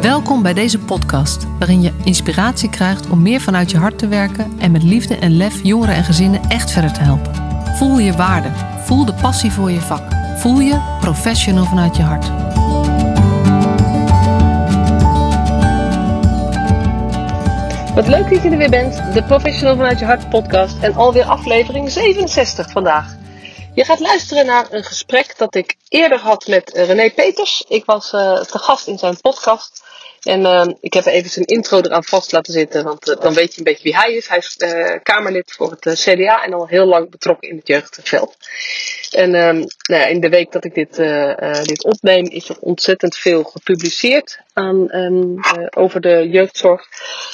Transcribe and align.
Welkom 0.00 0.42
bij 0.42 0.54
deze 0.54 0.78
podcast, 0.78 1.46
waarin 1.58 1.82
je 1.82 1.92
inspiratie 2.04 2.70
krijgt 2.70 3.08
om 3.10 3.22
meer 3.22 3.40
vanuit 3.40 3.70
je 3.70 3.76
hart 3.76 3.98
te 3.98 4.08
werken 4.08 4.52
en 4.58 4.70
met 4.70 4.82
liefde 4.82 5.16
en 5.16 5.36
lef 5.36 5.62
jongeren 5.62 5.94
en 5.94 6.04
gezinnen 6.04 6.40
echt 6.48 6.70
verder 6.70 6.92
te 6.92 7.00
helpen. 7.00 7.34
Voel 7.76 7.98
je 7.98 8.12
waarde, 8.12 8.48
voel 8.84 9.04
de 9.04 9.14
passie 9.14 9.52
voor 9.52 9.70
je 9.70 9.80
vak, 9.80 10.02
voel 10.36 10.60
je 10.60 10.96
professional 11.00 11.64
vanuit 11.64 11.96
je 11.96 12.02
hart. 12.02 12.26
Wat 17.94 18.06
leuk 18.06 18.30
dat 18.30 18.42
je 18.42 18.50
er 18.50 18.58
weer 18.58 18.70
bent, 18.70 19.12
de 19.12 19.22
Professional 19.22 19.76
vanuit 19.76 19.98
je 19.98 20.04
hart 20.04 20.28
podcast 20.28 20.82
en 20.82 20.94
alweer 20.94 21.24
aflevering 21.24 21.90
67 21.90 22.70
vandaag. 22.70 23.16
Je 23.74 23.84
gaat 23.84 24.00
luisteren 24.00 24.46
naar 24.46 24.66
een 24.70 24.84
gesprek 24.84 25.34
dat 25.36 25.54
ik 25.54 25.76
eerder 25.88 26.18
had 26.18 26.46
met 26.46 26.70
René 26.74 27.10
Peters. 27.10 27.64
Ik 27.68 27.84
was 27.84 28.12
uh, 28.12 28.40
te 28.40 28.58
gast 28.58 28.86
in 28.86 28.98
zijn 28.98 29.20
podcast. 29.20 29.82
En 30.22 30.40
uh, 30.40 30.66
ik 30.80 30.94
heb 30.94 31.06
even 31.06 31.30
zijn 31.30 31.46
intro 31.46 31.80
eraan 31.80 32.04
vast 32.04 32.32
laten 32.32 32.52
zitten, 32.52 32.84
want 32.84 33.08
uh, 33.08 33.20
dan 33.20 33.34
weet 33.34 33.52
je 33.52 33.58
een 33.58 33.64
beetje 33.64 33.82
wie 33.82 33.96
hij 33.96 34.12
is. 34.12 34.28
Hij 34.28 34.38
is 34.38 34.56
Kamerlid 35.02 35.52
voor 35.52 35.76
het 35.78 36.00
CDA 36.00 36.44
en 36.44 36.52
al 36.52 36.66
heel 36.66 36.86
lang 36.86 37.10
betrokken 37.10 37.48
in 37.50 37.56
het 37.56 37.66
jeugdveld. 37.66 38.36
En 39.10 39.34
um, 39.34 39.56
nou 39.82 40.02
ja, 40.02 40.06
in 40.06 40.20
de 40.20 40.28
week 40.28 40.52
dat 40.52 40.64
ik 40.64 40.74
dit, 40.74 40.96
dit 41.66 41.84
opneem 41.84 42.24
is 42.24 42.48
er 42.48 42.56
ontzettend 42.60 43.16
veel 43.16 43.42
gepubliceerd 43.42 44.38
aan, 44.52 44.94
um, 44.94 45.40
over 45.70 46.00
de 46.00 46.28
jeugdzorg, 46.30 46.88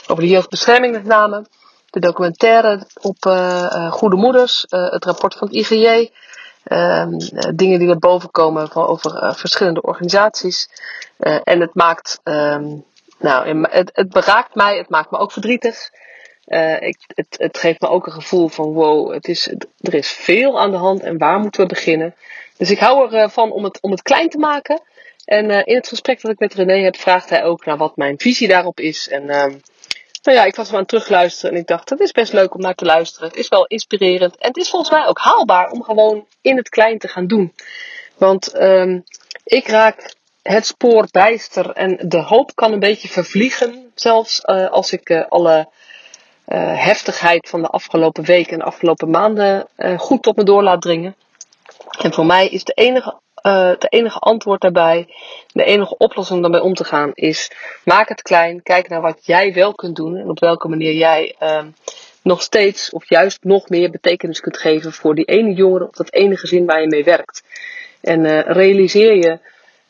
over 0.07 0.23
de 0.23 0.29
jeugdbescherming 0.29 0.93
met 0.93 1.05
name. 1.05 1.47
De 1.91 2.01
documentaire 2.01 2.87
op 3.01 3.17
Goede 3.91 4.17
Moeders, 4.17 4.65
het 4.69 5.05
rapport 5.05 5.35
van 5.35 5.49
het 5.49 5.57
IGJ. 5.57 6.11
Um, 6.69 7.19
dingen 7.55 7.79
die 7.79 7.89
naar 7.89 7.99
boven 7.99 8.31
komen 8.31 8.69
van, 8.69 8.87
over 8.87 9.23
uh, 9.23 9.35
verschillende 9.35 9.83
organisaties. 9.83 10.69
Uh, 11.19 11.39
en 11.45 11.61
het 11.61 11.75
maakt, 11.75 12.21
um, 12.25 12.85
nou, 13.19 13.67
het, 13.71 13.91
het 13.93 14.09
beraakt 14.09 14.55
mij, 14.55 14.77
het 14.77 14.89
maakt 14.89 15.11
me 15.11 15.19
ook 15.19 15.33
verdrietig. 15.33 15.91
Ik, 16.79 16.97
het, 17.07 17.27
het 17.39 17.59
geeft 17.59 17.81
me 17.81 17.89
ook 17.89 18.07
een 18.07 18.13
gevoel 18.13 18.49
van 18.49 18.73
wow, 18.73 19.13
het 19.13 19.29
is, 19.29 19.49
er 19.81 19.95
is 19.95 20.11
veel 20.11 20.61
aan 20.61 20.71
de 20.71 20.77
hand 20.77 21.03
en 21.03 21.19
waar 21.19 21.39
moeten 21.39 21.61
we 21.61 21.67
beginnen? 21.67 22.15
Dus 22.57 22.71
ik 22.71 22.79
hou 22.79 23.15
ervan 23.15 23.53
om 23.53 23.65
het, 23.65 23.81
om 23.81 23.91
het 23.91 24.03
klein 24.03 24.29
te 24.29 24.39
maken. 24.39 24.81
En 25.25 25.51
in 25.51 25.75
het 25.75 25.89
gesprek 25.89 26.21
dat 26.21 26.31
ik 26.31 26.39
met 26.39 26.55
René 26.55 26.83
heb, 26.83 26.97
vraagt 26.97 27.31
hij 27.31 27.45
ook 27.45 27.65
naar 27.65 27.77
wat 27.77 27.97
mijn 27.97 28.19
visie 28.19 28.49
daarop 28.49 28.81
is. 28.81 29.09
En 29.09 29.31
ehm, 29.31 29.55
nou 30.25 30.39
ja, 30.39 30.45
ik 30.45 30.57
was 30.57 30.71
er 30.71 30.77
aan 30.77 30.87
terugluisteren 30.87 31.55
en 31.55 31.61
ik 31.61 31.67
dacht, 31.67 31.91
het 31.91 32.01
is 32.01 32.13
best 32.13 32.33
leuk 32.33 32.55
om 32.55 32.61
naar 32.61 32.75
te 32.75 32.85
luisteren. 32.85 33.29
Het 33.29 33.37
is 33.37 33.49
wel 33.49 33.67
inspirerend 33.67 34.37
en 34.37 34.49
het 34.49 34.57
is 34.57 34.71
volgens 34.71 34.91
mij 34.91 35.07
ook 35.07 35.19
haalbaar 35.19 35.71
om 35.71 35.83
gewoon 35.83 36.27
in 36.41 36.57
het 36.57 36.69
klein 36.69 36.99
te 36.99 37.09
gaan 37.09 37.27
doen. 37.27 37.55
Want 38.17 38.61
um, 38.61 39.05
ik 39.45 39.69
raak 39.69 40.15
het 40.43 40.67
spoor 40.67 41.07
bijster 41.11 41.71
en 41.71 42.09
de 42.09 42.21
hoop 42.21 42.55
kan 42.55 42.73
een 42.73 42.79
beetje 42.79 43.09
vervliegen. 43.09 43.93
Zelfs 43.95 44.43
uh, 44.45 44.71
als 44.71 44.93
ik 44.93 45.09
uh, 45.09 45.25
alle 45.29 45.69
uh, 46.49 46.85
heftigheid 46.85 47.49
van 47.49 47.63
de 47.63 47.69
afgelopen 47.69 48.25
weken 48.25 48.53
en 48.53 48.59
de 48.59 48.65
afgelopen 48.65 49.11
maanden 49.11 49.69
goed 49.97 50.23
tot 50.23 50.37
me 50.37 50.45
door 50.45 50.63
laat 50.63 50.83
dringen. 50.83 51.17
En 52.03 52.13
voor 52.13 52.27
mij 52.27 52.49
is 52.49 52.65
de 52.65 52.73
enige 52.73 53.21
uh, 53.47 53.69
het 53.69 53.93
enige 53.93 54.19
antwoord 54.19 54.61
daarbij, 54.61 55.07
de 55.53 55.65
enige 55.65 55.97
oplossing 55.97 56.41
daarmee 56.41 56.63
om 56.63 56.75
te 56.75 56.85
gaan, 56.85 57.11
is 57.15 57.51
maak 57.85 58.09
het 58.09 58.23
klein. 58.23 58.63
Kijk 58.63 58.89
naar 58.89 59.01
wat 59.01 59.27
jij 59.27 59.53
wel 59.53 59.75
kunt 59.75 59.97
doen 59.97 60.17
en 60.17 60.31
op 60.31 60.39
welke 60.39 60.69
manier 60.69 60.93
jij 60.93 61.35
uh, 61.43 61.65
nog 62.23 62.43
steeds 62.43 62.91
of 62.91 63.09
juist 63.09 63.39
nog 63.45 63.69
meer 63.69 63.91
betekenis 63.91 64.41
kunt 64.41 64.57
geven 64.57 64.93
voor 64.93 65.15
die 65.15 65.25
ene 65.25 65.53
jongere 65.53 65.89
of 65.89 65.95
dat 65.95 66.13
ene 66.13 66.37
gezin 66.37 66.67
waar 66.67 66.81
je 66.81 66.87
mee 66.87 67.05
werkt. 67.05 67.43
En 68.01 68.25
uh, 68.25 68.41
realiseer 68.41 69.15
je, 69.15 69.39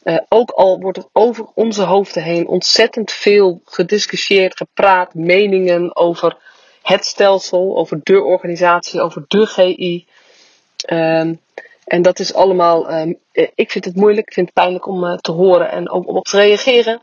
uh, 0.05 0.19
ook 0.29 0.51
al 0.51 0.81
wordt 0.81 0.99
er 0.99 1.05
over 1.13 1.47
onze 1.55 1.83
hoofden 1.83 2.23
heen 2.23 2.47
ontzettend 2.47 3.13
veel 3.13 3.61
gediscussieerd, 3.65 4.57
gepraat, 4.57 5.15
meningen 5.15 5.97
over 5.97 6.37
het 6.83 7.05
stelsel, 7.05 7.77
over 7.77 8.01
de 8.03 8.23
organisatie, 8.23 9.01
over 9.01 9.25
de 9.29 9.47
GI. 9.47 10.07
Um, 10.93 11.41
en 11.85 12.03
dat 12.03 12.19
is 12.19 12.35
allemaal, 12.35 12.93
um, 12.93 13.19
ik 13.55 13.71
vind 13.71 13.85
het 13.85 13.97
moeilijk, 13.97 14.27
ik 14.27 14.33
vind 14.33 14.47
het 14.47 14.55
pijnlijk 14.55 14.87
om 14.87 15.05
uh, 15.05 15.15
te 15.15 15.33
horen 15.33 15.71
en 15.71 15.91
ook 15.91 16.09
om 16.09 16.17
op 16.17 16.25
te 16.25 16.37
reageren. 16.37 17.03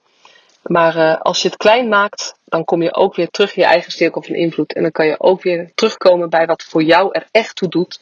Maar 0.61 0.95
uh, 0.95 1.21
als 1.21 1.41
je 1.41 1.47
het 1.47 1.57
klein 1.57 1.89
maakt, 1.89 2.35
dan 2.45 2.65
kom 2.65 2.81
je 2.81 2.93
ook 2.93 3.15
weer 3.15 3.29
terug 3.29 3.55
in 3.55 3.61
je 3.61 3.67
eigen 3.67 3.91
cirkel 3.91 4.23
van 4.23 4.35
invloed. 4.35 4.73
En 4.73 4.81
dan 4.81 4.91
kan 4.91 5.05
je 5.05 5.19
ook 5.19 5.41
weer 5.41 5.71
terugkomen 5.75 6.29
bij 6.29 6.45
wat 6.45 6.63
voor 6.63 6.83
jou 6.83 7.09
er 7.11 7.27
echt 7.31 7.55
toe 7.55 7.69
doet. 7.69 7.99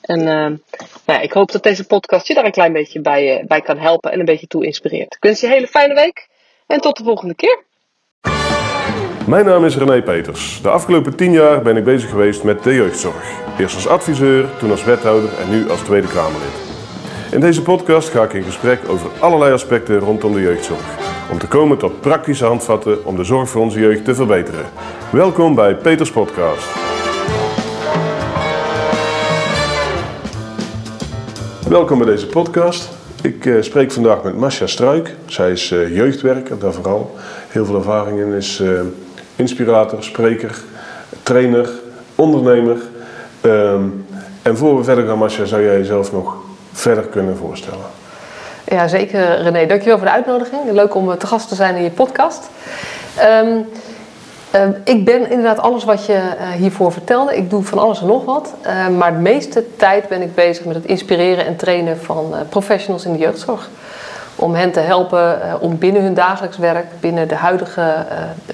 En 0.00 0.18
uh, 0.18 0.26
nou 0.26 0.58
ja, 1.06 1.20
ik 1.20 1.32
hoop 1.32 1.52
dat 1.52 1.62
deze 1.62 1.86
podcast 1.86 2.26
je 2.26 2.34
daar 2.34 2.44
een 2.44 2.50
klein 2.50 2.72
beetje 2.72 3.00
bij, 3.00 3.44
bij 3.46 3.60
kan 3.60 3.78
helpen 3.78 4.12
en 4.12 4.18
een 4.18 4.24
beetje 4.24 4.46
toe 4.46 4.64
inspireert. 4.64 5.14
Ik 5.14 5.22
wens 5.22 5.40
je 5.40 5.46
een 5.46 5.52
hele 5.52 5.66
fijne 5.66 5.94
week 5.94 6.28
en 6.66 6.80
tot 6.80 6.96
de 6.96 7.04
volgende 7.04 7.34
keer. 7.34 7.64
Mijn 9.30 9.44
naam 9.44 9.64
is 9.64 9.76
René 9.76 10.02
Peters. 10.02 10.60
De 10.62 10.68
afgelopen 10.68 11.16
tien 11.16 11.32
jaar 11.32 11.62
ben 11.62 11.76
ik 11.76 11.84
bezig 11.84 12.10
geweest 12.10 12.42
met 12.44 12.62
de 12.62 12.74
jeugdzorg. 12.74 13.32
Eerst 13.58 13.74
als 13.74 13.88
adviseur, 13.88 14.48
toen 14.58 14.70
als 14.70 14.84
wethouder 14.84 15.30
en 15.38 15.50
nu 15.50 15.70
als 15.70 15.80
Tweede 15.80 16.06
Kamerlid. 16.06 16.52
In 17.30 17.40
deze 17.40 17.62
podcast 17.62 18.08
ga 18.08 18.22
ik 18.22 18.32
in 18.32 18.42
gesprek 18.42 18.80
over 18.88 19.10
allerlei 19.18 19.52
aspecten 19.52 19.98
rondom 19.98 20.32
de 20.32 20.40
jeugdzorg. 20.40 20.96
Om 21.30 21.38
te 21.38 21.46
komen 21.46 21.78
tot 21.78 22.00
praktische 22.00 22.44
handvatten 22.44 23.04
om 23.04 23.16
de 23.16 23.24
zorg 23.24 23.48
voor 23.48 23.62
onze 23.62 23.80
jeugd 23.80 24.04
te 24.04 24.14
verbeteren. 24.14 24.64
Welkom 25.12 25.54
bij 25.54 25.74
Peters 25.74 26.10
Podcast. 26.10 26.68
Welkom 31.68 31.98
bij 31.98 32.06
deze 32.06 32.26
podcast. 32.26 32.88
Ik 33.22 33.44
uh, 33.44 33.62
spreek 33.62 33.92
vandaag 33.92 34.22
met 34.22 34.36
Masha 34.36 34.66
Struik. 34.66 35.14
Zij 35.26 35.50
is 35.50 35.70
uh, 35.70 35.94
jeugdwerker, 35.96 36.58
daar 36.58 36.72
vooral 36.72 37.16
heel 37.48 37.64
veel 37.64 37.76
ervaring 37.76 38.20
in. 38.20 38.32
Is 38.32 38.60
uh, 38.60 38.80
inspirator, 39.40 40.04
spreker, 40.04 40.62
trainer, 41.22 41.68
ondernemer. 42.14 42.76
Um, 43.42 44.06
en 44.42 44.56
voor 44.56 44.76
we 44.76 44.84
verder 44.84 45.06
gaan, 45.06 45.18
Masha, 45.18 45.44
zou 45.44 45.62
jij 45.62 45.78
jezelf 45.78 46.12
nog 46.12 46.36
verder 46.72 47.04
kunnen 47.04 47.36
voorstellen? 47.36 47.84
Ja, 48.64 48.88
zeker 48.88 49.42
René. 49.42 49.66
Dankjewel 49.66 49.98
voor 49.98 50.06
de 50.06 50.12
uitnodiging. 50.12 50.70
Leuk 50.70 50.94
om 50.94 51.18
te 51.18 51.26
gast 51.26 51.48
te 51.48 51.54
zijn 51.54 51.76
in 51.76 51.82
je 51.82 51.90
podcast. 51.90 52.48
Um, 53.44 53.68
uh, 54.54 54.68
ik 54.84 55.04
ben 55.04 55.30
inderdaad 55.30 55.58
alles 55.58 55.84
wat 55.84 56.06
je 56.06 56.12
uh, 56.12 56.48
hiervoor 56.50 56.92
vertelde. 56.92 57.36
Ik 57.36 57.50
doe 57.50 57.62
van 57.62 57.78
alles 57.78 58.00
en 58.00 58.06
nog 58.06 58.24
wat. 58.24 58.54
Maar 58.98 59.12
de 59.12 59.18
meeste 59.18 59.64
tijd 59.76 60.08
ben 60.08 60.22
ik 60.22 60.34
bezig 60.34 60.64
met 60.64 60.74
het 60.74 60.84
inspireren 60.84 61.46
en 61.46 61.56
trainen 61.56 61.98
van 61.98 62.34
professionals 62.48 63.04
in 63.04 63.12
de 63.12 63.18
jeugdzorg. 63.18 63.68
Om 64.40 64.54
hen 64.54 64.72
te 64.72 64.80
helpen 64.80 65.38
om 65.60 65.78
binnen 65.78 66.02
hun 66.02 66.14
dagelijks 66.14 66.58
werk, 66.58 66.86
binnen 67.00 67.28
de 67.28 67.34
huidige 67.34 68.06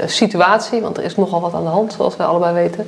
situatie, 0.07 0.81
want 0.81 0.97
er 0.97 1.05
is 1.05 1.17
nogal 1.17 1.41
wat 1.41 1.55
aan 1.55 1.65
de 1.65 1.69
hand, 1.69 1.93
zoals 1.93 2.17
we 2.17 2.25
allebei 2.25 2.55
weten. 2.55 2.87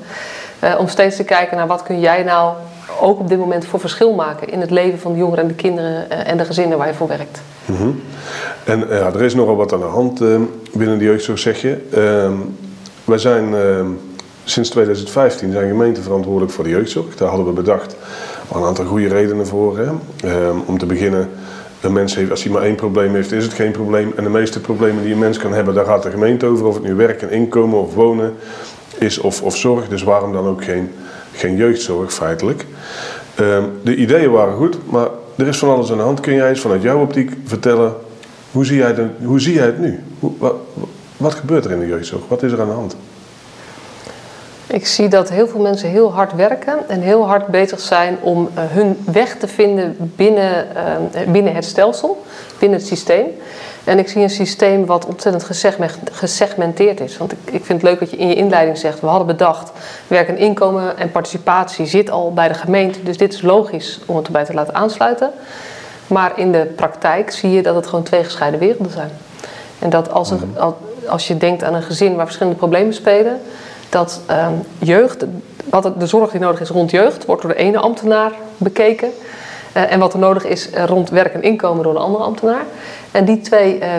om 0.79 0.89
steeds 0.89 1.17
te 1.17 1.25
kijken 1.25 1.57
naar 1.57 1.67
wat 1.67 1.83
kun 1.83 2.01
jij 2.01 2.23
nou 2.23 2.55
ook 3.01 3.19
op 3.19 3.29
dit 3.29 3.39
moment 3.39 3.65
voor 3.65 3.81
verschil 3.81 4.15
maken 4.15 4.49
in 4.49 4.61
het 4.61 4.71
leven 4.71 4.99
van 4.99 5.13
de 5.13 5.19
jongeren 5.19 5.43
en 5.43 5.49
de 5.49 5.55
kinderen 5.55 6.27
en 6.27 6.37
de 6.37 6.45
gezinnen 6.45 6.79
waar 6.79 6.87
je 6.87 6.95
voor 6.95 7.09
werkt. 7.09 7.41
-hmm. 7.65 8.03
En 8.65 8.79
ja, 8.89 9.07
er 9.07 9.23
is 9.23 9.35
nogal 9.35 9.57
wat 9.57 9.73
aan 9.73 9.81
de 9.81 9.87
hand 9.87 10.19
binnen 10.73 10.99
de 10.99 11.05
jeugdzorg, 11.05 11.39
zeg 11.39 11.61
je. 11.61 11.87
Ehm, 11.93 12.33
wij 13.05 13.19
zijn 13.19 13.53
uh, 13.53 13.87
sinds 14.45 14.71
2015 14.71 15.53
zijn 15.53 15.69
gemeente 15.69 16.03
verantwoordelijk 16.03 16.53
voor 16.53 16.65
de 16.65 16.71
jeugdzorg. 16.71 17.17
Daar 17.17 17.29
hadden 17.29 17.47
we 17.47 17.53
bedacht 17.53 17.97
een 18.55 18.65
aantal 18.65 18.85
goede 18.85 19.09
redenen 19.09 19.47
voor. 19.47 19.79
Uh, 19.79 19.91
om 20.67 20.79
te 20.79 20.87
beginnen, 20.87 21.29
een 21.81 21.93
mens 21.93 22.15
heeft, 22.15 22.31
als 22.31 22.43
hij 22.43 22.53
maar 22.53 22.63
één 22.63 22.75
probleem 22.75 23.15
heeft, 23.15 23.33
is 23.33 23.45
het 23.45 23.53
geen 23.53 23.71
probleem. 23.71 24.13
En 24.17 24.25
de 24.25 24.31
meeste 24.31 24.61
problemen 24.61 25.03
die 25.03 25.13
een 25.13 25.19
mens 25.19 25.39
kan 25.39 25.53
hebben, 25.53 25.75
daar 25.75 25.85
gaat 25.85 26.03
de 26.03 26.11
gemeente 26.11 26.47
over. 26.47 26.67
Of 26.67 26.75
het 26.75 26.83
nu 26.83 26.95
werk 26.95 27.23
en 27.23 27.31
inkomen 27.31 27.79
of 27.79 27.95
wonen 27.95 28.35
is 28.99 29.19
of, 29.19 29.43
of 29.43 29.57
zorg. 29.57 29.89
Dus 29.89 30.03
waarom 30.03 30.33
dan 30.33 30.47
ook 30.47 30.65
geen, 30.65 30.91
geen 31.33 31.57
jeugdzorg 31.57 32.13
feitelijk? 32.13 32.67
Uh, 33.41 33.59
de 33.83 33.97
ideeën 33.97 34.31
waren 34.31 34.57
goed, 34.57 34.91
maar 34.91 35.09
er 35.37 35.47
is 35.47 35.59
van 35.59 35.69
alles 35.69 35.91
aan 35.91 35.97
de 35.97 36.03
hand. 36.03 36.21
Kun 36.21 36.35
jij 36.35 36.49
eens 36.49 36.61
vanuit 36.61 36.83
jouw 36.83 37.01
optiek 37.01 37.33
vertellen, 37.45 37.95
hoe 38.53 38.65
zie 38.65 38.77
jij, 38.77 39.11
hoe 39.23 39.41
zie 39.41 39.55
jij 39.55 39.67
het 39.67 39.79
nu? 39.79 40.01
Hoe, 40.19 40.33
wat 41.17 41.35
gebeurt 41.35 41.65
er 41.65 41.71
in 41.71 41.81
de 41.81 41.87
jeugdzorg? 41.87 42.23
Wat 42.29 42.43
is 42.43 42.53
er 42.53 42.61
aan 42.61 42.69
de 42.69 42.75
hand? 42.75 42.97
Ik 44.69 44.87
zie 44.87 45.09
dat 45.09 45.31
heel 45.31 45.49
veel 45.49 45.61
mensen 45.61 45.89
heel 45.89 46.13
hard 46.13 46.33
werken 46.33 46.89
en 46.89 47.01
heel 47.01 47.27
hard 47.27 47.47
bezig 47.47 47.81
zijn 47.81 48.19
om 48.21 48.49
uh, 48.55 48.61
hun 48.67 48.99
weg 49.05 49.37
te 49.37 49.49
vinden 49.49 49.97
binnen, 49.99 50.67
uh, 51.15 51.33
binnen 51.33 51.55
het 51.55 51.65
stelsel, 51.65 52.23
binnen 52.59 52.79
het 52.79 52.89
systeem. 52.89 53.27
En 53.85 53.99
ik 53.99 54.09
zie 54.09 54.23
een 54.23 54.31
systeem 54.31 54.87
wat 54.87 55.07
ontzettend 55.07 55.45
gesegmenteerd 56.13 57.01
is. 57.01 57.17
Want 57.17 57.33
ik, 57.33 57.39
ik 57.45 57.65
vind 57.65 57.83
het 57.83 57.91
leuk 57.91 58.01
dat 58.01 58.11
je 58.11 58.17
in 58.17 58.29
je 58.29 58.35
inleiding 58.35 58.79
zegt: 58.79 59.01
we 59.01 59.07
hadden 59.07 59.27
bedacht, 59.27 59.73
werk 60.07 60.29
en 60.29 60.39
inkomen 60.39 60.99
en 60.99 61.11
participatie 61.11 61.87
zit 61.87 62.11
al 62.11 62.33
bij 62.33 62.49
de 62.49 62.55
gemeente. 62.55 63.03
Dus 63.03 63.17
dit 63.17 63.33
is 63.33 63.43
logisch 63.43 64.01
om 64.07 64.17
het 64.17 64.27
erbij 64.27 64.45
te 64.45 64.55
laten 64.55 64.75
aansluiten. 64.75 65.31
Maar 66.07 66.33
in 66.39 66.53
de 66.53 66.73
praktijk 66.77 67.31
zie 67.31 67.51
je 67.51 67.63
dat 67.63 67.75
het 67.75 67.87
gewoon 67.87 68.05
twee 68.05 68.25
gescheiden 68.25 68.61
werelden 68.61 68.93
zijn. 68.93 69.11
En 69.79 69.91
dat 69.91 70.13
als, 70.13 70.31
een, 70.31 70.57
als 71.09 71.29
je 71.29 71.37
denkt 71.37 71.65
aan 71.65 71.75
een 71.75 71.83
gezin 71.83 72.15
waar 72.15 72.25
verschillende 72.25 72.59
problemen 72.59 72.95
spelen, 72.95 73.41
dat 73.89 74.21
uh, 74.31 74.49
jeugd, 74.79 75.25
wat 75.71 75.93
de 75.99 76.07
zorg 76.07 76.31
die 76.31 76.41
nodig 76.41 76.61
is 76.61 76.69
rond 76.69 76.91
jeugd, 76.91 77.25
wordt 77.25 77.43
door 77.43 77.51
de 77.51 77.59
ene 77.59 77.79
ambtenaar 77.79 78.33
bekeken. 78.57 79.11
Eh, 79.73 79.93
en 79.93 79.99
wat 79.99 80.13
er 80.13 80.19
nodig 80.19 80.45
is 80.45 80.71
eh, 80.71 80.85
rond 80.85 81.11
werk 81.11 81.35
en 81.35 81.43
inkomen 81.43 81.83
door 81.83 81.95
een 81.95 82.01
andere 82.01 82.25
ambtenaar. 82.25 82.65
En 83.11 83.25
die 83.25 83.41
twee, 83.41 83.79
eh, 83.79 83.91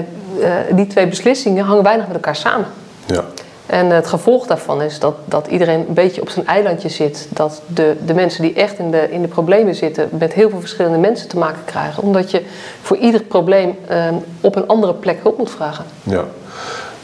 die 0.72 0.88
twee 0.88 1.08
beslissingen 1.08 1.66
hangen 1.66 1.84
weinig 1.84 2.08
met 2.08 2.16
elkaar 2.16 2.36
samen. 2.36 2.68
Ja. 3.06 3.24
En 3.70 3.90
het 3.90 4.08
gevolg 4.08 4.48
daarvan 4.48 4.82
is 4.82 5.00
dat, 5.00 5.16
dat 5.26 5.48
iedereen 5.48 5.86
een 5.88 5.94
beetje 5.94 6.22
op 6.22 6.30
zijn 6.30 6.48
eilandje 6.48 6.90
zit. 6.90 7.28
Dat 7.30 7.62
de, 7.68 7.96
de 8.06 8.14
mensen 8.14 8.42
die 8.42 8.54
echt 8.54 8.80
in 8.80 8.92
de, 8.92 9.12
in 9.12 9.22
de 9.22 9.28
problemen 9.28 9.76
zitten, 9.76 10.10
met 10.12 10.34
heel 10.34 10.50
veel 10.50 10.60
verschillende 10.60 10.98
mensen 10.98 11.28
te 11.28 11.38
maken 11.38 11.66
krijgen. 11.66 12.04
Omdat 12.04 12.32
je 12.32 12.44
voor 12.82 12.98
ieder 12.98 13.22
probleem 13.22 13.78
eh, 13.88 14.06
op 14.42 14.56
een 14.56 14.68
andere 14.68 14.94
plek 14.94 15.20
hulp 15.22 15.38
moet 15.38 15.50
vragen. 15.50 15.86
ja. 16.04 16.26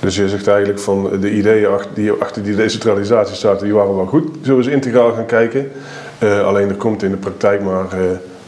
Dus 0.05 0.15
je 0.15 0.29
zegt 0.29 0.47
eigenlijk 0.47 0.79
van 0.79 1.19
de 1.19 1.31
ideeën 1.31 1.69
die 1.93 2.11
achter 2.11 2.43
die 2.43 2.55
decentralisatie 2.55 3.35
zaten, 3.35 3.65
die 3.65 3.73
waren 3.73 3.95
wel 3.95 4.05
goed. 4.05 4.27
Zullen 4.41 4.57
we 4.57 4.63
eens 4.63 4.73
integraal 4.73 5.13
gaan 5.13 5.25
kijken? 5.25 5.71
Eh, 6.19 6.47
alleen 6.47 6.69
er 6.69 6.75
komt 6.75 7.03
in 7.03 7.11
de 7.11 7.17
praktijk 7.17 7.61
maar, 7.61 7.91
eh 7.91 7.99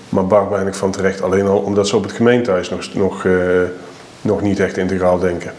maar 0.10 0.28
baar 0.28 0.50
weinig 0.50 0.76
van 0.76 0.92
terecht. 0.92 1.22
Alleen 1.22 1.48
al 1.48 1.58
omdat 1.58 1.88
ze 1.88 1.96
op 1.96 2.04
het 2.04 2.12
gemeentehuis 2.12 2.70
nog, 2.70 2.94
nog, 2.94 3.26
eh, 3.26 3.34
nog 4.22 4.42
niet 4.42 4.60
echt 4.60 4.78
integraal 4.78 5.20
denken. 5.20 5.52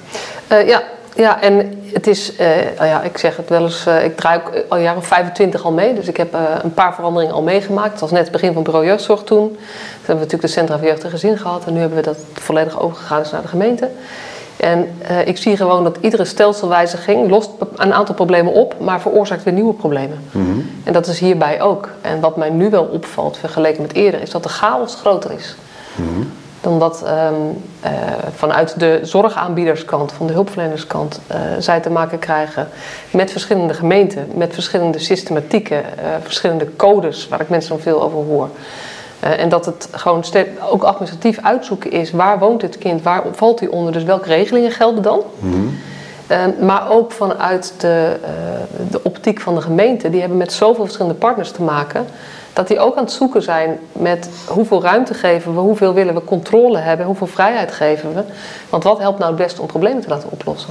Ja, 0.49 0.83
ja, 1.15 1.41
en 1.43 1.83
het 1.93 2.07
is, 2.07 2.33
nou 2.77 2.89
ja, 2.89 3.03
ik 3.03 3.19
zeg 3.19 3.37
het 3.37 3.49
wel 3.49 3.63
eens, 3.63 3.87
ik 4.05 4.17
draai 4.17 4.39
ook 4.39 4.65
al 4.69 4.79
jaren 4.79 5.03
25 5.03 5.65
al 5.65 5.73
mee. 5.73 5.95
Dus 5.95 6.09
ik 6.09 6.17
heb 6.17 6.37
een 6.63 6.75
paar 6.75 6.95
veranderingen 6.95 7.35
al 7.35 7.43
meegemaakt. 7.43 7.91
Het 7.91 8.01
was 8.01 8.11
net 8.11 8.23
het 8.23 8.33
begin 8.33 8.53
van 8.53 8.63
bureau 8.63 8.87
jeugdzorg 8.87 9.23
toen. 9.23 9.49
Toen 9.49 9.59
hebben 9.97 10.07
we 10.07 10.13
natuurlijk 10.15 10.43
de 10.43 10.49
Centra 10.49 10.79
voor 10.79 10.87
Jeugd 10.87 11.05
en 11.05 11.11
Gezin 11.11 11.39
gehad. 11.39 11.65
En 11.67 11.73
nu 11.73 11.81
hebben 11.81 11.99
we 11.99 12.05
dat 12.05 12.19
volledig 12.33 12.81
overgegaan 12.81 13.21
is 13.21 13.31
naar 13.31 13.43
de 13.43 13.49
gemeente. 13.49 13.91
En 14.59 14.89
eh, 15.03 15.27
ik 15.27 15.37
zie 15.37 15.57
gewoon 15.57 15.85
dat 15.85 15.99
iedere 16.01 16.25
stelselwijziging 16.25 17.31
lost 17.31 17.51
een 17.77 17.95
aantal 17.95 18.15
problemen 18.15 18.53
op, 18.53 18.75
maar 18.81 19.01
veroorzaakt 19.01 19.43
weer 19.43 19.53
nieuwe 19.53 19.75
problemen. 19.75 20.19
En 20.85 20.93
dat 20.93 21.07
is 21.07 21.19
hierbij 21.19 21.61
ook. 21.61 21.89
En 22.01 22.21
wat 22.21 22.37
mij 22.37 22.51
nu 22.51 22.71
wel 22.71 22.85
opvalt 22.85 23.37
vergeleken 23.37 23.83
met 23.83 23.95
eerder, 23.95 24.21
is 24.21 24.31
dat 24.31 24.43
de 24.43 24.49
chaos 24.49 24.95
groter 24.95 25.33
is. 25.33 25.57
Dan 26.61 26.79
dat 26.79 27.03
ehm, 27.03 27.35
eh, 27.81 27.93
vanuit 28.35 28.81
de 28.81 29.01
zorgaanbiederskant, 29.03 30.13
van 30.13 30.27
de 30.27 30.33
hulpverlenerskant, 30.33 31.21
eh, 31.27 31.41
zij 31.59 31.81
te 31.81 31.91
maken 31.91 32.19
krijgen 32.19 32.69
met 33.11 33.31
verschillende 33.31 33.75
gemeenten, 33.75 34.29
met 34.35 34.55
verschillende 34.55 34.99
systematieken, 34.99 35.83
verschillende 36.23 36.77
codes, 36.77 37.29
waar 37.29 37.41
ik 37.41 37.49
mensen 37.49 37.71
dan 37.71 37.81
veel 37.81 38.03
over 38.03 38.19
hoor. 38.19 38.49
Eh, 39.21 39.41
en 39.41 39.49
dat 39.49 39.67
het 39.67 39.89
gewoon 39.93 40.25
ook 40.71 40.83
administratief 40.83 41.39
uitzoeken 41.43 41.91
is, 41.91 42.11
waar 42.11 42.39
woont 42.39 42.61
dit 42.61 42.79
kind, 42.79 43.03
waar 43.03 43.23
valt 43.33 43.61
hij 43.61 43.69
onder, 43.69 43.93
dus 43.93 44.05
welke 44.05 44.29
regelingen 44.29 44.71
gelden 44.71 45.03
dan? 45.03 45.23
Eh, 46.27 46.39
maar 46.61 46.91
ook 46.91 47.13
vanuit 47.13 47.73
de, 47.79 48.17
eh, 48.23 48.31
de 48.91 49.01
optiek 49.03 49.41
van 49.41 49.55
de 49.55 49.61
gemeente, 49.61 50.11
die 50.11 50.21
hebben 50.21 50.39
met 50.39 50.53
zoveel 50.53 50.85
verschillende 50.85 51.19
partners 51.19 51.51
te 51.51 51.63
maken, 51.63 52.07
dat 52.53 52.69
die 52.69 52.79
ook 52.81 52.97
aan 52.97 53.03
het 53.05 53.13
zoeken 53.13 53.43
zijn 53.43 53.79
met 53.93 54.31
hoeveel 54.49 54.83
ruimte 54.83 55.15
geven 55.15 55.55
we, 55.55 55.61
hoeveel 55.61 55.95
willen 55.95 56.15
we 56.15 56.25
controle 56.25 56.79
hebben, 56.79 57.07
hoeveel 57.07 57.27
vrijheid 57.27 57.73
geven 57.73 58.15
we. 58.15 58.23
Want 58.69 58.85
wat 58.85 58.99
helpt 58.99 59.19
nou 59.19 59.31
het 59.33 59.43
beste 59.43 59.61
om 59.61 59.67
problemen 59.67 60.03
te 60.03 60.09
laten 60.09 60.31
oplossen? 60.31 60.71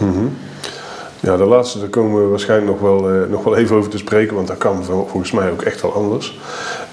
Ja, 1.19 1.37
de 1.37 1.45
laatste, 1.45 1.79
daar 1.79 1.87
komen 1.87 2.21
we 2.23 2.27
waarschijnlijk 2.29 2.71
nog 2.71 2.79
wel, 2.81 3.09
eh, 3.09 3.29
nog 3.29 3.43
wel 3.43 3.55
even 3.55 3.75
over 3.75 3.89
te 3.89 3.97
spreken, 3.97 4.35
want 4.35 4.47
dat 4.47 4.57
kan 4.57 4.83
vol- 4.83 5.07
volgens 5.09 5.31
mij 5.31 5.51
ook 5.51 5.61
echt 5.61 5.81
wel 5.81 5.93
anders. 5.93 6.39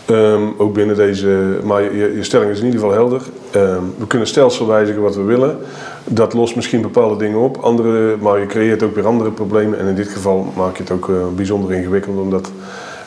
Ehm, 0.07 0.43
ook 0.57 0.75
binnen 0.75 0.97
deze, 0.97 1.59
maar 1.63 1.83
je, 1.95 2.23
stelling 2.23 2.51
is 2.51 2.59
in 2.59 2.65
ieder 2.65 2.81
geval 2.81 2.95
helder. 2.95 3.23
Ehm, 3.51 3.83
we 3.99 4.07
kunnen 4.07 4.29
stelsel 4.29 4.67
wijzigen 4.67 5.03
wat 5.03 5.17
we 5.17 5.23
willen. 5.23 5.59
Dat 6.05 6.33
lost 6.33 6.57
misschien 6.57 6.83
bepaalde 6.83 7.17
dingen 7.17 7.39
op, 7.39 7.57
andere, 7.57 8.17
maar 8.17 8.41
je 8.41 8.47
creëert 8.47 8.83
ook 8.83 8.95
weer 8.95 9.07
andere 9.07 9.31
problemen. 9.31 9.79
En 9.79 9.87
in 9.87 9.95
dit 9.95 10.09
geval 10.09 10.53
maak 10.57 10.77
je 10.77 10.83
het 10.83 10.93
ook 10.93 11.09
eh, 11.09 11.15
bijzonder 11.37 11.73
ingewikkeld, 11.73 12.19
omdat 12.19 12.51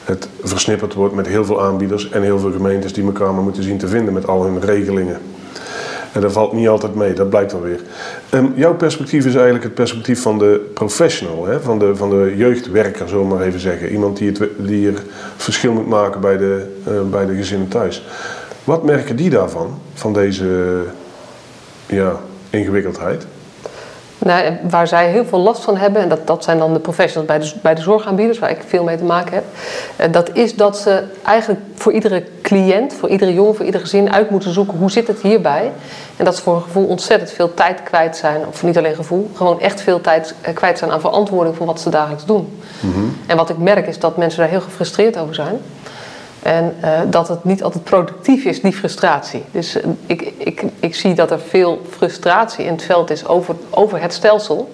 het 0.04 0.30
versnipperd 0.44 0.94
wordt 0.94 1.16
met 1.16 1.28
heel 1.28 1.46
veel 1.46 1.62
aanbieders 1.62 2.10
en 2.10 2.22
heel 2.22 2.40
veel 2.40 2.52
gemeentes 2.52 2.94
die 2.94 3.06
elkaar 3.06 3.34
maar 3.34 3.44
moeten 3.44 3.64
zien 3.64 3.78
te 3.78 3.88
vinden 3.88 4.14
met 4.14 4.28
al 4.28 4.44
hun 4.44 4.62
regelingen. 4.62 5.18
Dat 6.22 6.32
valt 6.32 6.54
niet 6.54 6.68
altijd 6.68 6.96
mee, 6.96 7.14
dat 7.14 7.30
blijkt 7.30 7.52
dan 7.52 7.62
weer. 7.62 7.82
Ehm, 8.30 8.46
jouw 8.56 8.76
perspectief 8.76 9.26
is 9.26 9.34
eigenlijk 9.34 9.64
het 9.64 9.74
perspectief 9.74 10.22
van 10.22 10.38
de 10.38 10.70
professional, 10.74 11.46
hè? 11.46 11.62
Van, 11.62 11.80
de, 11.80 11.96
van 11.96 12.10
de 12.10 12.34
jeugdwerker, 12.36 13.08
zullen 13.08 13.28
we 13.28 13.34
maar 13.34 13.46
even 13.46 13.60
zeggen. 13.60 13.90
Iemand 13.90 14.18
die, 14.18 14.28
het, 14.28 14.50
die 14.58 14.88
er 14.88 15.04
verschil 15.36 15.74
moet 15.74 15.88
maken 15.88 16.22
bij 16.22 16.38
de, 16.38 16.66
eh, 16.86 16.94
bij 17.10 17.26
de 17.26 17.36
gezinnen 17.36 17.68
thuis. 17.68 18.06
Wat 18.64 18.84
merken 18.84 19.16
die 19.16 19.30
daarvan, 19.30 19.80
van 19.94 20.14
deze 20.14 20.82
ja, 21.86 22.20
ingewikkeldheid? 22.50 23.26
Nou, 24.20 24.44
en 24.44 24.60
waar 24.70 24.88
zij 24.88 25.10
heel 25.10 25.26
veel 25.26 25.40
last 25.40 25.64
van 25.64 25.78
hebben, 25.78 26.02
en 26.02 26.10
dat, 26.10 26.28
dat 26.28 26.44
zijn 26.44 26.58
dan 26.58 26.74
de 26.74 26.80
professionals 26.80 27.28
bij 27.28 27.40
de, 27.40 27.54
bij 27.62 27.76
de 27.76 27.82
zorgaanbieders, 27.82 28.40
waar 28.40 28.50
ik 28.50 28.62
veel 28.68 28.84
mee 28.84 28.98
te 28.98 29.04
maken 29.04 29.34
heb, 29.34 29.44
eh, 29.96 30.12
dat 30.12 30.30
is 30.34 30.56
dat 30.56 30.78
ze 30.78 31.04
eigenlijk 31.24 31.62
voor 31.76 31.92
iedere 31.92 32.24
cliënt, 32.42 32.94
voor 32.94 33.10
iedere 33.10 33.34
jongen, 33.34 33.56
voor 33.56 33.66
ieder 33.66 33.82
gezin 33.82 34.14
uit 34.14 34.30
moeten 34.30 34.54
zoeken 34.54 34.78
hoe 34.78 34.92
zit 34.92 35.08
het 35.08 35.22
hierbij. 35.22 35.72
En 36.18 36.26
dat 36.26 36.36
ze 36.36 36.42
voor 36.42 36.56
een 36.56 36.62
gevoel 36.62 36.86
ontzettend 36.86 37.32
veel 37.32 37.54
tijd 37.54 37.84
kwijt 37.84 38.18
zijn, 38.18 38.42
of 38.48 38.64
niet 38.64 38.78
alleen 38.78 38.96
gevoel, 38.96 39.30
gewoon 39.34 39.60
echt 39.60 39.82
veel 39.82 40.02
tijd 40.02 40.36
eh, 40.42 40.54
kwijt 40.54 40.78
zijn 40.78 40.92
aan 40.92 41.02
verantwoording 41.02 41.56
van 41.56 41.66
wat 41.66 41.82
ze 41.82 41.90
dagelijks 41.90 42.26
doen. 42.26 42.60
En 43.26 43.38
wat 43.38 43.50
ik 43.50 43.58
merk 43.58 43.88
is 43.88 44.00
dat 44.00 44.18
mensen 44.18 44.40
daar 44.40 44.50
heel 44.50 44.62
gefrustreerd 44.62 45.18
over 45.18 45.36
zijn. 45.36 45.60
En 46.44 46.76
eh, 46.80 46.92
dat 47.10 47.28
het 47.28 47.44
niet 47.44 47.64
altijd 47.64 47.84
productief 47.84 48.46
is, 48.46 48.62
die 48.62 48.74
frustratie. 48.74 49.44
Dus 49.52 49.82
eh, 49.82 49.90
ik, 50.06 50.34
ik, 50.38 50.64
ik 50.80 50.96
zie 50.96 51.14
dat 51.14 51.32
er 51.32 51.40
veel 51.40 51.82
frustratie 51.90 52.66
in 52.66 52.72
het 52.72 52.84
veld 52.84 53.10
is 53.10 53.28
over, 53.28 53.56
over 53.70 54.02
het 54.02 54.14
stelsel. 54.14 54.74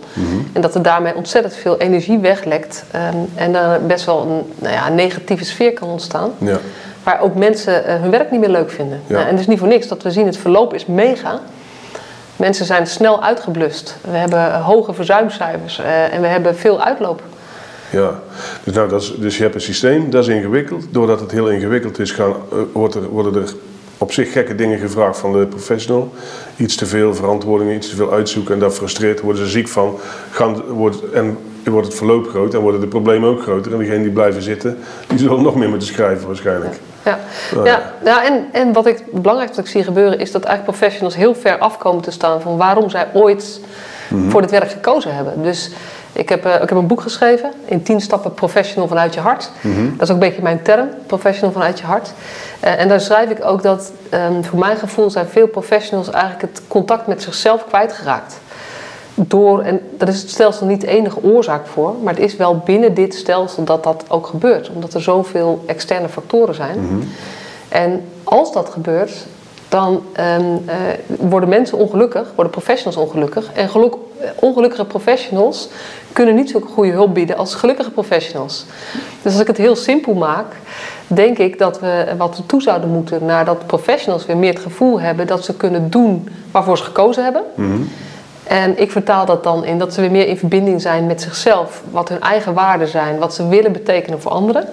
En 0.54 0.62
dat 0.62 0.76
er 0.76 0.82
daarmee 0.82 1.16
ontzettend 1.16 1.56
veel 1.56 1.78
energie 1.78 2.20
weglekt. 2.20 2.84
ehm, 2.92 3.18
en 3.36 3.56
er 3.56 3.86
best 3.86 4.06
wel 4.06 4.22
een 4.22 4.44
nou 4.56 4.74
ja, 4.74 4.88
een 4.88 4.96
negatieve 4.96 5.46
sfeer 5.46 5.74
kan 5.74 5.90
ontstaan. 5.90 6.32
Ja. 6.38 6.60
Waar 7.04 7.22
ook 7.22 7.36
mensen 7.36 7.86
eh, 7.86 8.02
hun 8.02 8.12
werk 8.12 8.32
niet 8.32 8.40
meer 8.40 8.50
leuk 8.50 8.72
vinden. 8.72 9.02
Ja. 9.08 9.14
Nou, 9.14 9.26
en 9.26 9.32
het 9.32 9.40
is 9.40 9.48
niet 9.48 9.60
voor 9.60 9.68
niks 9.68 9.88
dat 9.88 10.04
we 10.04 10.12
zien, 10.12 10.26
het 10.26 10.38
verloop 10.38 10.74
is 10.74 10.86
mega. 10.86 11.40
Mensen 12.36 12.66
zijn 12.66 12.88
snel 12.88 13.24
uitgeblust. 13.24 13.98
We 14.02 14.18
hebben 14.18 14.54
hoge 14.54 14.94
verzuimcijfers 14.94 15.82
en 16.12 16.22
we 16.22 16.28
hebben 16.28 16.56
veel 16.56 16.82
uitloop. 16.82 17.22
Ja, 17.94 18.20
dus, 18.64 18.74
nou, 18.74 18.90
dat 18.90 19.02
is, 19.02 19.16
dus 19.18 19.38
je 19.38 19.44
hebt 19.44 19.56
een 19.56 19.62
systeem, 19.62 20.10
dat 20.10 20.28
is 20.28 20.36
ingewikkeld. 20.36 20.86
Doordat 20.92 21.20
het 21.20 21.32
heel 21.32 21.50
ingewikkeld 21.50 22.00
is, 22.00 22.12
gaan, 22.12 22.34
eh, 22.52 22.58
wordt 22.72 22.96
er, 22.96 23.04
worden 23.04 23.42
er 23.42 23.54
op 23.98 24.12
zich 24.12 24.32
gekke 24.32 24.56
dingen 24.56 24.80
gevraagd 24.80 25.18
van 25.18 25.34
de 25.34 25.46
professional. 25.46 26.14
Iets 26.58 26.76
te 26.76 26.86
veel 26.86 27.16
verantwoordingen, 27.16 27.76
iets 27.76 27.90
te 27.90 27.96
veel 27.96 28.12
uitzoeken 28.12 28.54
en 28.54 28.60
dat 28.60 28.74
frustreert, 28.74 29.22
worden 29.22 29.46
ze 29.46 29.52
ziek 29.52 29.68
van. 29.68 30.00
Gaan, 30.32 30.62
wordt, 30.62 31.12
en 31.12 31.38
wordt 31.64 31.88
het 31.88 31.96
verloop 31.96 32.28
groot 32.28 32.54
en 32.54 32.60
worden 32.60 32.82
de 32.82 32.88
problemen 32.88 33.30
ook 33.30 33.42
groter. 33.42 33.72
En 33.72 33.78
degenen 33.78 34.02
die 34.02 34.12
blijven 34.12 34.42
zitten, 34.42 34.78
die 35.08 35.18
zullen 35.18 35.42
nog 35.42 35.56
meer 35.56 35.70
moeten 35.70 35.88
schrijven 35.88 36.28
waarschijnlijk. 36.28 36.80
Ja, 37.06 37.20
ja, 37.64 37.94
ja 38.04 38.26
en, 38.26 38.46
en 38.52 38.74
wat 38.74 38.86
ik 38.86 38.98
het 38.98 39.22
belangrijkste 39.22 39.56
wat 39.56 39.66
ik 39.66 39.72
zie 39.72 39.84
gebeuren 39.84 40.20
is 40.20 40.32
dat 40.32 40.44
eigenlijk 40.44 40.78
professionals 40.78 41.16
heel 41.16 41.36
ver 41.36 41.58
afkomen 41.58 42.02
te 42.02 42.12
staan 42.12 42.42
van 42.42 42.58
waarom 42.58 42.90
zij 42.90 43.08
ooit 43.14 43.60
voor 44.30 44.42
dit 44.42 44.52
werk 44.52 44.70
gekozen 44.70 45.16
hebben. 45.16 45.44
Dus 45.44 45.72
ik 46.14 46.30
heb, 46.30 46.46
eh, 46.46 46.54
ik 46.54 46.70
heb 46.70 46.78
een 46.78 46.88
boek 46.88 47.02
geschreven, 47.02 47.52
in 47.66 47.84
10 47.84 48.02
stappen 48.02 48.34
professional 48.34 48.88
vanuit 48.88 49.14
je 49.14 49.20
hart. 49.20 49.52
Dat 49.98 50.02
is 50.02 50.08
ook 50.10 50.22
een 50.22 50.28
beetje 50.30 50.42
mijn 50.42 50.62
term, 50.62 50.90
professional 51.08 51.52
vanuit 51.52 51.80
je 51.80 51.86
hart. 51.86 52.14
Eh, 52.60 52.80
en 52.80 52.88
daar 52.88 53.02
schrijf 53.02 53.30
ik 53.30 53.46
ook 53.46 53.62
dat 53.62 53.92
ehm, 54.10 54.44
voor 54.44 54.60
mijn 54.60 54.78
gevoel 54.78 55.10
zijn 55.10 55.28
veel 55.28 55.48
professionals 55.48 56.10
eigenlijk 56.10 56.42
het 56.42 56.62
contact 56.68 57.08
met 57.08 57.22
zichzelf 57.22 57.66
kwijtgeraakt. 57.68 58.40
Door, 59.16 59.62
en 59.62 59.82
dat 59.98 60.08
is 60.08 60.22
het 60.22 60.30
stelsel 60.30 60.66
niet 60.66 60.82
de 60.82 60.88
enige 60.88 61.24
oorzaak 61.24 61.68
voor, 61.68 61.96
maar 62.04 62.14
het 62.14 62.24
is 62.24 62.36
wel 62.36 62.58
binnen 62.58 62.94
dit 62.94 63.14
stelsel 63.14 63.64
dat 63.64 63.84
dat 63.84 64.06
ook 64.08 64.28
gebeurt, 64.28 64.70
omdat 64.70 64.94
er 64.94 65.02
zoveel 65.02 65.64
externe 65.66 66.10
factoren 66.10 66.56
zijn. 66.56 67.10
En 67.70 68.02
als 68.24 68.54
dat 68.54 68.70
gebeurt, 68.70 69.26
dan 69.74 70.04
ehm, 70.14 70.42
eh, 70.66 70.76
worden 71.20 71.50
mensen 71.50 71.78
ongelukkig, 71.78 72.32
worden 72.36 72.52
professionals 72.52 72.98
ongelukkig. 72.98 73.52
En 73.54 73.70
geluk, 73.70 73.96
ongelukkige 74.36 74.86
professionals 74.86 75.70
kunnen 76.12 76.36
niet 76.36 76.50
zulke 76.50 76.68
goede 76.68 76.92
hulp 76.92 77.14
bieden 77.14 77.38
als 77.38 77.56
gelukkige 77.56 77.92
professionals. 77.92 78.66
Dus 79.22 79.32
als 79.32 79.42
ik 79.42 79.48
het 79.48 79.58
heel 79.58 79.76
simpel 79.76 80.14
maak, 80.14 80.46
denk 81.08 81.38
ik 81.38 81.58
dat 81.58 81.80
we 81.80 82.06
wat 82.18 82.38
we 82.38 82.46
toe 82.46 82.62
zouden 82.62 82.90
moeten 82.90 83.26
naar 83.26 83.46
dat 83.46 83.68
professionals 83.68 84.26
weer 84.26 84.38
meer 84.38 84.54
het 84.54 84.62
gevoel 84.62 85.02
hebben 85.02 85.28
dat 85.28 85.46
ze 85.46 85.56
kunnen 85.56 85.90
doen 85.90 86.30
waarvoor 86.52 86.78
ze 86.78 86.84
gekozen 86.84 87.24
hebben. 87.24 87.44
En 88.44 88.82
ik 88.82 88.92
vertaal 88.92 89.26
dat 89.26 89.44
dan 89.44 89.66
in 89.66 89.80
dat 89.80 89.94
ze 89.94 90.02
weer 90.02 90.12
meer 90.12 90.28
in 90.28 90.38
verbinding 90.38 90.82
zijn 90.82 91.06
met 91.06 91.22
zichzelf, 91.22 91.82
wat 91.92 92.10
hun 92.10 92.22
eigen 92.22 92.54
waarden 92.54 92.88
zijn, 92.88 93.18
wat 93.18 93.34
ze 93.34 93.48
willen 93.48 93.72
betekenen 93.72 94.22
voor 94.22 94.32
anderen. 94.32 94.68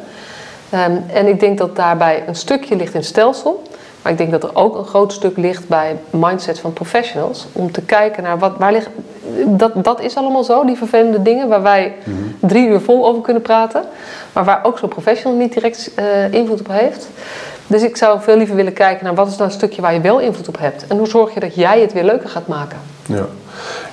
Ehm, 0.70 0.96
en 1.12 1.26
ik 1.26 1.40
denk 1.40 1.58
dat 1.58 1.76
daarbij 1.76 2.22
een 2.26 2.34
stukje 2.34 2.76
ligt 2.76 2.94
in 2.94 3.04
stelsel, 3.04 3.62
maar 4.02 4.12
ik 4.12 4.18
denk 4.18 4.30
dat 4.30 4.42
er 4.42 4.54
ook 4.54 4.76
een 4.76 4.84
groot 4.84 5.12
stuk 5.12 5.36
ligt 5.36 5.68
bij 5.68 5.98
mindset 6.10 6.58
van 6.58 6.72
professionals. 6.72 7.46
Om 7.52 7.72
te 7.72 7.82
kijken 7.82 8.22
naar 8.22 8.38
wat, 8.38 8.52
waar 8.58 8.72
ligt. 8.72 8.88
Dat, 9.46 9.84
dat 9.84 10.00
is 10.00 10.16
allemaal 10.16 10.44
zo, 10.44 10.64
die 10.64 10.76
vervelende 10.76 11.22
dingen 11.22 11.48
waar 11.48 11.62
wij 11.62 11.94
drie 12.40 12.68
uur 12.68 12.80
vol 12.80 13.06
over 13.06 13.22
kunnen 13.22 13.42
praten, 13.42 13.82
maar 14.32 14.44
waar 14.44 14.64
ook 14.64 14.78
zo'n 14.78 14.88
professional 14.88 15.38
niet 15.38 15.52
direct 15.52 15.90
eh, 15.94 16.32
invloed 16.32 16.60
op 16.60 16.68
heeft. 16.70 17.08
Dus 17.66 17.82
ik 17.82 17.96
zou 17.96 18.20
veel 18.20 18.36
liever 18.36 18.56
willen 18.56 18.72
kijken 18.72 19.04
naar 19.04 19.14
wat 19.14 19.28
is 19.28 19.36
nou 19.36 19.50
een 19.50 19.56
stukje 19.56 19.82
waar 19.82 19.94
je 19.94 20.00
wel 20.00 20.18
invloed 20.18 20.48
op 20.48 20.58
hebt. 20.58 20.86
En 20.86 20.96
hoe 20.96 21.06
zorg 21.06 21.34
je 21.34 21.40
dat 21.40 21.54
jij 21.54 21.80
het 21.80 21.92
weer 21.92 22.04
leuker 22.04 22.28
gaat 22.28 22.46
maken. 22.46 22.78
Ja. 23.06 23.26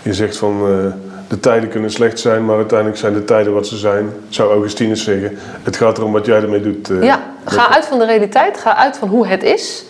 Je 0.01 0.13
zegt 0.13 0.37
van 0.37 0.67
eh, 0.67 1.06
de 1.27 1.39
tijden 1.39 1.69
kunnen 1.69 1.91
slecht 1.91 2.19
zijn, 2.19 2.45
maar 2.45 2.55
uiteindelijk 2.55 2.99
zijn 2.99 3.13
de 3.13 3.23
tijden 3.25 3.53
wat 3.53 3.67
ze 3.67 3.77
zijn. 3.77 4.09
Zou 4.29 4.51
Augustinus 4.51 5.03
zeggen. 5.03 5.37
Het 5.63 5.75
gaat 5.77 5.97
erom 5.97 6.11
wat 6.11 6.25
jij 6.25 6.41
ermee 6.41 6.61
doet. 6.61 6.89
eh, 6.89 7.03
Ja, 7.03 7.19
met- 7.43 7.53
ga 7.53 7.69
uit 7.73 7.85
van 7.85 7.99
de 7.99 8.05
realiteit, 8.05 8.57
ga 8.57 8.75
uit 8.77 8.97
van 8.97 9.07
hoe 9.07 9.27
het 9.27 9.43
is. 9.43 9.85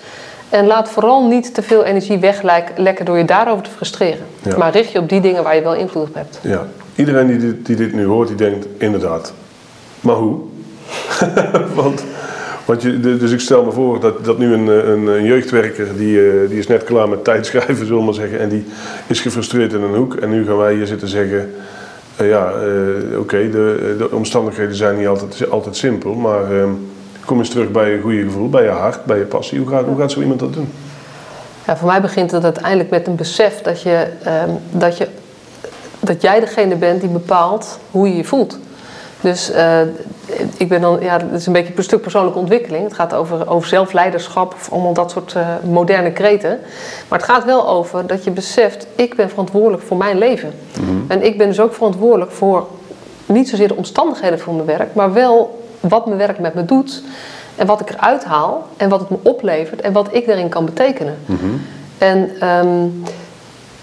En 0.49 0.65
laat 0.67 0.89
vooral 0.89 1.27
niet 1.27 1.53
te 1.53 1.61
veel 1.61 1.83
energie 1.83 2.17
weglekken 2.19 3.05
door 3.05 3.17
je 3.17 3.25
daarover 3.25 3.63
te 3.63 3.69
frustreren. 3.69 4.25
Maar 4.57 4.71
richt 4.71 4.91
je 4.91 4.99
op 4.99 5.09
die 5.09 5.21
dingen 5.21 5.43
waar 5.43 5.55
je 5.55 5.61
wel 5.61 5.75
invloed 5.75 6.07
op 6.07 6.15
hebt. 6.15 6.39
Ja, 6.41 6.67
iedereen 6.95 7.27
die 7.27 7.37
dit, 7.37 7.65
die 7.65 7.75
dit 7.75 7.93
nu 7.93 8.05
hoort, 8.05 8.27
die 8.27 8.37
denkt 8.37 8.65
inderdaad. 8.77 9.33
Maar 9.99 10.15
hoe? 10.15 10.39
want, 11.75 12.03
want 12.67 12.81
je, 12.81 12.99
dus 12.99 13.31
ik 13.31 13.39
stel 13.39 13.63
me 13.63 13.71
voor 13.71 13.99
dat, 13.99 14.25
dat 14.25 14.37
nu 14.37 14.53
een, 14.53 14.67
een, 14.67 15.07
een 15.07 15.23
jeugdwerker, 15.23 15.97
die, 15.97 16.29
eh, 16.29 16.49
die 16.49 16.57
is 16.57 16.67
net 16.67 16.83
klaar 16.83 17.09
met 17.09 17.23
tijdschrijven, 17.23 17.85
zullen 17.85 17.97
we 17.97 18.03
maar 18.03 18.13
zeggen. 18.13 18.39
En 18.39 18.49
die 18.49 18.65
is 19.07 19.21
gefrustreerd 19.21 19.73
in 19.73 19.81
een 19.81 19.95
hoek. 19.95 20.15
En 20.15 20.29
nu 20.29 20.45
gaan 20.45 20.57
wij 20.57 20.73
hier 20.73 20.87
zitten 20.87 21.07
zeggen... 21.07 21.53
Ja, 22.23 22.51
oké, 23.17 23.49
de, 23.49 23.95
de, 23.97 24.11
omstandigheden 24.11 24.75
zijn 24.75 24.97
niet 24.97 25.07
altijd, 25.07 25.49
altijd 25.49 25.75
simpel, 25.75 26.13
maar 26.13 26.51
uh, 26.51 26.63
kom 27.25 27.37
eens 27.39 27.49
terug 27.49 27.71
bij 27.71 27.91
je 27.91 28.01
goede 28.01 28.21
gevoel, 28.21 28.49
bij 28.49 28.63
je 28.63 28.69
hart, 28.69 29.05
bij 29.05 29.17
je 29.17 29.23
passie. 29.23 29.59
Hoe 29.59 29.67
gaat, 29.67 29.85
hoe 29.85 29.97
gaat 29.97 30.11
zo 30.11 30.21
iemand 30.21 30.39
dat 30.39 30.53
doen? 30.53 30.69
Ja, 31.67 31.77
voor 31.77 31.87
mij 31.87 32.01
begint 32.01 32.31
het 32.31 32.43
uiteindelijk 32.43 32.89
met 32.89 33.07
een 33.07 33.15
besef 33.15 33.61
dat, 33.61 33.81
je, 33.81 34.07
ehm, 34.23 34.49
dat, 34.71 34.97
je, 34.97 35.07
dat 35.99 36.21
jij 36.21 36.39
degene 36.39 36.75
bent 36.75 37.01
die 37.01 37.09
bepaalt 37.09 37.79
hoe 37.91 38.09
je 38.09 38.15
je 38.15 38.23
voelt. 38.23 38.59
Dus 39.21 39.51
uh, 39.51 39.79
ik 40.57 40.69
ben 40.69 40.81
dan, 40.81 40.99
ja, 41.01 41.17
het 41.17 41.31
is 41.31 41.45
een 41.45 41.53
beetje 41.53 41.73
een 41.75 41.83
stuk 41.83 42.01
persoonlijke 42.01 42.39
ontwikkeling. 42.39 42.83
Het 42.83 42.93
gaat 42.93 43.13
over, 43.13 43.49
over 43.49 43.69
zelfleiderschap 43.69 44.53
of 44.53 44.71
allemaal 44.71 44.93
dat 44.93 45.11
soort 45.11 45.33
uh, 45.37 45.47
moderne 45.63 46.11
kreten. 46.11 46.59
Maar 47.07 47.19
het 47.19 47.27
gaat 47.27 47.45
wel 47.45 47.67
over 47.67 48.07
dat 48.07 48.23
je 48.23 48.31
beseft, 48.31 48.87
ik 48.95 49.15
ben 49.15 49.29
verantwoordelijk 49.29 49.83
voor 49.83 49.97
mijn 49.97 50.17
leven. 50.17 50.53
Mm 50.79 50.87
-hmm. 50.87 51.05
En 51.07 51.25
ik 51.25 51.37
ben 51.37 51.47
dus 51.47 51.59
ook 51.59 51.73
verantwoordelijk 51.73 52.31
voor 52.31 52.67
niet 53.25 53.49
zozeer 53.49 53.67
de 53.67 53.75
omstandigheden 53.75 54.39
van 54.39 54.55
mijn 54.55 54.67
werk, 54.67 54.93
maar 54.93 55.13
wel 55.13 55.65
wat 55.79 56.05
mijn 56.05 56.17
werk 56.17 56.39
met 56.39 56.53
me 56.53 56.65
doet. 56.65 57.03
En 57.55 57.67
wat 57.67 57.81
ik 57.81 57.89
eruit 57.89 58.23
haal 58.23 58.67
en 58.77 58.89
wat 58.89 58.99
het 58.99 59.09
me 59.09 59.17
oplevert 59.21 59.81
en 59.81 59.93
wat 59.93 60.07
ik 60.11 60.25
daarin 60.25 60.49
kan 60.49 60.65
betekenen. 60.65 61.17
Mm 61.25 61.37
-hmm. 61.37 61.61
En 61.97 62.47
um, 62.47 63.03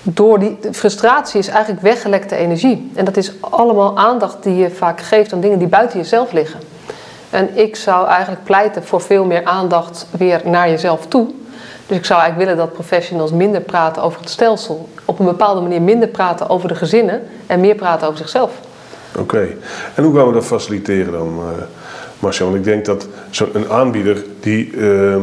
door 0.05 0.39
die 0.39 0.59
frustratie 0.73 1.39
is 1.39 1.49
eigenlijk 1.49 1.83
weggelekte 1.83 2.37
energie. 2.37 2.91
En 2.95 3.05
dat 3.05 3.17
is 3.17 3.33
allemaal 3.41 3.97
aandacht 3.97 4.43
die 4.43 4.57
je 4.57 4.71
vaak 4.71 5.01
geeft 5.01 5.33
aan 5.33 5.41
dingen 5.41 5.59
die 5.59 5.69
buiten 5.69 5.99
jezelf 5.99 6.33
liggen. 6.33 6.61
En 7.31 7.57
ik 7.57 7.77
zou 7.77 8.07
eigenlijk 8.07 8.45
pleiten 8.45 8.85
voor 8.85 9.01
veel 9.01 9.25
meer 9.25 9.45
aandacht 9.45 10.07
weer 10.19 10.41
naar 10.45 10.71
jezelf 10.71 11.07
toe. 11.07 11.27
Dus 11.87 11.97
ik 11.97 12.05
zou 12.05 12.21
eigenlijk 12.21 12.51
willen 12.51 12.67
dat 12.67 12.75
professionals 12.75 13.31
minder 13.31 13.61
praten 13.61 14.03
over 14.03 14.21
het 14.21 14.31
stelsel. 14.31 14.89
Op 15.05 15.19
een 15.19 15.25
bepaalde 15.25 15.61
manier 15.61 15.83
minder 15.83 16.09
praten 16.09 16.49
over 16.49 16.69
de 16.69 16.75
gezinnen 16.75 17.23
en 17.47 17.61
meer 17.61 17.75
praten 17.75 18.07
over 18.07 18.19
zichzelf. 18.19 18.53
Oké. 19.19 19.49
En 19.95 20.05
hoe 20.05 20.17
gaan 20.17 20.27
we 20.27 20.33
dat 20.33 20.45
faciliteren 20.45 21.13
dan? 21.13 21.41
Marcel, 22.25 22.55
ik 22.55 22.65
denk 22.65 22.85
dat 22.85 23.09
zo'n 23.31 23.69
aanbieder 23.69 24.25
die 24.41 24.71
uh, 24.71 25.15
uh, 25.15 25.21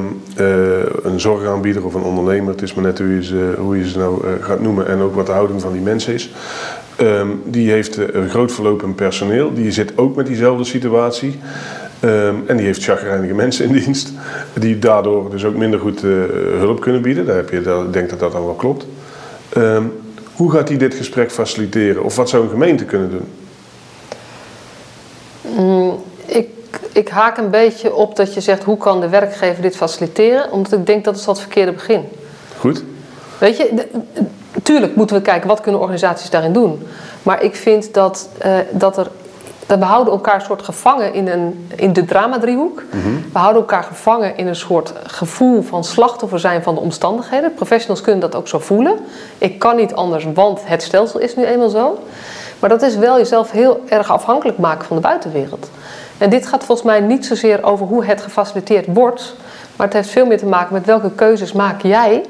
een 1.04 1.20
zorgaanbieder 1.20 1.86
of 1.86 1.94
een 1.94 2.04
ondernemer, 2.04 2.52
het 2.52 2.62
is 2.62 2.74
maar 2.74 2.84
net 2.84 2.98
hoe 2.98 3.08
je 3.08 3.24
ze, 3.24 3.54
hoe 3.58 3.78
je 3.78 3.90
ze 3.90 3.98
nou 3.98 4.28
uh, 4.28 4.32
gaat 4.44 4.62
noemen 4.62 4.88
en 4.88 5.00
ook 5.00 5.16
wat 5.16 5.26
de 5.26 5.32
houding 5.32 5.62
van 5.62 5.72
die 5.72 5.82
mensen 5.82 6.14
is, 6.14 6.32
um, 7.02 7.42
die 7.46 7.72
heeft 7.72 7.98
een 7.98 8.30
groot 8.30 8.52
verlopend 8.52 8.96
personeel, 8.96 9.54
die 9.54 9.72
zit 9.72 9.98
ook 9.98 10.16
met 10.16 10.26
diezelfde 10.26 10.64
situatie. 10.64 11.40
Um, 12.04 12.44
en 12.48 12.58
die 12.58 12.66
heeft 12.66 12.84
chagrijnige 12.84 13.34
mensen 13.34 13.66
in 13.66 13.74
dienst, 13.74 14.12
die 14.54 14.80
daardoor 14.80 15.30
dus 15.30 15.46
ook 15.46 15.56
minder 15.56 15.80
goed 15.80 16.02
hulp 16.58 16.82
kunnen 16.82 17.02
bieden. 17.02 17.26
Daar 17.26 17.36
heb 17.36 17.50
je, 17.50 17.58
ik 17.58 17.94
denk 17.94 18.10
dat 18.10 18.20
dat 18.20 18.32
dan 18.32 18.46
wel 18.46 18.54
klopt. 18.54 18.86
Hoe 20.34 20.52
gaat 20.52 20.68
hij 20.70 20.78
dit 20.78 20.94
gesprek 20.94 21.32
faciliteren? 21.32 22.04
Of 22.04 22.16
wat 22.16 22.30
zou 22.30 22.44
een 22.44 22.50
gemeente 22.50 22.86
kunnen 22.86 23.10
doen? 23.10 23.28
Mm, 25.58 26.04
ik 26.92 27.10
haak 27.10 27.38
een 27.38 27.50
beetje 27.50 27.96
op 27.96 28.16
dat 28.16 28.34
je 28.34 28.42
zegt 28.42 28.64
hoe 28.64 28.78
kan 28.78 29.02
de 29.02 29.10
werkgever 29.10 29.62
dit 29.62 29.76
faciliteren, 29.76 30.52
omdat 30.52 30.72
ik 30.72 30.86
denk 30.86 31.04
dat 31.04 31.16
is 31.16 31.26
dat 31.26 31.36
het 31.36 31.44
verkeerde 31.44 31.72
begin. 31.72 32.10
Goed. 32.60 32.84
Weet 33.38 33.58
je, 33.58 33.88
tuurlijk 34.64 34.96
moeten 34.96 35.16
we 35.16 35.22
kijken 35.22 35.48
wat 35.48 35.62
kunnen 35.62 35.82
organisaties 35.82 36.30
daarin 36.30 36.54
doen. 36.54 36.88
Maar 37.24 37.44
ik 37.44 37.56
vind 37.56 37.94
dat, 37.94 38.30
uh, 38.46 38.54
dat 38.72 38.98
er. 38.98 39.08
Dat 39.66 39.80
we 39.80 39.86
houden 39.86 40.14
elkaar 40.14 40.42
soort 40.42 40.62
gevangen 40.62 41.14
in, 41.14 41.28
een, 41.28 41.70
in 41.76 41.94
de 41.94 42.06
dramadriehoek. 42.06 42.84
Mm 42.92 43.02
-hmm. 43.02 43.26
We 43.34 43.40
houden 43.40 43.62
elkaar 43.62 43.84
gevangen 43.84 44.38
in 44.38 44.48
een 44.48 44.56
soort 44.56 44.94
gevoel 45.04 45.62
van 45.62 45.84
slachtoffer 45.84 46.40
zijn 46.40 46.64
van 46.64 46.76
de 46.76 46.82
omstandigheden. 46.82 47.54
Professionals 47.54 48.02
kunnen 48.02 48.22
dat 48.22 48.36
ook 48.36 48.48
zo 48.48 48.60
voelen. 48.60 48.98
Ik 49.38 49.60
kan 49.60 49.76
niet 49.76 49.94
anders, 49.94 50.28
want 50.34 50.60
het 50.64 50.84
stelsel 50.84 51.20
is 51.20 51.36
nu 51.36 51.46
eenmaal 51.46 51.70
zo. 51.70 52.00
Maar 52.60 52.70
dat 52.70 52.82
is 52.82 52.96
wel 52.96 53.18
jezelf 53.18 53.52
heel 53.52 53.84
erg 53.88 54.10
afhankelijk 54.10 54.58
maken 54.58 54.86
van 54.86 54.96
de 54.96 55.02
buitenwereld. 55.02 55.70
En 56.22 56.30
dit 56.30 56.48
gaat 56.48 56.64
volgens 56.64 56.88
mij 56.88 57.00
niet 57.00 57.26
zozeer 57.26 57.64
over 57.64 57.86
hoe 57.86 58.06
het 58.06 58.22
gefaciliteerd 58.22 58.86
wordt, 58.88 59.36
maar 59.76 59.88
het 59.88 59.96
heeft 59.96 60.10
veel 60.10 60.26
meer 60.26 60.38
te 60.38 60.46
maken 60.46 60.74
met 60.74 60.86
welke 60.86 61.12
keuzes 61.12 61.52
maak 61.52 61.82
jij 61.82 62.24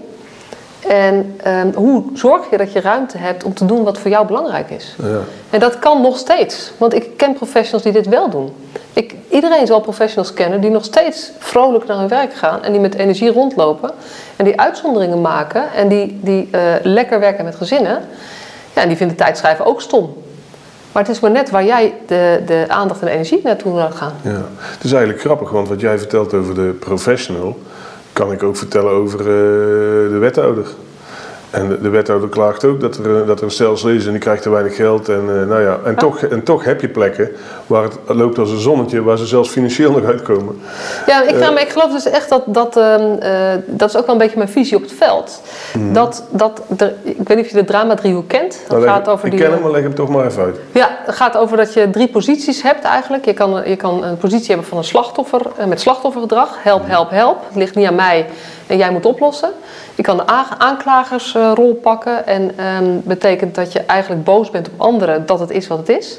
en 0.87 1.39
um, 1.47 1.73
hoe 1.73 2.03
zorg 2.13 2.49
je 2.49 2.57
dat 2.57 2.71
je 2.71 2.81
ruimte 2.81 3.17
hebt 3.17 3.43
om 3.43 3.53
te 3.53 3.65
doen 3.65 3.83
wat 3.83 3.97
voor 3.97 4.09
jou 4.09 4.27
belangrijk 4.27 4.69
is. 4.69 4.95
Ja. 5.01 5.19
En 5.49 5.59
dat 5.59 5.79
kan 5.79 6.01
nog 6.01 6.17
steeds, 6.17 6.71
want 6.77 6.93
ik 6.93 7.17
ken 7.17 7.33
professionals 7.33 7.83
die 7.83 7.91
dit 7.91 8.07
wel 8.07 8.29
doen. 8.29 8.53
Ik, 8.93 9.15
iedereen 9.29 9.67
zal 9.67 9.81
professionals 9.81 10.33
kennen 10.33 10.61
die 10.61 10.69
nog 10.69 10.85
steeds 10.85 11.31
vrolijk 11.37 11.87
naar 11.87 11.97
hun 11.97 12.07
werk 12.07 12.33
gaan 12.33 12.63
en 12.63 12.71
die 12.71 12.81
met 12.81 12.95
energie 12.95 13.31
rondlopen 13.31 13.91
en 14.35 14.45
die 14.45 14.59
uitzonderingen 14.59 15.21
maken 15.21 15.63
en 15.75 15.87
die, 15.87 16.19
die 16.21 16.49
uh, 16.51 16.61
lekker 16.83 17.19
werken 17.19 17.45
met 17.45 17.55
gezinnen. 17.55 18.01
Ja, 18.73 18.81
en 18.81 18.87
die 18.87 18.97
vinden 18.97 19.17
tijdschrijven 19.17 19.65
ook 19.65 19.81
stom. 19.81 20.13
Maar 20.91 21.03
het 21.03 21.11
is 21.11 21.19
maar 21.19 21.31
net 21.31 21.49
waar 21.49 21.65
jij 21.65 21.93
de, 22.07 22.41
de 22.45 22.65
aandacht 22.67 23.01
en 23.01 23.07
energie 23.07 23.41
naartoe 23.43 23.73
laat 23.73 23.95
gaan. 23.95 24.13
Ja, 24.21 24.45
het 24.57 24.83
is 24.83 24.91
eigenlijk 24.91 25.23
grappig, 25.23 25.49
want 25.49 25.67
wat 25.67 25.81
jij 25.81 25.97
vertelt 25.97 26.33
over 26.33 26.55
de 26.55 26.75
professional, 26.79 27.59
kan 28.13 28.31
ik 28.31 28.43
ook 28.43 28.57
vertellen 28.57 28.91
over 28.91 29.19
uh, 29.19 29.25
de 30.11 30.17
wethouder. 30.19 30.65
En 31.49 31.67
de, 31.67 31.81
de, 31.81 31.89
wethouder 31.89 32.29
klaagt 32.29 32.65
ook 32.65 32.79
dat 32.79 32.97
er, 32.97 33.25
dat 33.25 33.37
er 33.37 33.45
een 33.45 33.51
stelsel 33.51 33.89
is 33.89 34.05
en 34.05 34.11
die 34.11 34.19
krijgt 34.19 34.41
te 34.41 34.49
weinig 34.49 34.75
geld. 34.75 35.09
En, 35.09 35.21
uh, 35.21 35.47
nou 35.47 35.61
ja, 35.61 35.79
en, 35.83 35.91
ja. 35.91 35.97
Toch, 35.97 36.21
en 36.21 36.43
toch 36.43 36.63
heb 36.63 36.81
je 36.81 36.87
plekken 36.87 37.31
waar 37.71 37.83
het 37.83 37.97
loopt 38.05 38.37
als 38.37 38.51
een 38.51 38.59
zonnetje, 38.59 39.03
waar 39.03 39.17
ze 39.17 39.25
zelfs 39.25 39.49
financieel 39.49 39.91
nog 39.91 40.03
uitkomen. 40.03 40.61
Ja, 41.05 41.23
ik, 41.23 41.35
uh, 41.35 41.61
ik 41.61 41.69
geloof 41.69 41.91
dus 41.91 42.05
echt 42.05 42.29
dat, 42.29 42.43
dat, 42.45 42.77
uh, 42.77 42.95
dat 43.65 43.89
is 43.89 43.97
ook 43.97 44.05
wel 44.05 44.15
een 44.15 44.21
beetje 44.21 44.37
mijn 44.37 44.49
visie 44.49 44.77
op 44.77 44.81
het 44.81 44.93
veld. 44.93 45.41
Mm. 45.77 45.93
Dat, 45.93 46.23
dat 46.29 46.61
ik 47.03 47.27
weet 47.27 47.37
niet 47.37 47.45
of 47.45 47.51
je 47.51 47.57
de 47.57 47.63
drama-driehoek 47.63 48.27
kent. 48.27 48.59
Dat 48.67 48.77
nou, 48.77 48.89
gaat 48.89 49.09
over 49.09 49.25
ik 49.25 49.31
die, 49.31 49.41
ken 49.41 49.51
hem, 49.51 49.61
maar 49.61 49.71
leg 49.71 49.83
hem 49.83 49.95
toch 49.95 50.09
maar 50.09 50.25
even 50.25 50.43
uit. 50.43 50.59
Ja, 50.71 50.97
het 51.05 51.15
gaat 51.15 51.37
over 51.37 51.57
dat 51.57 51.73
je 51.73 51.89
drie 51.89 52.07
posities 52.07 52.61
hebt 52.61 52.83
eigenlijk. 52.83 53.25
Je 53.25 53.33
kan, 53.33 53.61
je 53.65 53.75
kan 53.75 54.03
een 54.03 54.17
positie 54.17 54.47
hebben 54.47 54.65
van 54.65 54.77
een 54.77 54.83
slachtoffer, 54.83 55.41
met 55.67 55.81
slachtoffergedrag. 55.81 56.63
Help, 56.63 56.87
help, 56.87 57.09
help. 57.09 57.37
Het 57.47 57.55
ligt 57.55 57.75
niet 57.75 57.87
aan 57.87 57.95
mij 57.95 58.25
en 58.67 58.77
jij 58.77 58.91
moet 58.91 59.05
oplossen. 59.05 59.49
Je 59.95 60.03
kan 60.03 60.17
de 60.17 60.25
aanklagersrol 60.57 61.73
pakken 61.73 62.27
en 62.27 62.65
um, 62.81 63.01
betekent 63.03 63.55
dat 63.55 63.73
je 63.73 63.79
eigenlijk 63.79 64.23
boos 64.23 64.49
bent 64.49 64.67
op 64.67 64.73
anderen 64.77 65.25
dat 65.25 65.39
het 65.39 65.51
is 65.51 65.67
wat 65.67 65.77
het 65.77 65.89
is. 65.89 66.17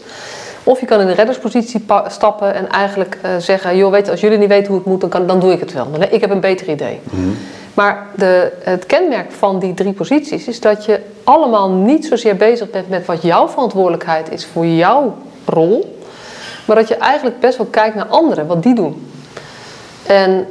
Of 0.65 0.81
je 0.81 0.87
kan 0.87 1.01
in 1.01 1.07
de 1.07 1.13
redderspositie 1.13 1.85
stappen 2.07 2.55
en 2.55 2.69
eigenlijk 2.69 3.19
uh, 3.25 3.31
zeggen: 3.39 3.77
joh, 3.77 3.91
weet 3.91 4.05
je, 4.05 4.11
als 4.11 4.21
jullie 4.21 4.39
niet 4.39 4.49
weten 4.49 4.67
hoe 4.67 4.77
het 4.77 4.87
moet, 4.87 5.01
dan, 5.01 5.11
kan, 5.11 5.27
dan 5.27 5.41
doe 5.41 5.53
ik 5.53 5.61
het 5.61 5.73
wel. 5.73 5.87
Ik 6.11 6.21
heb 6.21 6.31
een 6.31 6.41
beter 6.41 6.69
idee. 6.69 7.01
Mm-hmm. 7.05 7.37
Maar 7.75 8.07
de, 8.17 8.53
het 8.63 8.87
kenmerk 8.87 9.33
van 9.33 9.59
die 9.59 9.75
drie 9.75 9.93
posities 9.93 10.47
is 10.47 10.61
dat 10.61 10.85
je 10.85 11.01
allemaal 11.25 11.71
niet 11.71 12.07
zozeer 12.07 12.37
bezig 12.37 12.71
bent 12.71 12.89
met 12.89 13.07
wat 13.07 13.23
jouw 13.23 13.49
verantwoordelijkheid 13.49 14.31
is 14.31 14.47
voor 14.47 14.67
jouw 14.67 15.17
rol, 15.45 15.99
maar 16.65 16.77
dat 16.77 16.89
je 16.89 16.97
eigenlijk 16.97 17.41
best 17.41 17.57
wel 17.57 17.67
kijkt 17.67 17.95
naar 17.95 18.07
anderen, 18.07 18.47
wat 18.47 18.63
die 18.63 18.75
doen. 18.75 19.11
En 20.07 20.47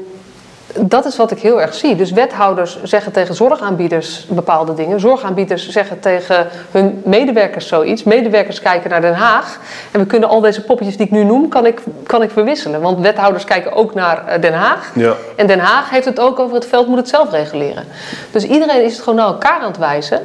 dat 0.80 1.06
is 1.06 1.18
wat 1.18 1.32
ik 1.32 1.40
heel 1.40 1.62
erg 1.62 1.74
zie. 1.74 1.96
Dus 1.96 2.12
wethouders 2.12 2.84
zeggen 2.84 3.12
tegen 3.12 3.36
zorgaanbieders 3.36 4.26
bepaalde 4.30 4.74
dingen. 4.74 5.00
Zorgaanbieders 5.00 5.70
zeggen 5.70 6.00
tegen 6.00 6.48
hun 6.72 7.02
medewerkers 7.06 7.68
zoiets. 7.68 8.04
Medewerkers 8.04 8.60
kijken 8.60 8.90
naar 8.90 9.02
Den 9.02 9.14
Haag. 9.14 9.60
En 9.92 10.00
we 10.00 10.06
kunnen 10.06 10.30
al 10.30 10.42
deze 10.42 10.64
poppetjes 10.64 10.98
die 10.98 11.06
ik 11.06 11.12
nu 11.12 11.24
noem, 11.24 11.50
kan 11.50 11.66
ik, 11.66 11.82
kan 12.04 12.24
ik 12.24 12.32
verwisselen. 12.32 12.82
Want 12.82 13.00
wethouders 13.00 13.44
kijken 13.44 13.74
ook 13.74 13.94
naar 13.94 14.42
Den 14.42 14.54
Haag. 14.54 14.92
Ja. 14.96 15.14
En 15.36 15.48
Den 15.48 15.60
Haag 15.60 15.90
heeft 15.90 16.06
het 16.06 16.20
ook 16.20 16.40
over 16.40 16.56
het 16.56 16.66
veld, 16.66 16.88
moet 16.88 16.98
het 16.98 17.10
zelf 17.10 17.32
reguleren. 17.32 17.84
Dus 18.32 18.44
iedereen 18.44 18.84
is 18.84 18.94
het 18.94 19.02
gewoon 19.02 19.20
naar 19.20 19.28
elkaar 19.28 19.60
aan 19.60 19.68
het 19.68 19.78
wijzen. 19.78 20.22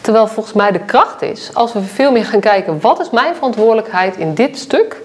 Terwijl 0.00 0.26
volgens 0.26 0.54
mij 0.54 0.72
de 0.72 0.84
kracht 0.84 1.22
is, 1.22 1.50
als 1.52 1.72
we 1.72 1.82
veel 1.82 2.12
meer 2.12 2.24
gaan 2.24 2.40
kijken, 2.40 2.80
wat 2.80 3.00
is 3.00 3.10
mijn 3.10 3.34
verantwoordelijkheid 3.34 4.16
in 4.16 4.34
dit 4.34 4.58
stuk? 4.58 5.04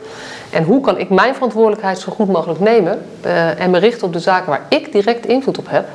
En 0.52 0.64
hoe 0.64 0.82
kan 0.82 0.98
ik 0.98 1.10
mijn 1.10 1.34
verantwoordelijkheid 1.34 2.00
zo 2.00 2.12
goed 2.12 2.28
mogelijk 2.28 2.60
nemen 2.60 3.06
uh, 3.26 3.62
en 3.62 3.70
me 3.70 3.78
richten 3.78 4.08
op 4.08 4.14
de 4.14 4.20
zaken 4.20 4.50
waar 4.50 4.66
ik 4.70 4.92
direct 4.92 5.26
invloed 5.26 5.58
op 5.58 5.70
heb? 5.70 5.86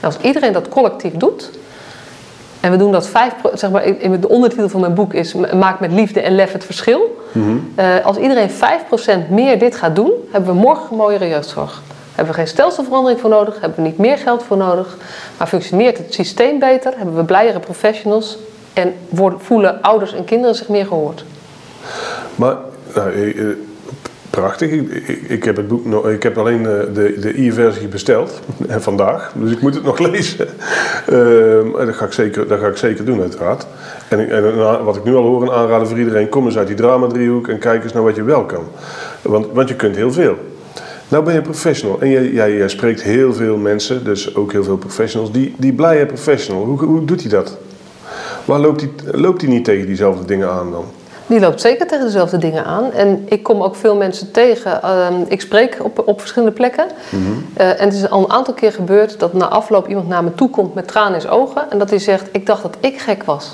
En 0.00 0.06
als 0.06 0.18
iedereen 0.20 0.52
dat 0.52 0.68
collectief 0.68 1.12
doet, 1.12 1.50
en 2.60 2.70
we 2.70 2.76
doen 2.76 2.92
dat 2.92 3.06
vijf, 3.06 3.32
zeg 3.54 3.70
maar, 3.70 3.84
in 3.84 4.20
de 4.20 4.28
ondertitel 4.28 4.68
van 4.68 4.80
mijn 4.80 4.94
boek 4.94 5.14
is 5.14 5.34
Maak 5.34 5.80
met 5.80 5.92
liefde 5.92 6.20
en 6.20 6.34
lef 6.34 6.52
het 6.52 6.64
verschil. 6.64 7.22
Mm-hmm. 7.32 7.72
Uh, 7.78 8.04
als 8.04 8.16
iedereen 8.16 8.50
5% 8.50 9.28
meer 9.28 9.58
dit 9.58 9.76
gaat 9.76 9.96
doen, 9.96 10.12
hebben 10.30 10.54
we 10.54 10.60
morgen 10.60 10.90
een 10.90 10.96
mooiere 10.96 11.28
jeugdzorg. 11.28 11.82
Hebben 12.14 12.34
we 12.34 12.40
geen 12.40 12.48
stelselverandering 12.48 13.20
voor 13.20 13.30
nodig, 13.30 13.60
hebben 13.60 13.82
we 13.82 13.88
niet 13.88 13.98
meer 13.98 14.18
geld 14.18 14.42
voor 14.42 14.56
nodig, 14.56 14.96
maar 15.38 15.46
functioneert 15.46 15.98
het 15.98 16.14
systeem 16.14 16.58
beter, 16.58 16.92
hebben 16.96 17.16
we 17.16 17.24
blijere 17.24 17.60
professionals 17.60 18.38
en 18.72 18.94
worden, 19.08 19.40
voelen 19.40 19.82
ouders 19.82 20.14
en 20.14 20.24
kinderen 20.24 20.54
zich 20.54 20.68
meer 20.68 20.86
gehoord. 20.86 21.24
Maar 22.34 22.56
nou, 22.94 23.56
prachtig. 24.34 24.70
Ik, 24.70 24.90
ik, 24.90 25.22
ik 25.28 25.44
heb 25.44 25.56
het 25.56 25.68
boek 25.68 26.06
ik 26.06 26.22
heb 26.22 26.38
alleen 26.38 26.66
eh, 26.66 26.94
de, 26.94 27.16
de 27.20 27.42
e-versie 27.46 27.88
besteld 27.88 28.40
en 28.68 28.82
vandaag, 28.82 29.32
dus 29.34 29.50
ik 29.50 29.60
moet 29.60 29.74
het 29.74 29.84
nog 29.84 29.98
lezen. 30.08 30.48
Uh, 31.08 31.86
dat, 31.86 31.94
ga 31.94 32.04
ik 32.04 32.12
zeker, 32.12 32.48
dat 32.48 32.60
ga 32.60 32.66
ik 32.66 32.76
zeker 32.76 33.04
doen, 33.04 33.20
uiteraard. 33.20 33.66
En, 34.08 34.30
en 34.30 34.84
wat 34.84 34.96
ik 34.96 35.04
nu 35.04 35.14
al 35.14 35.22
hoor, 35.22 35.42
een 35.42 35.50
aanrader 35.50 35.86
voor 35.86 35.98
iedereen: 35.98 36.28
kom 36.28 36.44
eens 36.44 36.58
uit 36.58 36.66
die 36.66 36.76
drama-driehoek 36.76 37.48
en 37.48 37.58
kijk 37.58 37.82
eens 37.84 37.92
naar 37.92 38.02
wat 38.02 38.16
je 38.16 38.22
wel 38.22 38.44
kan. 38.44 38.64
Want, 39.22 39.46
want 39.52 39.68
je 39.68 39.74
kunt 39.74 39.96
heel 39.96 40.12
veel. 40.12 40.36
Nou 41.08 41.24
ben 41.24 41.34
je 41.34 41.42
professional 41.42 42.00
en 42.00 42.10
jij, 42.10 42.52
jij, 42.52 42.68
spreekt 42.68 43.02
heel 43.02 43.34
veel 43.34 43.56
mensen, 43.56 44.04
dus 44.04 44.34
ook 44.34 44.52
heel 44.52 44.64
veel 44.64 44.76
professionals, 44.76 45.32
die, 45.32 45.54
die 45.58 45.72
blije 45.72 46.06
professional. 46.06 46.64
Hoe, 46.64 46.84
hoe 46.84 47.04
doet 47.04 47.20
hij 47.20 47.30
dat? 47.30 47.58
Waar 48.44 48.60
loopt 48.60 48.80
hij, 48.80 48.90
loopt 49.12 49.40
hij 49.40 49.50
niet 49.50 49.64
tegen 49.64 49.86
diezelfde 49.86 50.24
dingen 50.24 50.50
aan 50.50 50.70
dan? 50.70 50.84
Die 51.26 51.40
loopt 51.40 51.60
zeker 51.60 51.86
tegen 51.86 52.04
dezelfde 52.04 52.38
dingen 52.38 52.64
aan. 52.64 52.92
En 52.92 53.26
ik 53.28 53.42
kom 53.42 53.62
ook 53.62 53.76
veel 53.76 53.96
mensen 53.96 54.30
tegen. 54.30 54.82
Ehm, 54.82 55.14
ik 55.28 55.40
spreek 55.40 55.76
op, 55.82 56.02
op 56.06 56.20
verschillende 56.20 56.54
plekken. 56.54 56.84
Eh, 57.54 57.68
en 57.68 57.84
het 57.84 57.94
is 57.94 58.10
al 58.10 58.24
een 58.24 58.32
aantal 58.32 58.54
keer 58.54 58.72
gebeurd 58.72 59.18
dat 59.18 59.32
na 59.32 59.48
afloop 59.48 59.88
iemand 59.88 60.08
naar 60.08 60.24
me 60.24 60.34
toe 60.34 60.50
komt 60.50 60.74
met 60.74 60.88
tranen 60.88 61.14
in 61.14 61.20
zijn 61.20 61.32
ogen. 61.32 61.70
En 61.70 61.78
dat 61.78 61.90
hij 61.90 61.98
zegt, 61.98 62.28
ik 62.32 62.46
dacht 62.46 62.62
dat 62.62 62.76
ik 62.80 63.00
gek 63.00 63.22
was. 63.24 63.52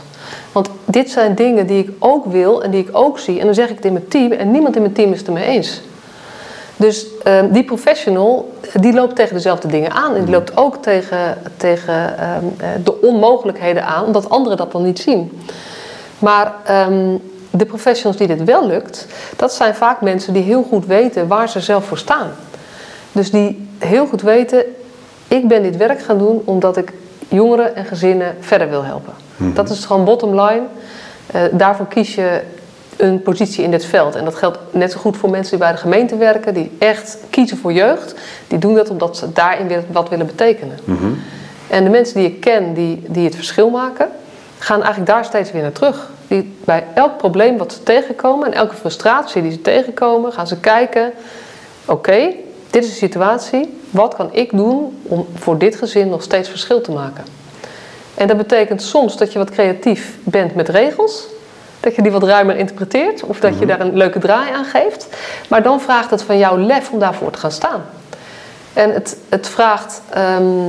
Want 0.53 0.69
dit 0.85 1.11
zijn 1.11 1.35
dingen 1.35 1.67
die 1.67 1.83
ik 1.83 1.91
ook 1.99 2.25
wil 2.25 2.63
en 2.63 2.71
die 2.71 2.81
ik 2.81 2.89
ook 2.93 3.19
zie. 3.19 3.39
En 3.39 3.45
dan 3.45 3.55
zeg 3.55 3.69
ik 3.69 3.77
het 3.77 3.85
in 3.85 3.93
mijn 3.93 4.09
team 4.09 4.33
en 4.33 4.51
niemand 4.51 4.77
in 4.77 4.83
mijn 4.83 4.95
team 4.95 5.13
is 5.13 5.19
het 5.19 5.27
ermee 5.27 5.45
eens. 5.45 5.81
Dus 6.77 7.07
ehm, 7.23 7.53
die 7.53 7.65
professional, 7.65 8.53
die 8.81 8.93
loopt 8.93 9.17
tegen 9.17 9.35
dezelfde 9.35 9.69
dingen 9.69 9.91
aan. 9.91 10.15
En 10.15 10.25
die 10.25 10.35
loopt 10.35 10.57
ook 10.57 10.77
tegen, 10.77 11.39
tegen 11.57 12.19
ehm, 12.19 12.45
eh, 12.57 12.69
de 12.85 13.01
onmogelijkheden 13.01 13.87
aan, 13.87 14.05
omdat 14.05 14.31
anderen 14.31 14.59
dat 14.59 14.73
dan 14.73 14.83
niet 14.83 14.99
zien. 14.99 15.41
Maar 16.19 16.55
de 17.51 17.65
professionals 17.65 18.17
die 18.17 18.27
dit 18.27 18.45
wel 18.45 18.67
lukt, 18.67 19.07
dat 19.37 19.53
zijn 19.53 19.75
vaak 19.75 20.01
mensen 20.01 20.33
die 20.33 20.43
heel 20.43 20.63
goed 20.63 20.87
weten 20.87 21.27
waar 21.27 21.49
ze 21.49 21.61
zelf 21.61 21.85
voor 21.85 21.99
staan. 21.99 22.31
Dus 23.13 23.31
die 23.31 23.69
heel 23.79 24.07
goed 24.07 24.23
weten, 24.23 24.65
ik 25.29 25.49
ben 25.49 25.63
dit 25.63 25.77
werk 25.77 26.03
gaan 26.03 26.19
doen 26.19 26.43
omdat 26.45 26.77
ik 26.77 26.93
jongeren 27.29 27.77
en 27.77 27.85
gezinnen 27.85 28.37
verder 28.41 28.69
wil 28.69 28.85
helpen. 28.85 29.13
Dat 29.55 29.71
is 29.71 29.85
gewoon 29.85 30.05
bottom 30.05 30.41
line. 30.41 30.63
Eh, 31.27 31.43
daarvoor 31.53 31.87
kies 31.87 32.15
je 32.15 32.41
een 32.97 33.23
positie 33.23 33.65
in 33.65 33.71
dit 33.71 33.85
veld. 33.85 34.15
En 34.15 34.25
dat 34.25 34.35
geldt 34.35 34.59
net 34.71 34.93
zo 34.93 34.99
goed 34.99 35.17
voor 35.17 35.31
mensen 35.31 35.51
die 35.51 35.67
bij 35.67 35.73
de 35.73 35.79
gemeente 35.79 36.17
werken, 36.17 36.55
die 36.55 36.71
echt 36.79 37.19
kiezen 37.31 37.59
voor 37.59 37.73
jeugd. 37.73 38.15
Die 38.49 38.59
doen 38.59 38.75
dat 38.75 38.91
omdat 38.91 39.17
ze 39.17 39.33
daarin 39.33 39.85
wat 39.93 40.09
willen 40.09 40.27
betekenen. 40.27 40.79
En 41.69 41.85
de 41.85 41.91
mensen 41.91 42.15
die 42.21 42.27
ik 42.27 42.41
ken 42.41 42.75
die, 42.75 43.03
die 43.07 43.25
het 43.25 43.35
verschil 43.35 43.71
maken, 43.71 44.09
gaan 44.61 44.83
eigenlijk 44.83 45.11
daar 45.11 45.25
steeds 45.25 45.53
weer 45.53 45.63
naar 45.63 45.73
terug. 45.73 46.11
Die, 46.29 46.57
bij 46.65 46.85
elk 46.95 47.17
probleem 47.17 47.59
wat 47.59 47.73
ze 47.73 47.83
tegenkomen 47.83 48.47
en 48.47 48.53
elke 48.53 48.75
frustratie 48.75 49.43
die 49.43 49.53
ze 49.53 49.63
tegenkomen, 49.63 50.33
gaan 50.33 50.47
ze 50.47 50.61
kijken: 50.61 51.13
oké, 51.85 52.35
dit 52.71 52.85
is 52.85 52.91
de 52.91 52.97
situatie. 52.97 53.79
Wat 53.91 54.15
kan 54.15 54.29
ik 54.33 54.51
doen 54.51 55.01
om 55.03 55.27
voor 55.35 55.59
dit 55.59 55.77
gezin 55.77 56.09
nog 56.09 56.23
steeds 56.23 56.49
verschil 56.49 56.81
te 56.81 56.93
maken? 56.93 57.25
En 58.15 58.27
dat 58.27 58.37
betekent 58.37 58.83
soms 58.83 59.17
dat 59.17 59.33
je 59.33 59.39
wat 59.39 59.51
creatief 59.51 60.17
bent 60.23 60.55
met 60.55 60.69
regels. 60.69 61.27
Dat 61.81 61.95
je 61.95 62.03
die 62.03 62.13
wat 62.13 62.23
ruimer 62.23 62.57
interpreteert 62.57 63.23
of 63.23 63.41
dat 63.41 63.59
je 63.59 63.67
daar 63.67 63.81
een 63.81 63.97
leuke 63.97 64.19
draai 64.19 64.53
aan 64.53 64.65
geeft. 64.65 65.09
Maar 65.49 65.63
dan 65.63 65.81
vraagt 65.81 66.11
het 66.11 66.23
van 66.23 66.39
jou 66.39 66.61
lef 66.61 66.91
om 66.91 66.99
daarvoor 66.99 67.31
te 67.31 67.39
gaan 67.39 67.53
staan. 67.53 67.85
En 68.73 68.93
het, 68.93 69.17
het 69.29 69.49
vraagt 69.49 70.03
ehm, 70.11 70.69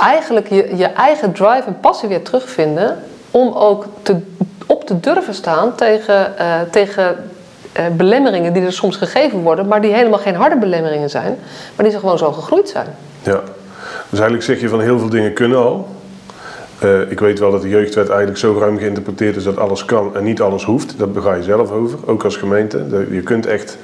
eigenlijk 0.00 0.48
je, 0.48 0.76
je 0.76 0.86
eigen 0.86 1.32
drive 1.32 1.62
en 1.66 1.80
passie 1.80 2.08
weer 2.08 2.22
terugvinden. 2.22 2.98
Om 3.30 3.52
ook 3.52 3.84
te, 4.02 4.16
op 4.66 4.86
te 4.86 5.00
durven 5.00 5.34
staan 5.34 5.74
tegen, 5.74 6.38
eh, 6.38 6.60
tegen 6.70 7.16
eh, 7.72 7.84
belemmeringen 7.96 8.52
die 8.52 8.62
er 8.62 8.72
soms 8.72 8.96
gegeven 8.96 9.38
worden. 9.38 9.66
Maar 9.66 9.80
die 9.80 9.94
helemaal 9.94 10.18
geen 10.18 10.34
harde 10.34 10.56
belemmeringen 10.56 11.10
zijn. 11.10 11.38
Maar 11.76 11.84
die 11.84 11.94
ze 11.94 11.98
gewoon 11.98 12.18
zo 12.18 12.32
gegroeid 12.32 12.68
zijn. 12.68 12.86
Ja, 13.22 13.40
dus 14.08 14.18
eigenlijk 14.18 14.42
zeg 14.42 14.60
je 14.60 14.68
van 14.68 14.80
heel 14.80 14.98
veel 14.98 15.08
dingen 15.08 15.32
kunnen 15.32 15.58
al. 15.58 15.88
Eh, 16.78 17.10
ik 17.10 17.20
weet 17.20 17.38
wel 17.38 17.50
dat 17.50 17.62
de 17.62 17.68
jeugdwet 17.68 18.08
eigenlijk 18.08 18.38
zo 18.38 18.56
ruim 18.58 18.78
geïnterpreteerd 18.78 19.36
is 19.36 19.44
dat 19.44 19.58
alles 19.58 19.84
kan 19.84 20.16
en 20.16 20.24
niet 20.24 20.40
alles 20.40 20.64
hoeft. 20.64 20.98
Dat 20.98 21.12
bega 21.12 21.34
je 21.34 21.42
zelf 21.42 21.70
over, 21.70 21.98
ook 22.06 22.24
als 22.24 22.36
gemeente. 22.36 23.06
Je 23.10 23.22
kunt 23.22 23.46
echt 23.46 23.78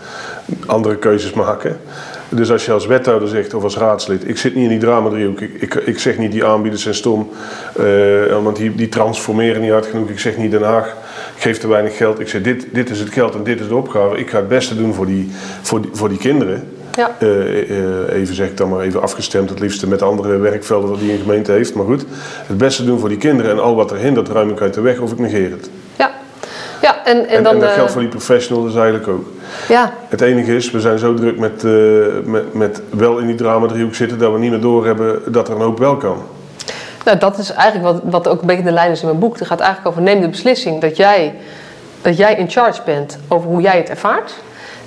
andere 0.66 0.96
keuzes 0.96 1.32
maken. 1.32 1.80
Dus 2.34 2.50
als 2.50 2.64
je 2.64 2.72
als 2.72 2.86
wethouder 2.86 3.28
zegt 3.28 3.54
of 3.54 3.62
als 3.62 3.76
raadslid, 3.76 4.28
ik 4.28 4.38
zit 4.38 4.54
niet 4.54 4.64
in 4.64 4.68
die 4.70 4.78
drama-driehoek. 4.78 5.40
Ik, 5.40 5.54
ik, 5.60 5.74
ik 5.74 5.98
zeg 5.98 6.18
niet 6.18 6.32
die 6.32 6.44
aanbieders 6.44 6.82
zijn 6.82 6.94
stom, 6.94 7.30
eh, 7.76 7.84
want 8.42 8.56
die, 8.56 8.74
die 8.74 8.88
transformeren 8.88 9.60
niet 9.60 9.70
hard 9.70 9.86
genoeg. 9.86 10.08
Ik 10.08 10.18
zeg 10.18 10.36
niet 10.36 10.50
Den 10.50 10.62
Haag 10.62 10.96
geeft 11.36 11.60
te 11.60 11.68
weinig 11.68 11.96
geld. 11.96 12.20
Ik 12.20 12.28
zeg 12.28 12.42
dit, 12.42 12.66
dit 12.72 12.90
is 12.90 12.98
het 12.98 13.12
geld 13.12 13.34
en 13.34 13.42
dit 13.42 13.60
is 13.60 13.68
de 13.68 13.74
opgave. 13.74 14.16
Ik 14.16 14.30
ga 14.30 14.36
het 14.36 14.48
beste 14.48 14.76
doen 14.76 14.94
voor 14.94 15.06
die, 15.06 15.30
voor 15.62 15.80
die, 15.80 15.90
voor 15.92 16.08
die 16.08 16.18
kinderen. 16.18 16.68
Ja. 16.96 17.16
Eh, 17.18 17.70
eh, 17.70 18.20
even 18.20 18.34
zeg 18.34 18.48
ik 18.48 18.56
dan 18.56 18.68
maar 18.68 18.80
even 18.80 19.02
afgestemd, 19.02 19.50
het 19.50 19.60
liefste 19.60 19.88
met 19.88 20.02
andere 20.02 20.36
werkvelden 20.36 20.98
die 20.98 21.12
een 21.12 21.18
gemeente 21.18 21.52
heeft. 21.52 21.74
Maar 21.74 21.84
goed, 21.84 22.04
het 22.46 22.58
beste 22.58 22.84
doen 22.84 22.98
voor 22.98 23.08
die 23.08 23.18
kinderen 23.18 23.50
en 23.50 23.62
al 23.62 23.74
wat 23.74 23.90
er 23.90 23.96
hindert, 23.96 24.28
ruim 24.28 24.50
ik 24.50 24.60
uit 24.60 24.74
de 24.74 24.80
weg 24.80 24.98
of 24.98 25.12
ik 25.12 25.18
negeer 25.18 25.50
het. 25.50 25.70
Ja, 25.96 26.10
ja 26.82 27.04
en, 27.04 27.16
en, 27.16 27.28
En, 27.28 27.42
dan. 27.42 27.54
en 27.54 27.60
dat 27.60 27.70
geldt 27.70 27.92
voor 27.92 28.00
die 28.00 28.10
professional 28.10 28.62
dus 28.64 28.74
eigenlijk 28.74 29.08
ook. 29.08 29.26
Ja, 29.68 29.92
Het 30.08 30.20
enige 30.20 30.56
is, 30.56 30.70
we 30.70 30.80
zijn 30.80 30.98
zo 30.98 31.14
druk 31.14 31.38
met, 31.38 31.64
eh, 31.64 31.72
met, 32.24 32.54
met 32.54 32.82
wel 32.90 33.18
in 33.18 33.26
die 33.26 33.36
drama-driehoek 33.36 33.94
zitten, 33.94 34.18
dat 34.18 34.32
we 34.32 34.38
niet 34.38 34.50
meer 34.50 34.60
doorhebben 34.60 35.32
dat 35.32 35.48
er 35.48 35.54
een 35.54 35.60
hoop 35.60 35.78
wel 35.78 35.96
kan. 35.96 36.16
Nou, 37.04 37.18
dat 37.18 37.38
is 37.38 37.52
eigenlijk 37.52 37.92
wat, 37.92 38.12
wat 38.12 38.28
ook 38.28 38.40
een 38.40 38.46
beetje 38.46 38.62
de 38.62 38.72
lijn 38.72 38.90
is 38.90 39.00
in 39.00 39.06
mijn 39.06 39.18
boek. 39.18 39.38
Het 39.38 39.46
gaat 39.46 39.60
eigenlijk 39.60 39.90
over 39.90 40.02
neem 40.02 40.20
de 40.20 40.28
beslissing 40.28 40.80
dat 40.80 40.96
jij, 40.96 41.34
dat 42.02 42.16
jij 42.16 42.34
in 42.34 42.50
charge 42.50 42.80
bent 42.84 43.18
over 43.28 43.48
hoe 43.48 43.60
jij 43.60 43.76
het 43.76 43.88
ervaart. 43.88 44.34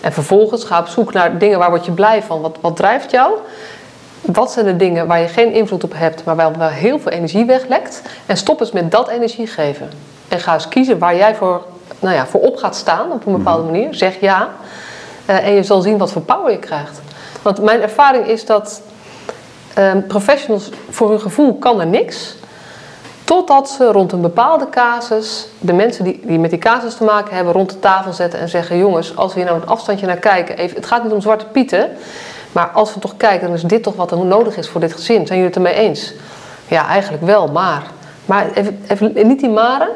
En 0.02 0.14
vervolgens 0.14 0.64
ga 0.64 0.80
op 0.80 0.88
zoek 0.88 1.14
naar 1.14 1.38
dingen 1.38 1.60
waar 1.60 1.70
word 1.70 1.86
je 1.86 1.92
blij 1.92 2.24
van. 2.24 2.42
Wat, 2.42 2.58
wat 2.62 2.76
drijft 2.76 3.12
jou? 3.12 3.34
Wat 4.22 4.52
zijn 4.52 4.66
de 4.66 4.76
dingen 4.76 5.08
waar 5.08 5.20
je 5.20 5.28
geen 5.28 5.54
invloed 5.54 5.84
op 5.84 5.94
hebt, 5.96 6.24
maar 6.24 6.36
wel, 6.36 6.52
wel 6.58 6.68
heel 6.68 7.00
veel 7.00 7.12
energie 7.12 7.46
weglekt? 7.46 8.02
En 8.26 8.38
stop 8.38 8.60
eens 8.60 8.72
met 8.72 8.92
dat 8.92 9.10
energie 9.10 9.48
geven. 9.48 9.90
En 10.28 10.40
ga 10.40 10.54
eens 10.54 10.68
kiezen 10.68 11.00
waar 11.00 11.16
jij 11.16 11.36
voor, 11.36 11.66
nou 12.00 12.16
ja, 12.16 12.26
voor 12.26 12.42
op 12.42 12.58
gaat 12.58 12.76
staan 12.76 13.12
op 13.12 13.26
een 13.26 13.38
bepaalde 13.38 13.64
manier. 13.64 13.94
Zeg 13.94 14.20
ja. 14.20 14.50
Eh, 15.26 15.48
en 15.48 15.54
je 15.54 15.64
zal 15.64 15.82
zien 15.82 15.98
wat 15.98 16.12
voor 16.12 16.22
power 16.22 16.52
je 16.52 16.60
krijgt. 16.60 17.02
Want 17.42 17.62
mijn 17.62 17.82
ervaring 17.82 18.28
is 18.28 18.46
dat 18.46 18.82
Ehm, 19.76 20.02
professionals, 20.08 20.70
voor 20.90 21.10
hun 21.10 21.20
gevoel 21.20 21.56
kan 21.56 21.80
er 21.80 21.88
niks. 21.88 22.36
Totdat 23.24 23.70
ze 23.70 23.92
rond 23.92 24.12
een 24.12 24.22
bepaalde 24.22 24.70
casus, 24.70 25.48
de 25.60 25.74
mensen 25.74 26.04
die, 26.04 26.20
die 26.24 26.40
met 26.40 26.50
die 26.50 26.60
casus 26.60 26.96
te 26.96 27.04
maken 27.04 27.36
hebben, 27.36 27.54
rond 27.54 27.70
de 27.70 27.80
tafel 27.80 28.14
zetten 28.14 28.40
en 28.40 28.50
zeggen: 28.50 28.78
Jongens, 28.78 29.16
als 29.16 29.34
we 29.34 29.40
hier 29.40 29.50
nou 29.50 29.62
een 29.62 29.68
afstandje 29.68 30.06
naar 30.06 30.18
kijken, 30.18 30.58
even, 30.58 30.76
het 30.76 30.86
gaat 30.86 31.04
niet 31.04 31.12
om 31.12 31.22
zwarte 31.22 31.46
pieten, 31.46 31.90
maar 32.52 32.68
als 32.68 32.94
we 32.94 33.00
toch 33.00 33.18
kijken, 33.18 33.48
dan 33.48 33.56
is 33.56 33.64
dit 33.64 33.84
toch 33.84 33.96
wat 33.96 34.12
er 34.12 34.26
nodig 34.26 34.58
is 34.58 34.68
voor 34.68 34.82
dit 34.82 34.94
gezin. 34.94 35.28
Zijn 35.28 35.40
jullie 35.40 35.46
het 35.46 35.56
ermee 35.56 35.74
eens? 35.74 36.14
Ja, 36.68 36.88
eigenlijk 36.88 37.24
wel, 37.24 37.48
maar. 37.48 37.84
Maar 38.26 38.48
even, 38.54 38.84
even 38.88 39.28
niet 39.28 39.40
die 39.40 39.50
maren, 39.50 39.90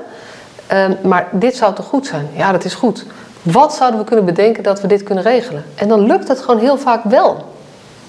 ehm, 0.70 0.94
maar 1.04 1.28
dit 1.32 1.56
zou 1.56 1.74
toch 1.74 1.86
goed 1.86 2.08
zijn? 2.08 2.28
Ja, 2.36 2.52
dat 2.52 2.66
is 2.66 2.74
goed. 2.74 3.06
Wat 3.42 3.74
zouden 3.74 4.00
we 4.00 4.06
kunnen 4.06 4.26
bedenken 4.26 4.64
dat 4.64 4.82
we 4.82 4.88
dit 4.88 5.04
kunnen 5.04 5.24
regelen? 5.24 5.64
En 5.76 5.88
dan 5.88 6.06
lukt 6.06 6.28
het 6.28 6.40
gewoon 6.40 6.60
heel 6.60 6.78
vaak 6.78 7.04
wel. 7.04 7.46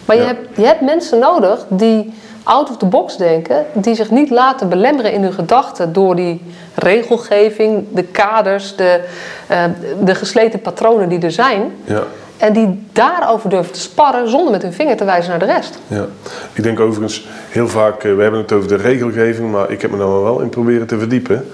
Maar 0.05 0.17
je, 0.17 0.23
hebt, 0.23 0.57
je 0.57 0.65
hebt 0.65 0.81
mensen 0.81 1.19
nodig 1.19 1.67
die 1.69 2.13
out 2.43 2.71
of 2.71 2.77
the 2.77 2.87
box 2.87 3.17
denken, 3.17 3.65
die 3.73 3.95
zich 3.95 4.11
niet 4.11 4.31
laten 4.31 4.69
belemmeren 4.69 5.13
in 5.13 5.23
hun 5.23 5.33
gedachten 5.33 5.93
door 5.93 6.17
die 6.17 6.43
regelgeving, 6.75 7.87
de 7.91 8.03
kaders, 8.03 8.77
de, 8.77 9.01
eh, 9.47 9.65
de 10.05 10.15
gesleten 10.15 10.61
patronen 10.61 11.09
die 11.09 11.21
er 11.21 11.33
zijn. 11.33 11.73
Ja. 11.85 12.03
En 12.37 12.53
die 12.53 12.87
daarover 12.93 13.51
durven 13.51 13.73
te 13.73 13.81
sparren 13.81 14.29
zonder 14.29 14.51
met 14.51 14.63
hun 14.63 14.73
vinger 14.73 14.97
te 14.97 15.05
wijzen 15.05 15.31
naar 15.31 15.39
de 15.39 15.45
rest. 15.45 15.79
Ja, 15.87 16.07
ik 16.53 16.63
denk 16.63 16.81
overigens 16.81 17.27
heel 17.49 17.69
vaak, 17.69 18.05
eh, 18.05 18.15
we 18.15 18.23
hebben 18.23 18.41
het 18.41 18.53
over 18.53 18.69
de 18.69 18.77
regelgeving, 18.77 19.53
maar 19.53 19.71
ik 19.71 19.83
heb 19.83 19.91
me 19.91 19.99
daar 19.99 20.09
maar 20.09 20.23
wel 20.23 20.41
in 20.41 20.49
proberen 20.49 20.87
te 20.87 20.99
verdiepen. 20.99 21.47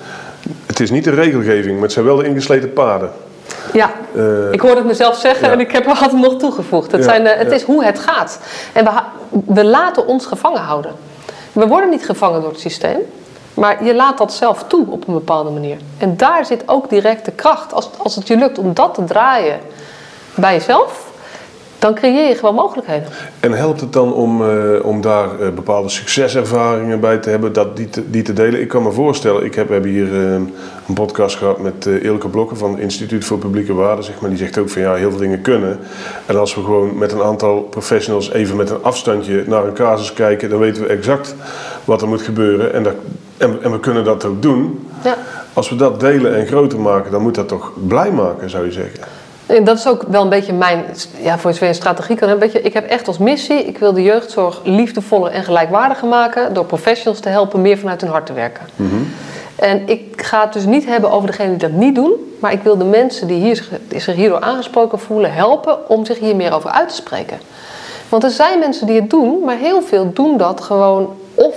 Het 0.67 0.81
is 0.81 0.91
niet 0.91 1.05
de 1.05 1.11
regelgeving, 1.11 1.75
maar 1.75 1.83
het 1.83 1.93
zijn 1.93 2.05
wel 2.05 2.17
de 2.17 2.25
ingesleten 2.27 2.73
paden. 2.73 3.11
Ja, 3.73 3.91
Eh, 4.17 4.53
ik 4.53 4.61
hoorde 4.61 4.77
het 4.77 4.87
mezelf 4.87 5.17
zeggen 5.19 5.47
ja. 5.47 5.53
en 5.53 5.61
ik 5.61 5.73
heb 5.73 5.87
er 5.87 6.01
hem 6.01 6.21
nog 6.21 6.37
toegevoegd. 6.37 6.93
Het, 6.93 7.01
Ja, 7.05 7.11
zijn, 7.11 7.27
eh, 7.27 7.39
het 7.39 7.49
ja. 7.49 7.55
is 7.55 7.63
hoe 7.63 7.85
het 7.85 7.99
gaat. 7.99 8.39
En 8.73 8.85
we, 8.85 8.91
we 9.47 9.65
laten 9.65 10.07
ons 10.07 10.27
gevangen 10.27 10.61
houden. 10.61 10.93
We 11.53 11.67
worden 11.67 11.91
niet 11.91 12.05
gevangen 12.05 12.41
door 12.41 12.51
het 12.51 12.61
systeem, 12.61 12.99
maar 13.55 13.85
je 13.85 13.95
laat 13.95 14.19
dat 14.19 14.33
zelf 14.33 14.65
toe 14.67 14.87
op 14.91 15.09
een 15.09 15.15
bepaalde 15.15 15.51
manier. 15.51 15.77
En 15.99 16.17
daar 16.17 16.47
zit 16.47 16.63
ook 16.67 16.89
direct 16.91 17.25
de 17.25 17.31
kracht. 17.33 17.73
Als, 17.73 17.91
als 17.97 18.15
het 18.15 18.27
je 18.27 18.37
lukt 18.37 18.59
om 18.59 18.75
dat 18.75 18.95
te 18.95 19.05
draaien 19.05 19.59
bij 20.35 20.53
jezelf, 20.53 21.05
dan 21.79 21.95
creëer 21.95 22.29
je 22.29 22.35
gewoon 22.35 22.55
mogelijkheden. 22.55 23.09
En 23.41 23.53
helpt 23.53 23.81
het 23.81 23.93
dan 23.93 24.13
om, 24.13 24.43
eh, 24.43 24.85
om 24.85 25.01
daar 25.01 25.41
eh, 25.41 25.51
bepaalde 25.51 25.89
succeservaringen 25.89 27.01
bij 27.01 27.19
te 27.19 27.31
hebben, 27.31 27.53
dat 27.53 27.77
die, 27.77 27.91
te, 27.91 28.11
die 28.11 28.23
te 28.23 28.33
delen? 28.33 28.61
Ik 28.61 28.69
kan 28.69 28.83
me 28.83 28.93
voorstellen, 28.93 29.45
ik 29.45 29.55
heb, 29.55 29.69
hebben 29.69 29.91
hier 29.91 30.15
eh, 30.15 30.33
een 30.33 30.95
podcast 30.95 31.37
gehad 31.37 31.61
met 31.61 31.87
Ilke 31.87 32.29
Blokken 32.29 32.57
van 32.57 32.71
het 32.71 32.81
Instituut 32.81 33.25
voor 33.25 33.39
Publieke 33.39 33.75
Waarden, 33.75 34.05
zeg 34.05 34.21
maar. 34.21 34.31
Die 34.31 34.39
zegt 34.39 34.59
ook 34.59 34.71
van 34.71 34.83
ja, 34.83 34.95
heel 34.95 35.11
veel 35.11 35.21
dingen 35.21 35.43
kunnen. 35.43 35.79
En 36.27 36.39
als 36.39 36.55
we 36.55 36.63
gewoon 36.63 36.99
met 36.99 37.13
een 37.13 37.23
aantal 37.23 37.61
professionals 37.61 38.33
even 38.33 38.57
met 38.57 38.71
een 38.71 38.83
afstandje 38.83 39.45
naar 39.47 39.65
een 39.67 39.75
casus 39.75 40.13
kijken, 40.13 40.49
dan 40.49 40.59
weten 40.59 40.83
we 40.83 40.89
exact 40.89 41.35
wat 41.85 42.03
er 42.03 42.09
moet 42.09 42.23
gebeuren. 42.23 42.73
En, 42.73 42.83
dat, 42.83 42.95
en, 43.37 43.59
en 43.63 43.71
we 43.71 43.81
kunnen 43.81 44.05
dat 44.05 44.25
ook 44.25 44.43
doen. 44.43 44.89
Ja. 45.05 45.17
Als 45.53 45.69
we 45.69 45.77
dat 45.77 46.01
delen 46.01 46.37
en 46.37 46.47
groter 46.47 46.81
maken, 46.81 47.11
dan 47.11 47.23
moet 47.23 47.35
dat 47.35 47.49
toch 47.49 47.73
blij 47.87 48.11
maken, 48.11 48.51
zou 48.51 48.65
je 48.65 48.73
zeggen? 48.73 49.01
En 49.47 49.65
dat 49.65 49.79
is 49.79 49.89
ook 49.89 50.03
wel 50.09 50.23
een 50.23 50.29
beetje 50.29 50.53
mijn, 50.53 50.85
ja, 51.21 51.39
voor 51.39 51.53
zover 51.53 51.69
een 51.69 51.75
strategie 51.75 52.17
kan 52.17 52.29
hebben. 52.29 52.65
Ik 52.65 52.73
heb 52.73 52.87
echt 52.87 53.07
als 53.07 53.19
missie, 53.19 53.65
ik 53.65 53.79
wil 53.79 53.93
de 53.93 54.03
jeugdzorg 54.03 54.61
liefdevoller 54.65 55.33
en 55.33 55.45
gelijkwaardiger 55.45 56.09
maken 56.09 56.55
door 56.55 56.65
professionals 56.65 57.21
te 57.21 57.29
helpen 57.29 57.61
meer 57.61 57.79
vanuit 57.79 58.01
hun 58.01 58.11
hart 58.11 58.27
te 58.27 58.33
werken. 58.33 58.67
En 59.57 59.89
ik 59.89 60.23
ga 60.23 60.45
het 60.45 60.53
dus 60.53 60.65
niet 60.65 60.87
hebben 60.87 61.11
over 61.11 61.27
degenen 61.27 61.59
die 61.59 61.69
dat 61.69 61.79
niet 61.79 61.95
doen, 61.95 62.13
maar 62.41 62.53
ik 62.53 62.63
wil 62.63 62.79
de 62.79 62.85
mensen 62.85 63.27
die, 63.27 63.43
hier, 63.43 63.69
die 63.89 64.01
zich 64.01 64.15
hierdoor 64.15 64.41
aangesproken 64.41 64.99
voelen 64.99 65.33
helpen 65.33 65.89
om 65.89 66.05
zich 66.05 66.19
hier 66.19 66.37
meer 66.37 66.53
over 66.53 66.71
uit 66.71 66.89
te 66.89 66.95
spreken. 66.95 67.39
Want 68.09 68.25
er 68.25 68.31
zijn 68.31 68.59
mensen 68.59 68.87
die 68.87 69.01
het 69.01 69.11
doen, 69.11 69.45
maar 69.45 69.57
heel 69.57 69.83
veel 69.83 70.13
doen 70.13 70.37
dat 70.37 70.61
gewoon 70.61 71.17
of 71.35 71.55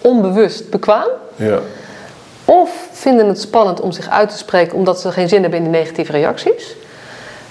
onbewust 0.00 0.70
bekwaam. 0.70 1.08
Ja. 1.36 1.58
Of 2.44 2.88
vinden 2.92 3.28
het 3.28 3.40
spannend 3.40 3.80
om 3.80 3.92
zich 3.92 4.08
uit 4.08 4.30
te 4.30 4.36
spreken 4.36 4.76
omdat 4.76 5.00
ze 5.00 5.12
geen 5.12 5.28
zin 5.28 5.42
hebben 5.42 5.58
in 5.58 5.64
de 5.64 5.70
negatieve 5.78 6.12
reacties. 6.12 6.76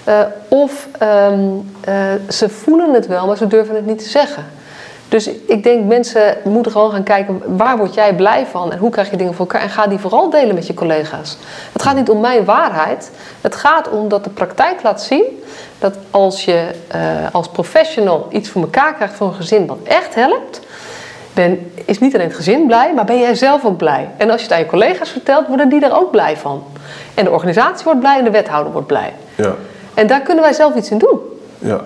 Uh, 0.08 0.20
of 0.48 0.88
um, 1.02 1.72
uh, 1.88 1.94
ze 2.28 2.48
voelen 2.48 2.94
het 2.94 3.06
wel, 3.06 3.26
maar 3.26 3.36
ze 3.36 3.46
durven 3.46 3.74
het 3.74 3.86
niet 3.86 3.98
te 3.98 4.08
zeggen. 4.08 4.44
Dus 5.08 5.30
ik 5.46 5.62
denk 5.62 5.84
mensen 5.84 6.36
moeten 6.44 6.72
gewoon 6.72 6.90
gaan 6.90 7.02
kijken 7.02 7.56
waar 7.56 7.76
word 7.76 7.94
jij 7.94 8.14
blij 8.14 8.46
van 8.46 8.72
en 8.72 8.78
hoe 8.78 8.90
krijg 8.90 9.10
je 9.10 9.16
dingen 9.16 9.34
voor 9.34 9.46
elkaar. 9.46 9.62
En 9.62 9.70
ga 9.70 9.86
die 9.86 9.98
vooral 9.98 10.30
delen 10.30 10.54
met 10.54 10.66
je 10.66 10.74
collega's. 10.74 11.36
Het 11.72 11.82
gaat 11.82 11.96
niet 11.96 12.08
om 12.08 12.20
mijn 12.20 12.44
waarheid. 12.44 13.10
Het 13.40 13.56
gaat 13.56 13.88
om 13.88 14.08
dat 14.08 14.24
de 14.24 14.30
praktijk 14.30 14.82
laat 14.82 15.02
zien 15.02 15.42
dat 15.78 15.96
als 16.10 16.44
je 16.44 16.68
uh, 16.94 17.00
als 17.32 17.48
professional 17.48 18.28
iets 18.30 18.48
voor 18.48 18.62
elkaar 18.62 18.94
krijgt 18.94 19.14
voor 19.14 19.26
een 19.26 19.34
gezin 19.34 19.66
wat 19.66 19.78
echt 19.84 20.14
helpt, 20.14 20.60
ben, 21.34 21.72
is 21.84 21.98
niet 21.98 22.14
alleen 22.14 22.26
het 22.26 22.36
gezin 22.36 22.66
blij, 22.66 22.94
maar 22.94 23.04
ben 23.04 23.18
jij 23.18 23.34
zelf 23.34 23.64
ook 23.64 23.76
blij. 23.76 24.08
En 24.16 24.30
als 24.30 24.40
je 24.40 24.46
het 24.46 24.56
aan 24.56 24.62
je 24.62 24.66
collega's 24.66 25.10
vertelt, 25.10 25.46
worden 25.46 25.68
die 25.68 25.84
er 25.84 25.96
ook 25.96 26.10
blij 26.10 26.36
van. 26.36 26.64
En 27.14 27.24
de 27.24 27.30
organisatie 27.30 27.84
wordt 27.84 28.00
blij 28.00 28.18
en 28.18 28.24
de 28.24 28.30
wethouder 28.30 28.72
wordt 28.72 28.86
blij. 28.86 29.12
Ja. 29.34 29.54
En 29.94 30.06
daar 30.06 30.20
kunnen 30.20 30.44
wij 30.44 30.52
zelf 30.52 30.74
iets 30.74 30.90
in 30.90 30.98
doen. 30.98 31.18
Ja. 31.58 31.80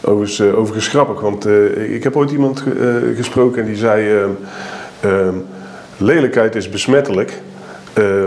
Overigens, 0.00 0.38
uh, 0.38 0.58
overigens 0.58 0.88
grappig, 0.88 1.20
want 1.20 1.46
uh, 1.46 1.94
ik 1.94 2.02
heb 2.02 2.16
ooit 2.16 2.30
iemand 2.30 2.64
uh, 2.66 2.94
gesproken 3.16 3.62
en 3.62 3.66
die 3.66 3.76
zei: 3.76 4.24
ehm, 5.00 5.34
lelijkheid 5.96 6.54
is 6.54 6.68
besmettelijk, 6.68 7.32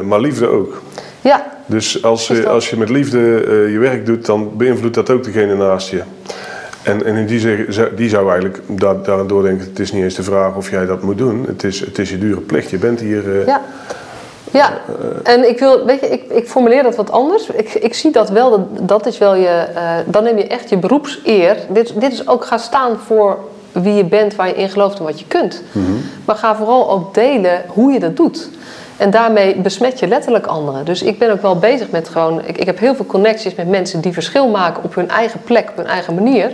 maar 0.04 0.19
liefde 0.19 0.48
ook. 0.48 0.82
Ja. 1.22 1.45
Dus 1.65 2.04
als, 2.04 2.45
als 2.45 2.69
je 2.69 2.78
met 2.78 2.89
liefde 2.89 3.19
je 3.72 3.78
werk 3.80 4.06
doet, 4.06 4.26
dan 4.26 4.58
beïnvloedt 4.58 4.95
dat 4.95 5.10
ook 5.10 5.24
degene 5.24 5.56
naast 5.56 5.89
je. 5.89 6.02
En, 6.84 7.06
en 7.06 7.15
in 7.15 7.26
die, 7.26 7.65
die 7.95 8.10
zou 8.10 8.30
eigenlijk 8.30 8.62
daar, 8.67 9.04
daaraan 9.04 9.28
doordenken: 9.28 9.67
het 9.67 9.80
is 9.80 9.91
niet 9.91 10.04
eens 10.04 10.15
de 10.15 10.24
vraag 10.24 10.56
of 10.56 10.69
jij 10.69 10.86
dat 10.86 11.02
moet 11.02 11.17
doen, 11.17 11.45
het 11.48 11.63
is, 11.63 11.80
het 11.80 11.98
is 12.00 12.10
je 12.10 12.17
dure 12.17 12.41
plicht. 12.41 12.69
Je 12.69 12.78
bent 12.78 13.00
hier. 13.00 13.45
ja. 13.45 13.62
Ja, 14.51 14.73
en 15.23 15.49
ik 15.49 15.59
wil, 15.59 15.85
weet 15.85 15.99
je, 15.99 16.09
ik, 16.09 16.23
ik 16.23 16.47
formuleer 16.47 16.83
dat 16.83 16.95
wat 16.95 17.12
anders. 17.12 17.49
Ik, 17.49 17.73
ik 17.73 17.93
zie 17.93 18.12
dat 18.12 18.29
wel, 18.29 18.49
dat, 18.49 18.88
dat 18.88 19.05
is 19.05 19.17
wel 19.17 19.35
je, 19.35 19.65
uh, 19.75 19.91
dan 20.05 20.23
neem 20.23 20.38
je 20.38 20.47
echt 20.47 20.69
je 20.69 20.77
beroepseer. 20.77 21.57
Dit, 21.69 22.01
dit 22.01 22.12
is 22.12 22.27
ook 22.27 22.45
gaan 22.45 22.59
staan 22.59 22.97
voor 22.97 23.38
wie 23.71 23.93
je 23.93 24.03
bent, 24.03 24.35
waar 24.35 24.47
je 24.47 24.53
in 24.53 24.69
gelooft 24.69 24.99
en 24.99 25.03
wat 25.03 25.19
je 25.19 25.25
kunt. 25.27 25.62
Mhm. 25.71 25.79
Mm 25.79 25.85
-hmm. 25.85 26.03
Maar 26.25 26.35
ga 26.35 26.55
vooral 26.55 26.89
ook 26.89 27.13
delen 27.13 27.63
hoe 27.67 27.91
je 27.91 27.99
dat 27.99 28.15
doet. 28.15 28.49
En 28.97 29.09
daarmee 29.09 29.55
besmet 29.55 29.99
je 29.99 30.07
letterlijk 30.07 30.45
anderen. 30.45 30.85
Dus 30.85 31.03
ik 31.03 31.19
ben 31.19 31.31
ook 31.31 31.41
wel 31.41 31.55
bezig 31.55 31.89
met 31.89 32.09
gewoon, 32.09 32.41
ik, 32.45 32.57
ik 32.57 32.65
heb 32.65 32.79
heel 32.79 32.95
veel 32.95 33.05
connecties 33.05 33.55
met 33.55 33.67
mensen 33.67 34.01
die 34.01 34.13
verschil 34.13 34.47
maken 34.47 34.83
op 34.83 34.95
hun 34.95 35.09
eigen 35.09 35.41
plek, 35.43 35.69
op 35.69 35.75
hun 35.75 35.85
eigen 35.85 36.13
manier. 36.13 36.51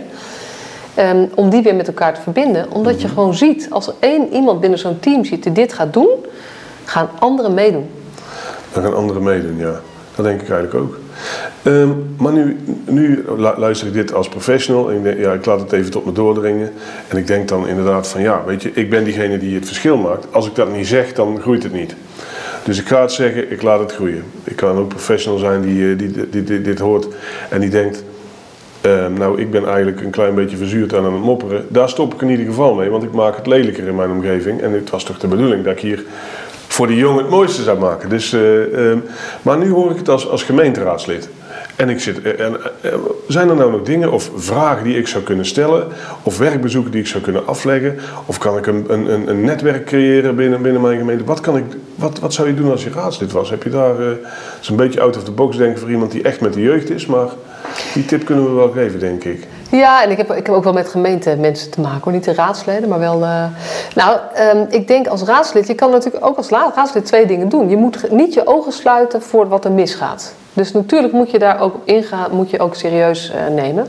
Um, 0.98 1.30
om 1.34 1.50
die 1.50 1.62
weer 1.62 1.74
met 1.74 1.86
elkaar 1.86 2.14
te 2.14 2.20
verbinden. 2.20 2.66
Omdat 2.72 3.00
je 3.00 3.08
gewoon 3.08 3.34
ziet, 3.34 3.66
als 3.70 3.86
er 3.86 3.94
één 3.98 4.32
iemand 4.32 4.60
binnen 4.60 4.78
zo'n 4.78 5.00
team 5.00 5.24
ziet 5.24 5.42
die 5.42 5.52
dit 5.52 5.72
gaat 5.72 5.92
doen, 5.92 6.08
gaan 6.86 7.08
anderen 7.18 7.54
meedoen. 7.54 7.86
Dan 8.72 8.82
gaan 8.82 8.94
anderen 8.94 9.22
meedoen, 9.22 9.56
ja. 9.56 9.80
Dat 10.14 10.24
denk 10.24 10.40
ik 10.40 10.50
eigenlijk 10.50 10.84
ook. 10.84 10.98
Um, 11.62 12.14
maar 12.18 12.32
nu, 12.32 12.58
nu 12.84 13.24
luister 13.36 13.86
ik 13.86 13.92
dit 13.92 14.14
als 14.14 14.28
professional 14.28 14.90
en 14.90 15.06
ik, 15.06 15.18
ja, 15.18 15.32
ik 15.32 15.46
laat 15.46 15.60
het 15.60 15.72
even 15.72 15.90
tot 15.90 16.04
me 16.04 16.12
doordringen. 16.12 16.72
En 17.08 17.16
ik 17.16 17.26
denk 17.26 17.48
dan 17.48 17.68
inderdaad 17.68 18.08
van 18.08 18.20
ja, 18.20 18.42
weet 18.46 18.62
je, 18.62 18.70
ik 18.74 18.90
ben 18.90 19.04
diegene 19.04 19.38
die 19.38 19.54
het 19.54 19.66
verschil 19.66 19.96
maakt. 19.96 20.26
Als 20.30 20.46
ik 20.46 20.54
dat 20.54 20.72
niet 20.72 20.86
zeg, 20.86 21.12
dan 21.12 21.40
groeit 21.40 21.62
het 21.62 21.72
niet. 21.72 21.94
Dus 22.64 22.80
ik 22.80 22.86
ga 22.86 23.00
het 23.00 23.12
zeggen, 23.12 23.50
ik 23.52 23.62
laat 23.62 23.80
het 23.80 23.92
groeien. 23.92 24.22
Ik 24.44 24.56
kan 24.56 24.76
ook 24.76 24.88
professional 24.88 25.38
zijn 25.38 25.60
die, 25.60 25.96
die, 25.96 26.44
die, 26.44 26.60
dit 26.60 26.78
hoort 26.78 27.08
en 27.48 27.60
die 27.60 27.70
denkt... 27.70 28.04
Uh, 28.86 29.06
nou, 29.06 29.40
ik 29.40 29.50
ben 29.50 29.66
eigenlijk 29.66 30.00
een 30.00 30.10
klein 30.10 30.34
beetje 30.34 30.56
verzuurd 30.56 30.94
aan 30.94 31.04
het 31.04 31.22
mopperen. 31.22 31.66
Daar 31.68 31.88
stop 31.88 32.14
ik 32.14 32.20
in 32.20 32.30
ieder 32.30 32.46
geval 32.46 32.74
mee, 32.74 32.90
want 32.90 33.02
ik 33.02 33.12
maak 33.12 33.36
het 33.36 33.46
lelijker 33.46 33.86
in 33.86 33.94
mijn 33.94 34.10
omgeving. 34.10 34.60
En 34.60 34.72
het 34.72 34.90
was 34.90 35.04
toch 35.04 35.18
de 35.18 35.26
bedoeling 35.26 35.64
dat 35.64 35.72
ik 35.72 35.80
hier 35.80 36.04
voor 36.68 36.86
de 36.86 36.96
jongen 36.96 37.22
het 37.22 37.30
mooiste 37.30 37.62
zou 37.62 37.78
maken. 37.78 38.08
Dus, 38.08 38.32
uh, 38.32 38.72
uh, 38.72 38.96
maar 39.42 39.58
nu 39.58 39.70
hoor 39.70 39.90
ik 39.90 39.96
het 39.96 40.08
als, 40.08 40.28
als 40.28 40.42
gemeenteraadslid. 40.42 41.28
En 41.76 41.88
ik 41.88 42.00
zit, 42.00 42.22
en, 42.22 42.56
zijn 43.28 43.48
er 43.48 43.56
nou 43.56 43.70
nog 43.70 43.82
dingen 43.82 44.12
of 44.12 44.30
vragen 44.36 44.84
die 44.84 44.96
ik 44.96 45.08
zou 45.08 45.24
kunnen 45.24 45.46
stellen? 45.46 45.86
Of 46.22 46.38
werkbezoeken 46.38 46.90
die 46.90 47.00
ik 47.00 47.06
zou 47.06 47.22
kunnen 47.22 47.46
afleggen? 47.46 47.98
Of 48.26 48.38
kan 48.38 48.58
ik 48.58 48.66
een, 48.66 48.84
een, 48.88 49.28
een 49.28 49.44
netwerk 49.44 49.84
creëren 49.84 50.36
binnen, 50.36 50.62
binnen 50.62 50.82
mijn 50.82 50.98
gemeente? 50.98 51.24
Wat, 51.24 51.40
kan 51.40 51.56
ik, 51.56 51.64
wat, 51.94 52.18
wat 52.18 52.34
zou 52.34 52.48
je 52.48 52.54
doen 52.54 52.70
als 52.70 52.84
je 52.84 52.90
raadslid 52.90 53.32
was? 53.32 53.50
Heb 53.50 53.62
je 53.62 53.70
daar, 53.70 54.00
uh, 54.00 54.06
is 54.60 54.68
een 54.68 54.76
beetje 54.76 55.00
out 55.00 55.16
of 55.16 55.24
the 55.24 55.30
box 55.30 55.56
denken 55.56 55.80
voor 55.80 55.90
iemand 55.90 56.10
die 56.10 56.22
echt 56.22 56.40
met 56.40 56.52
de 56.52 56.60
jeugd 56.60 56.90
is, 56.90 57.06
maar 57.06 57.28
die 57.96 58.04
tip 58.04 58.24
kunnen 58.24 58.44
we 58.44 58.50
wel 58.50 58.70
geven, 58.70 58.98
denk 58.98 59.24
ik. 59.24 59.46
Ja, 59.70 60.02
en 60.02 60.10
ik 60.10 60.16
heb, 60.16 60.32
ik 60.32 60.46
heb 60.46 60.54
ook 60.54 60.64
wel 60.64 60.72
met 60.72 60.88
gemeente 60.88 61.36
mensen 61.36 61.70
te 61.70 61.80
maken, 61.80 62.00
hoor. 62.02 62.12
niet 62.12 62.24
de 62.24 62.34
raadsleden, 62.34 62.88
maar 62.88 62.98
wel. 62.98 63.22
Uh, 63.22 63.44
nou, 63.94 64.18
um, 64.54 64.66
ik 64.68 64.88
denk 64.88 65.06
als 65.06 65.22
raadslid, 65.22 65.66
je 65.66 65.74
kan 65.74 65.90
natuurlijk 65.90 66.26
ook 66.26 66.36
als 66.36 66.48
raadslid 66.48 67.04
twee 67.04 67.26
dingen 67.26 67.48
doen. 67.48 67.68
Je 67.68 67.76
moet 67.76 68.10
niet 68.10 68.34
je 68.34 68.46
ogen 68.46 68.72
sluiten 68.72 69.22
voor 69.22 69.48
wat 69.48 69.64
er 69.64 69.72
misgaat. 69.72 70.34
Dus 70.52 70.72
natuurlijk 70.72 71.12
moet 71.12 71.30
je 71.30 71.38
daar 71.38 71.60
ook 71.60 71.74
op 71.74 71.82
ingaan, 71.84 72.30
moet 72.30 72.50
je 72.50 72.58
ook 72.58 72.74
serieus 72.74 73.30
uh, 73.30 73.54
nemen. 73.54 73.86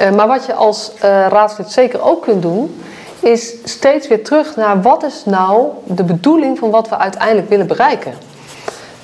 Uh, 0.00 0.10
maar 0.10 0.26
wat 0.26 0.46
je 0.46 0.54
als 0.54 0.92
raadslid 1.28 1.70
zeker 1.70 2.02
ook 2.02 2.22
kunt 2.22 2.42
doen, 2.42 2.80
is 3.20 3.54
steeds 3.64 4.08
weer 4.08 4.24
terug 4.24 4.56
naar 4.56 4.82
wat 4.82 5.04
is 5.04 5.22
nou 5.24 5.66
de 5.84 6.04
bedoeling 6.04 6.58
van 6.58 6.70
wat 6.70 6.88
we 6.88 6.98
uiteindelijk 6.98 7.48
willen 7.48 7.66
bereiken. 7.66 8.12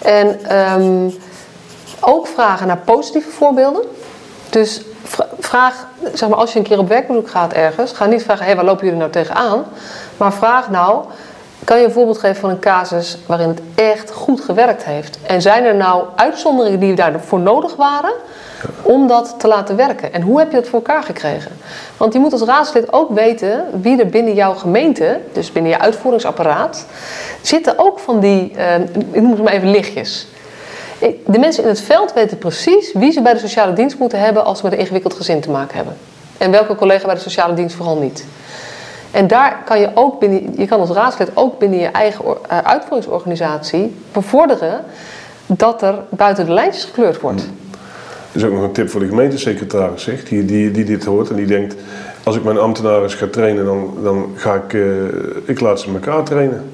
En 0.02 0.56
um, 0.82 1.14
ook 2.00 2.26
vragen 2.26 2.66
naar 2.66 2.78
positieve 2.84 3.30
voorbeelden. 3.30 3.82
Dus 4.50 4.82
vraag, 5.38 5.86
zeg 6.14 6.28
maar, 6.28 6.38
als 6.38 6.52
je 6.52 6.58
een 6.58 6.64
keer 6.64 6.78
op 6.78 6.88
werkbezoek 6.88 7.28
gaat 7.28 7.52
ergens, 7.52 7.92
ga 7.92 8.06
niet 8.06 8.22
vragen, 8.22 8.42
hé, 8.42 8.46
hey, 8.46 8.56
waar 8.56 8.64
lopen 8.64 8.84
jullie 8.84 9.00
nou 9.00 9.10
tegenaan? 9.10 9.64
Maar 10.16 10.32
vraag 10.32 10.70
nou, 10.70 11.04
kan 11.64 11.78
je 11.78 11.84
een 11.84 11.92
voorbeeld 11.92 12.18
geven 12.18 12.36
van 12.36 12.50
een 12.50 12.58
casus 12.58 13.18
waarin 13.26 13.48
het 13.48 13.60
echt 13.74 14.10
goed 14.12 14.40
gewerkt 14.40 14.84
heeft? 14.84 15.18
En 15.26 15.42
zijn 15.42 15.64
er 15.64 15.74
nou 15.74 16.04
uitzonderingen 16.16 16.80
die 16.80 16.94
daarvoor 16.94 17.40
nodig 17.40 17.76
waren 17.76 18.12
om 18.82 19.06
dat 19.06 19.34
te 19.38 19.48
laten 19.48 19.76
werken? 19.76 20.12
En 20.12 20.22
hoe 20.22 20.38
heb 20.38 20.50
je 20.50 20.56
dat 20.56 20.68
voor 20.68 20.78
elkaar 20.78 21.02
gekregen? 21.02 21.50
Want 21.96 22.12
je 22.12 22.18
moet 22.18 22.32
als 22.32 22.42
raadslid 22.42 22.92
ook 22.92 23.10
weten 23.10 23.64
wie 23.82 24.00
er 24.00 24.08
binnen 24.08 24.34
jouw 24.34 24.54
gemeente, 24.54 25.20
dus 25.32 25.52
binnen 25.52 25.70
je 25.70 25.78
uitvoeringsapparaat, 25.78 26.86
zitten 27.40 27.78
ook 27.78 27.98
van 27.98 28.20
die, 28.20 28.52
uh, 28.56 28.74
ik 29.10 29.20
noem 29.20 29.30
het 29.30 29.42
maar 29.42 29.52
even 29.52 29.70
lichtjes. 29.70 30.26
De 31.26 31.38
mensen 31.38 31.62
in 31.62 31.68
het 31.68 31.80
veld 31.80 32.12
weten 32.12 32.38
precies 32.38 32.92
wie 32.92 33.12
ze 33.12 33.22
bij 33.22 33.32
de 33.32 33.38
sociale 33.38 33.72
dienst 33.72 33.98
moeten 33.98 34.20
hebben 34.20 34.44
als 34.44 34.58
ze 34.58 34.64
met 34.64 34.72
een 34.72 34.78
ingewikkeld 34.78 35.14
gezin 35.14 35.40
te 35.40 35.50
maken 35.50 35.76
hebben. 35.76 35.96
En 36.38 36.50
welke 36.50 36.74
collega 36.74 37.06
bij 37.06 37.14
de 37.14 37.20
sociale 37.20 37.54
dienst 37.54 37.76
vooral 37.76 37.98
niet. 37.98 38.24
En 39.10 39.26
daar 39.26 39.62
kan 39.64 39.80
je 39.80 39.90
ook 39.94 40.20
binnen, 40.20 40.52
je 40.56 40.66
kan 40.66 40.80
als 40.80 40.90
raadslid 40.90 41.30
ook 41.34 41.58
binnen 41.58 41.78
je 41.78 41.86
eigen 41.86 42.24
uitvoeringsorganisatie 42.48 43.96
bevorderen 44.12 44.84
dat 45.46 45.82
er 45.82 45.94
buiten 46.08 46.46
de 46.46 46.52
lijntjes 46.52 46.84
gekleurd 46.84 47.20
wordt. 47.20 47.40
Dat 48.32 48.42
is 48.42 48.44
ook 48.44 48.52
nog 48.52 48.62
een 48.62 48.72
tip 48.72 48.90
voor 48.90 49.00
de 49.00 49.08
gemeentesecretaris, 49.08 50.02
zeg, 50.02 50.24
die, 50.24 50.44
die, 50.44 50.70
die 50.70 50.84
dit 50.84 51.04
hoort 51.04 51.30
en 51.30 51.36
die 51.36 51.46
denkt: 51.46 51.74
als 52.22 52.36
ik 52.36 52.44
mijn 52.44 52.58
ambtenaren 52.58 53.10
ga 53.10 53.26
trainen, 53.26 53.64
dan, 53.64 53.94
dan 54.02 54.32
ga 54.34 54.54
ik, 54.54 54.72
uh, 54.72 55.04
ik 55.44 55.60
laat 55.60 55.80
ze 55.80 55.92
elkaar 55.92 56.24
trainen. 56.24 56.70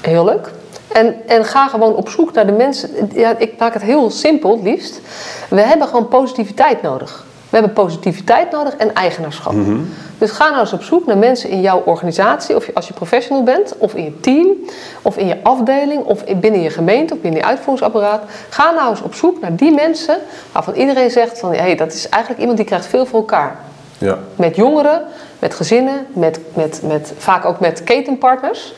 Heel 0.00 0.24
leuk. 0.24 0.50
En, 0.94 1.14
en 1.26 1.44
ga 1.44 1.68
gewoon 1.68 1.94
op 1.94 2.08
zoek 2.08 2.32
naar 2.32 2.46
de 2.46 2.52
mensen. 2.52 2.90
Ja, 3.12 3.34
ik 3.38 3.58
maak 3.58 3.72
het 3.72 3.82
heel 3.82 4.10
simpel, 4.10 4.50
het 4.50 4.62
liefst. 4.62 5.00
We 5.48 5.60
hebben 5.60 5.88
gewoon 5.88 6.08
positiviteit 6.08 6.82
nodig. 6.82 7.24
We 7.50 7.56
hebben 7.60 7.72
positiviteit 7.72 8.50
nodig 8.50 8.76
en 8.76 8.94
eigenaarschap. 8.94 9.52
Mm 9.52 9.64
-hmm. 9.64 9.88
Dus 10.18 10.30
ga 10.30 10.48
nou 10.48 10.60
eens 10.60 10.72
op 10.72 10.82
zoek 10.82 11.06
naar 11.06 11.18
mensen 11.18 11.50
in 11.50 11.60
jouw 11.60 11.82
organisatie, 11.84 12.56
of 12.56 12.68
als 12.74 12.88
je 12.88 12.94
professional 12.94 13.42
bent, 13.42 13.74
of 13.78 13.94
in 13.94 14.04
je 14.04 14.20
team, 14.20 14.48
of 15.02 15.16
in 15.16 15.26
je 15.26 15.36
afdeling, 15.42 16.04
of 16.04 16.24
binnen 16.24 16.60
je 16.60 16.70
gemeente, 16.70 17.14
of 17.14 17.20
binnen 17.20 17.40
je 17.40 17.46
uitvoeringsapparaat. 17.46 18.22
Ga 18.48 18.70
nou 18.70 18.90
eens 18.90 19.02
op 19.02 19.14
zoek 19.14 19.40
naar 19.40 19.56
die 19.56 19.72
mensen 19.72 20.18
waarvan 20.52 20.74
iedereen 20.74 21.10
zegt 21.10 21.38
van 21.38 21.50
hé, 21.50 21.56
hey, 21.56 21.74
dat 21.74 21.92
is 21.92 22.08
eigenlijk 22.08 22.40
iemand 22.40 22.58
die 22.58 22.66
krijgt 22.66 22.86
veel 22.86 23.06
voor 23.06 23.18
elkaar. 23.18 23.56
Ja. 23.98 24.18
Met 24.36 24.56
jongeren, 24.56 25.02
met 25.38 25.54
gezinnen, 25.54 26.06
met, 26.12 26.38
met, 26.54 26.80
met, 26.82 27.12
vaak 27.16 27.44
ook 27.44 27.60
met 27.60 27.84
ketenpartners. 27.84 28.74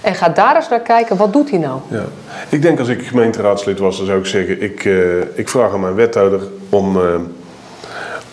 En 0.00 0.14
ga 0.14 0.28
daar 0.28 0.56
eens 0.56 0.68
naar 0.68 0.80
kijken, 0.80 1.16
wat 1.16 1.32
doet 1.32 1.50
hij 1.50 1.58
nou? 1.58 1.80
Ja. 1.88 2.04
Ik 2.48 2.62
denk 2.62 2.78
als 2.78 2.88
ik 2.88 3.06
gemeenteraadslid 3.06 3.78
was, 3.78 3.96
dan 3.96 4.06
zou 4.06 4.18
ik 4.18 4.26
zeggen, 4.26 4.62
ik, 4.62 4.84
uh, 4.84 5.20
ik 5.34 5.48
vraag 5.48 5.72
aan 5.72 5.80
mijn 5.80 5.94
wethouder 5.94 6.40
om, 6.68 6.96
uh, 6.96 7.02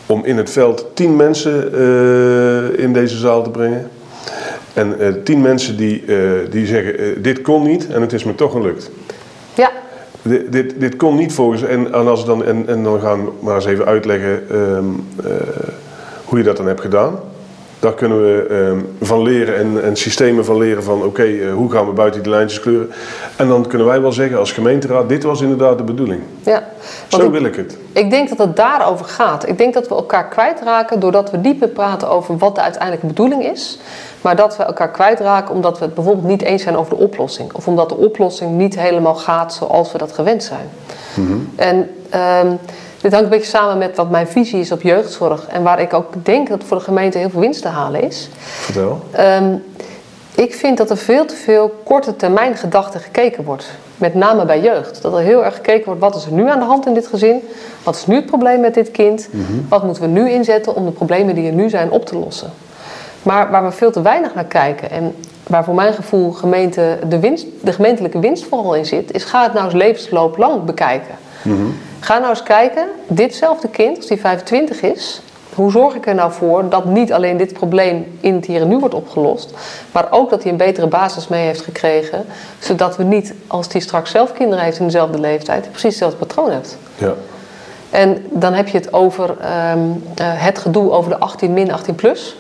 om 0.06 0.26
in 0.26 0.38
het 0.38 0.50
veld 0.50 0.86
tien 0.94 1.16
mensen 1.16 1.72
uh, 1.74 2.80
in 2.80 2.94
deze 2.94 3.18
zaal 3.18 3.44
te 3.44 3.50
brengen. 3.50 3.90
En 4.74 5.24
tien 5.24 5.42
mensen 5.42 5.78
die, 5.78 6.04
die 6.50 6.66
zeggen, 6.66 7.22
dit 7.22 7.42
kon 7.42 7.64
niet 7.64 7.88
en 7.88 8.02
het 8.02 8.14
is 8.14 8.24
me 8.24 8.36
toch 8.36 8.52
gelukt. 8.52 8.92
Ja. 9.56 9.72
dit, 10.22 10.52
dit, 10.52 10.80
dit 10.80 10.96
kon 10.96 11.16
niet 11.16 11.34
volgens. 11.34 11.64
En, 11.64 11.94
en, 11.94 12.08
als 12.08 12.26
dan, 12.26 12.44
en, 12.44 12.68
en 12.68 12.84
dan 12.84 13.00
gaan 13.00 13.26
we 13.26 13.32
maar 13.40 13.56
eens 13.56 13.66
even 13.66 13.86
uitleggen 13.86 14.50
ehm, 14.50 14.86
eh, 15.24 15.32
hoe 16.26 16.38
je 16.38 16.44
dat 16.44 16.58
dan 16.58 16.68
hebt 16.68 16.82
gedaan. 16.82 17.20
Daar 17.80 17.94
kunnen 17.94 18.22
we 18.22 18.46
ehm, 18.50 19.08
van 19.08 19.22
leren 19.22 19.56
en, 19.58 19.84
en 19.84 19.96
systemen 19.96 20.46
van 20.46 20.58
leren 20.58 20.84
van 20.84 21.04
oké, 21.04 21.24
eh, 21.24 21.54
hoe 21.54 21.72
gaan 21.72 21.86
we 21.86 21.92
buiten 21.92 22.24
die 22.24 22.32
lijntjes 22.32 22.60
kleuren. 22.60 22.92
En 23.36 23.48
dan 23.48 23.68
kunnen 23.68 23.88
wij 23.88 24.02
wel 24.02 24.12
zeggen 24.12 24.38
als 24.38 24.52
gemeenteraad, 24.52 25.10
dit 25.10 25.24
was 25.24 25.42
inderdaad 25.42 25.78
de 25.78 25.84
bedoeling. 25.84 26.22
Ja, 26.44 26.64
Zo 27.08 27.26
ik, 27.26 27.32
wil 27.32 27.44
ik 27.44 27.56
het. 27.56 27.78
ik 27.92 28.10
denk 28.10 28.30
dat 28.30 28.38
het 28.38 28.56
daarover 28.56 29.06
gaat. 29.06 29.48
Ik 29.48 29.58
denk 29.58 29.74
dat 29.74 29.88
we 29.88 29.96
elkaar 29.96 30.28
kwijtraken 30.28 31.00
doordat 31.00 31.32
we 31.32 31.38
niet 31.38 31.60
meer 31.60 31.70
praten 31.70 32.10
over 32.10 32.38
wat 32.38 32.56
de 32.56 32.62
uiteindelijke 32.62 33.08
bedoeling 33.08 33.46
is. 33.46 33.80
Maar 34.22 34.36
dat 34.36 34.58
we 34.58 34.64
elkaar 34.64 34.92
kwijtraken 34.92 35.56
omdat 35.56 35.80
we 35.80 35.86
het 35.86 35.94
bijvoorbeeld 35.94 36.28
niet 36.28 36.42
eens 36.42 36.64
zijn 36.64 36.78
over 36.78 36.98
de 36.98 37.04
oplossing. 37.04 37.54
Of 37.54 37.68
omdat 37.68 37.90
de 37.90 37.96
oplossing 37.96 38.52
niet 38.52 38.80
helemaal 38.80 39.16
gaat 39.16 39.54
zoals 39.54 39.92
we 39.92 39.98
dat 39.98 40.12
gewend 40.12 40.44
zijn. 40.44 40.70
En 41.56 41.90
ehm, 42.10 42.48
dit 43.06 43.14
hangt 43.14 43.32
een 43.32 43.38
beetje 43.38 43.58
samen 43.58 43.78
met 43.78 43.96
wat 43.96 44.10
mijn 44.10 44.28
visie 44.28 44.60
is 44.60 44.72
op 44.72 44.82
jeugdzorg. 44.82 45.48
En 45.48 45.64
waar 45.64 45.80
ik 45.80 45.94
ook 45.94 46.14
denk 46.24 46.50
dat 46.50 46.64
voor 46.64 46.78
de 46.78 46.84
gemeente 46.84 47.18
heel 47.18 47.30
veel 47.30 47.40
winst 47.40 47.62
te 47.62 47.68
halen 47.68 48.02
is. 48.02 48.30
Vertel. 48.40 49.00
Ehm, 49.12 49.56
ik 50.36 50.54
vind 50.54 50.78
dat 50.78 50.90
er 50.90 50.98
veel 50.98 51.26
te 51.26 51.36
veel 51.36 51.82
korte 51.84 52.16
termijn 52.16 52.56
gedachten 52.56 53.00
gekeken 53.00 53.44
wordt. 53.44 53.72
Met 53.98 54.14
name 54.14 54.46
bij 54.46 54.62
jeugd. 54.62 55.02
Dat 55.02 55.14
er 55.14 55.20
heel 55.20 55.46
erg 55.46 55.56
gekeken 55.56 55.86
wordt, 55.86 56.02
wat 56.02 56.16
is 56.16 56.26
er 56.26 56.32
nu 56.32 56.50
aan 56.50 56.60
de 56.60 56.66
hand 56.66 56.86
in 56.86 56.94
dit 56.94 57.08
gezin? 57.08 57.42
Wat 57.84 57.96
is 57.96 58.06
nu 58.08 58.16
het 58.16 58.26
probleem 58.26 58.60
met 58.60 58.74
dit 58.74 58.92
kind? 58.92 59.28
Wat 59.70 59.84
moeten 59.84 60.04
we 60.04 60.10
nu 60.10 60.30
inzetten 60.30 60.76
om 60.76 60.86
de 60.86 60.92
problemen 60.92 61.36
die 61.36 61.48
er 61.48 61.56
nu 61.56 61.70
zijn 61.70 61.92
op 61.92 62.06
te 62.06 62.18
lossen? 62.18 62.52
Maar 63.24 63.52
waar 63.52 63.64
we 63.64 63.72
veel 63.72 63.92
te 63.92 64.02
weinig 64.02 64.36
naar 64.36 64.46
kijken 64.46 64.90
en 64.90 65.16
waar 65.48 65.64
voor 65.64 65.76
mijn 65.76 65.94
gevoel 65.94 66.32
gemeente 66.32 66.98
de, 67.08 67.20
winst, 67.20 67.46
de 67.62 67.74
gemeentelijke 67.74 68.20
winst 68.20 68.46
vooral 68.46 68.76
in 68.76 68.86
zit, 68.86 69.12
is 69.12 69.24
ga 69.24 69.44
het 69.44 69.54
nou 69.54 69.66
eens 69.66 69.74
levenslooplang 69.74 70.64
bekijken. 70.64 71.16
Ga 72.06 72.18
nou 72.18 72.30
eens 72.30 72.44
kijken, 72.44 72.88
ditzelfde 73.08 73.68
kind, 73.68 73.98
als 73.98 74.08
die 74.08 74.20
25 74.20 74.82
is, 74.82 75.22
hoe 75.54 75.72
zorg 75.72 75.96
ik 75.96 76.08
er 76.08 76.16
nou 76.16 76.32
voor 76.32 76.70
dat 76.70 76.86
niet 76.86 77.14
alleen 77.14 77.38
dit 77.38 77.54
probleem 77.54 78.18
in 78.20 78.36
het 78.36 78.46
hier 78.46 78.62
en 78.62 78.68
nu 78.68 78.78
wordt 78.78 78.96
opgelost, 78.96 79.54
maar 79.92 80.08
ook 80.10 80.30
dat 80.30 80.44
hij 80.44 80.52
een 80.52 80.58
betere 80.58 80.88
basis 80.88 81.28
mee 81.28 81.46
heeft 81.46 81.62
gekregen, 81.62 82.26
zodat 82.60 82.98
we 82.98 83.04
niet, 83.04 83.34
als 83.48 83.68
hij 83.72 83.82
straks 83.82 84.12
zelf 84.12 84.34
kinderen 84.34 84.64
heeft 84.64 84.80
in 84.80 84.86
dezelfde 84.86 85.20
leeftijd, 85.20 85.62
precies 85.62 85.84
hetzelfde 85.84 86.18
patroon 86.18 86.52
hebt. 86.52 86.78
Ja. 86.98 87.14
En 87.90 88.26
dan 88.30 88.54
heb 88.54 88.68
je 88.68 88.78
het 88.78 88.94
over 88.94 89.38
ehm, 89.40 89.80
eh, 90.16 90.26
het 90.44 90.58
gedoe 90.58 90.92
over 90.92 91.10
de 91.10 91.18
18 91.18 91.54
min 91.54 91.72
18 91.72 91.96
plus. 91.96 92.36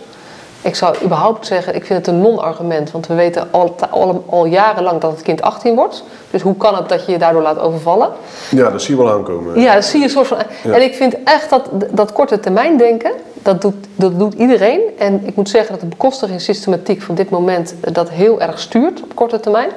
Ik 0.65 0.75
zou 0.75 0.95
überhaupt 1.03 1.45
zeggen, 1.45 1.75
ik 1.75 1.85
vind 1.85 2.05
het 2.05 2.15
een 2.15 2.21
non-argument. 2.21 2.91
Want 2.91 3.07
we 3.07 3.13
weten 3.13 3.47
al, 3.51 3.75
al, 3.89 4.23
al 4.29 4.45
jarenlang 4.45 5.01
dat 5.01 5.11
het 5.11 5.21
kind 5.21 5.41
18 5.41 5.75
wordt. 5.75 6.03
Dus 6.31 6.41
hoe 6.41 6.55
kan 6.57 6.75
het 6.75 6.89
dat 6.89 7.05
je 7.05 7.11
je 7.11 7.17
daardoor 7.17 7.41
laat 7.41 7.59
overvallen? 7.59 8.09
ja, 8.49 8.69
dat 8.69 8.81
zie 8.81 8.95
je 8.95 9.03
wel 9.03 9.13
aankomen. 9.13 9.59
Ja, 9.59 9.73
dat 9.73 9.85
zie 9.85 9.99
je 9.99 10.05
een 10.05 10.11
soort 10.11 10.27
van. 10.27 10.37
Ja. 10.63 10.73
En 10.73 10.81
ik 10.81 10.95
vind 10.95 11.23
echt 11.23 11.49
dat, 11.49 11.69
dat 11.91 12.11
korte 12.13 12.39
termijn 12.39 12.77
denken, 12.77 13.11
dat 13.33 13.61
doet, 13.61 13.75
dat 13.95 14.19
doet 14.19 14.33
iedereen. 14.33 14.81
En 14.97 15.21
ik 15.25 15.35
moet 15.35 15.49
zeggen 15.49 15.71
dat 15.71 15.81
de 15.81 15.87
bekostigingssystematiek 15.87 17.01
van 17.01 17.15
dit 17.15 17.29
moment 17.29 17.75
dat 17.91 18.09
heel 18.09 18.41
erg 18.41 18.59
stuurt 18.59 19.03
op 19.03 19.15
korte 19.15 19.39
termijn. 19.39 19.69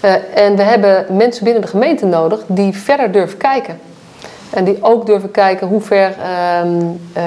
Eh, 0.00 0.12
en 0.34 0.56
we 0.56 0.62
hebben 0.62 1.06
mensen 1.16 1.44
binnen 1.44 1.62
de 1.62 1.68
gemeente 1.68 2.06
nodig 2.06 2.42
die 2.46 2.76
verder 2.76 3.12
durven 3.12 3.38
kijken. 3.38 3.78
En 4.50 4.64
die 4.64 4.78
ook 4.80 5.06
durven 5.06 5.30
kijken 5.30 5.66
hoe 5.66 5.80
ver, 5.80 6.14
ehm, 6.22 6.80
eh, 7.12 7.22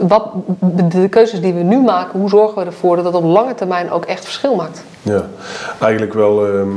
wat, 0.00 0.30
de 0.90 1.08
keuzes 1.08 1.40
die 1.40 1.52
we 1.54 1.62
nu 1.62 1.80
maken, 1.80 2.20
hoe 2.20 2.28
zorgen 2.28 2.58
we 2.58 2.64
ervoor 2.64 2.96
dat 2.96 3.04
dat 3.04 3.14
op 3.14 3.24
lange 3.24 3.54
termijn 3.54 3.90
ook 3.90 4.04
echt 4.04 4.24
verschil 4.24 4.54
maakt. 4.54 4.82
Ja, 5.02 5.28
eigenlijk 5.80 6.14
wel. 6.14 6.46
ehm, 6.46 6.68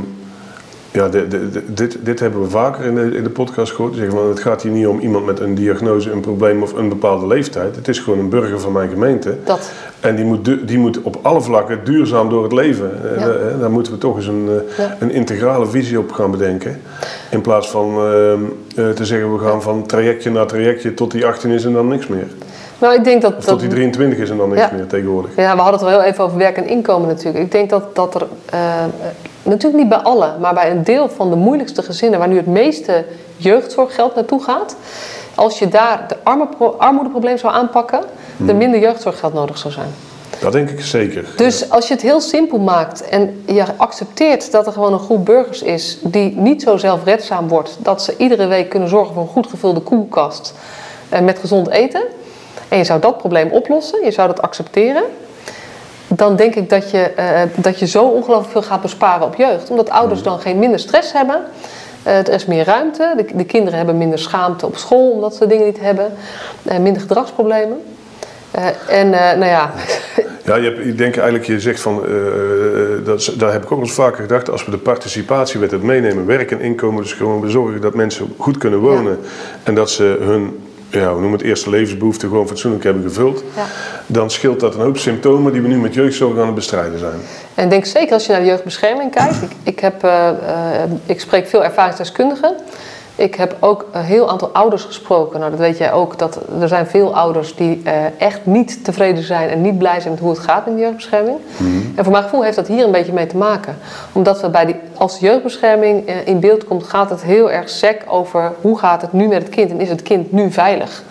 ja, 0.90 1.08
de- 1.08 1.28
de- 1.28 1.50
de- 1.50 1.72
dit, 1.74 1.98
dit 2.02 2.20
hebben 2.20 2.40
we 2.42 2.48
vaker 2.48 2.84
in 2.84 2.94
de, 2.94 3.16
in 3.16 3.22
de 3.22 3.30
podcast 3.30 3.72
gehoord. 3.72 3.94
Zeggen 3.94 4.12
van, 4.18 4.28
het 4.28 4.40
gaat 4.40 4.62
hier 4.62 4.72
niet 4.72 4.86
om 4.86 4.98
iemand 4.98 5.26
met 5.26 5.40
een 5.40 5.54
diagnose, 5.54 6.10
een 6.10 6.20
probleem 6.20 6.62
of 6.62 6.72
een 6.72 6.88
bepaalde 6.88 7.26
leeftijd. 7.26 7.76
Het 7.76 7.88
is 7.88 7.98
gewoon 7.98 8.18
een 8.18 8.28
burger 8.28 8.60
van 8.60 8.72
mijn 8.72 8.88
gemeente. 8.88 9.36
Dat. 9.44 9.70
En 10.00 10.16
die 10.16 10.24
moet, 10.24 10.68
die 10.68 10.78
moet 10.78 11.02
op 11.02 11.18
alle 11.22 11.40
vlakken 11.40 11.84
duurzaam 11.84 12.28
door 12.28 12.42
het 12.42 12.52
leven. 12.52 12.90
Eh, 13.14 13.20
Ja. 13.20 13.28
eh, 13.28 13.60
Daar 13.60 13.70
moeten 13.70 13.92
we 13.92 13.98
toch 13.98 14.16
eens 14.16 14.26
een, 14.26 14.48
eh, 14.48 14.76
Ja. 14.78 14.96
een 14.98 15.10
integrale 15.10 15.66
visie 15.66 15.98
op 15.98 16.12
gaan 16.12 16.30
bedenken. 16.30 16.80
In 17.30 17.40
plaats 17.40 17.70
van 17.70 17.88
ehm, 17.96 18.40
eh, 18.76 18.88
te 18.90 19.04
zeggen, 19.04 19.32
we 19.32 19.38
gaan 19.38 19.62
van 19.62 19.86
trajectje 19.86 20.30
naar 20.30 20.46
trajectje 20.46 20.94
tot 20.94 21.10
die 21.10 21.26
18 21.26 21.50
is 21.50 21.64
en 21.64 21.72
dan 21.72 21.88
niks 21.88 22.06
meer. 22.06 22.26
Nou, 22.78 22.94
ik 22.94 23.04
denk 23.04 23.22
dat. 23.22 23.46
Tot 23.46 23.60
die 23.60 23.68
23 23.68 24.18
is 24.18 24.30
en 24.30 24.36
dan 24.36 24.48
niks 24.48 24.60
Ja. 24.60 24.70
meer 24.72 24.86
tegenwoordig. 24.86 25.36
Ja, 25.36 25.54
we 25.54 25.60
hadden 25.60 25.80
het 25.80 25.90
wel 25.90 26.00
heel 26.00 26.10
even 26.10 26.24
over 26.24 26.38
werk 26.38 26.56
en 26.56 26.66
inkomen 26.68 27.08
natuurlijk. 27.08 27.44
Ik 27.44 27.52
denk 27.52 27.70
dat, 27.70 27.94
dat 27.94 28.14
er, 28.14 28.26
eh, 28.50 28.84
natuurlijk 29.42 29.76
niet 29.82 29.88
bij 29.88 29.98
alle, 29.98 30.32
maar 30.40 30.54
bij 30.54 30.70
een 30.70 30.84
deel 30.84 31.08
van 31.08 31.30
de 31.30 31.36
moeilijkste 31.36 31.82
gezinnen 31.82 32.18
waar 32.18 32.28
nu 32.28 32.36
het 32.36 32.46
meeste 32.46 33.04
jeugdzorggeld 33.36 34.14
naartoe 34.14 34.42
gaat, 34.42 34.76
als 35.34 35.58
je 35.58 35.68
daar 35.68 36.04
de 36.08 36.16
arme, 36.22 36.46
armoedeprobleem 36.78 37.38
zou 37.38 37.54
aanpakken, 37.54 38.00
er 38.46 38.54
minder 38.56 38.80
jeugdzorggeld 38.80 39.34
nodig 39.34 39.58
zou 39.58 39.74
zijn. 39.74 39.88
Dat 40.40 40.52
denk 40.52 40.70
ik 40.70 40.80
zeker. 40.80 41.24
Dus 41.36 41.70
als 41.70 41.88
je 41.88 41.94
het 41.94 42.02
heel 42.02 42.20
simpel 42.20 42.58
maakt 42.58 43.08
en 43.08 43.42
je 43.46 43.64
accepteert 43.76 44.50
dat 44.52 44.66
er 44.66 44.72
gewoon 44.72 44.92
een 44.92 44.98
groep 44.98 45.24
burgers 45.24 45.62
is 45.62 45.98
die 46.02 46.36
niet 46.36 46.62
zo 46.62 46.76
zelfredzaam 46.76 47.48
wordt, 47.48 47.76
dat 47.78 48.02
ze 48.02 48.14
iedere 48.16 48.46
week 48.46 48.68
kunnen 48.68 48.88
zorgen 48.88 49.14
voor 49.14 49.22
een 49.22 49.28
goed 49.28 49.46
gevulde 49.46 49.80
koelkast 49.80 50.54
eh, 51.08 51.20
met 51.20 51.38
gezond 51.38 51.68
eten, 51.68 52.02
en 52.74 52.80
je 52.80 52.86
zou 52.86 53.00
dat 53.00 53.18
probleem 53.18 53.50
oplossen, 53.50 54.04
je 54.04 54.10
zou 54.10 54.28
dat 54.28 54.42
accepteren, 54.42 55.02
dan 56.08 56.36
denk 56.36 56.54
ik 56.54 56.68
dat 56.70 56.90
je, 56.90 56.98
eh, 56.98 57.42
dat 57.54 57.78
je 57.78 57.86
zo 57.86 58.04
ongelooflijk 58.04 58.50
veel 58.50 58.62
gaat 58.62 58.82
besparen 58.82 59.26
op 59.26 59.34
jeugd. 59.34 59.70
Omdat 59.70 59.90
ouders 59.90 60.22
dan 60.22 60.40
geen 60.40 60.58
minder 60.58 60.78
stress 60.78 61.12
hebben. 61.12 61.40
Eh, 62.02 62.18
er 62.18 62.32
is 62.32 62.46
meer 62.46 62.64
ruimte. 62.64 63.12
De, 63.16 63.26
de 63.34 63.44
kinderen 63.44 63.76
hebben 63.76 63.98
minder 63.98 64.18
schaamte 64.18 64.66
op 64.66 64.76
school 64.76 65.10
omdat 65.10 65.34
ze 65.34 65.46
dingen 65.46 65.64
niet 65.64 65.80
hebben. 65.80 66.12
Eh, 66.62 66.78
minder 66.78 67.02
gedragsproblemen. 67.02 67.82
En 68.88 69.10
nou 69.10 69.44
ja, 69.44 69.70
Ja, 70.44 70.56
je 70.56 70.64
hebt, 70.64 70.86
ik 70.86 70.98
denk 70.98 71.16
eigenlijk, 71.16 71.46
je 71.46 71.60
zegt 71.60 71.80
van, 71.80 72.02
dat, 73.04 73.32
daar 73.36 73.52
heb 73.52 73.62
ik 73.62 73.72
ook 73.72 73.78
wel 73.78 73.86
eens 73.86 73.92
vaker 73.92 74.22
gedacht, 74.22 74.50
als 74.50 74.64
we 74.64 74.70
de 74.70 74.78
participatiewet 74.78 75.70
het 75.70 75.82
meenemen, 75.82 76.26
werk 76.26 76.50
en 76.50 76.60
inkomen, 76.60 77.02
dus 77.02 77.12
gewoon 77.12 77.40
bezorgen 77.40 77.80
dat 77.80 77.94
mensen 77.94 78.34
goed 78.38 78.58
kunnen 78.58 78.78
wonen 78.78 79.18
en 79.62 79.74
dat 79.74 79.90
ze 79.90 80.16
hun, 80.20 80.58
ja, 81.00 81.12
hoe 81.12 81.20
noem 81.20 81.32
het, 81.32 81.42
eerste 81.42 81.70
levensbehoeften 81.70 82.28
gewoon 82.28 82.48
fatsoenlijk 82.48 82.84
hebben 82.84 83.02
gevuld, 83.02 83.44
Ja. 83.56 83.64
dan 84.06 84.30
scheelt 84.30 84.60
dat 84.60 84.74
een 84.74 84.80
hoop 84.80 84.98
symptomen 84.98 85.52
die 85.52 85.62
we 85.62 85.68
nu 85.68 85.76
met 85.76 85.94
jeugdzorg 85.94 86.38
aan 86.38 86.46
het 86.46 86.54
bestrijden 86.54 86.98
zijn. 86.98 87.20
En 87.54 87.64
ik 87.64 87.70
denk 87.70 87.84
zeker 87.84 88.12
als 88.12 88.26
je 88.26 88.32
naar 88.32 88.40
de 88.40 88.46
jeugdbescherming 88.46 89.10
kijkt. 89.10 89.42
Ik, 89.42 89.50
ik, 89.62 89.78
heb, 89.78 90.04
eh, 90.04 90.28
eh, 90.28 90.90
ik 91.06 91.20
spreek 91.20 91.46
veel 91.46 91.64
ervaringsdeskundigen. 91.64 92.54
Ik 93.16 93.34
heb 93.34 93.56
ook 93.60 93.86
een 93.92 94.02
heel 94.02 94.30
aantal 94.30 94.48
ouders 94.48 94.84
gesproken. 94.84 95.38
Nou, 95.38 95.50
dat 95.50 95.60
weet 95.60 95.78
jij 95.78 95.92
ook. 95.92 96.18
Dat 96.18 96.38
er 96.60 96.68
zijn 96.68 96.86
veel 96.86 97.14
ouders 97.14 97.56
die 97.56 97.80
eh, 97.84 97.94
echt 98.18 98.40
niet 98.46 98.84
tevreden 98.84 99.22
zijn 99.22 99.48
en 99.48 99.60
niet 99.60 99.78
blij 99.78 100.00
zijn 100.00 100.12
met 100.12 100.22
hoe 100.22 100.30
het 100.30 100.38
gaat 100.38 100.66
in 100.66 100.74
de 100.74 100.80
jeugdbescherming. 100.80 101.36
En 101.94 102.04
voor 102.04 102.12
mijn 102.12 102.24
gevoel 102.24 102.42
heeft 102.42 102.56
dat 102.56 102.66
hier 102.66 102.84
een 102.84 102.90
beetje 102.90 103.12
mee 103.12 103.26
te 103.26 103.36
maken. 103.36 103.76
Omdat 104.12 104.40
we 104.40 104.48
bij 104.48 104.66
die, 104.66 104.76
als 104.94 105.18
de 105.18 105.26
jeugdbescherming 105.26 106.06
eh, 106.06 106.26
in 106.26 106.40
beeld 106.40 106.64
komt, 106.64 106.84
gaat 106.84 107.10
het 107.10 107.22
heel 107.22 107.50
erg 107.50 107.68
sec 107.68 108.02
over 108.06 108.52
hoe 108.60 108.78
gaat 108.78 109.02
het 109.02 109.12
nu 109.12 109.28
met 109.28 109.42
het 109.42 109.48
kind 109.48 109.70
en 109.70 109.80
is 109.80 109.88
het 109.88 110.02
kind 110.02 110.32
nu 110.32 110.52
veilig. 110.52 111.02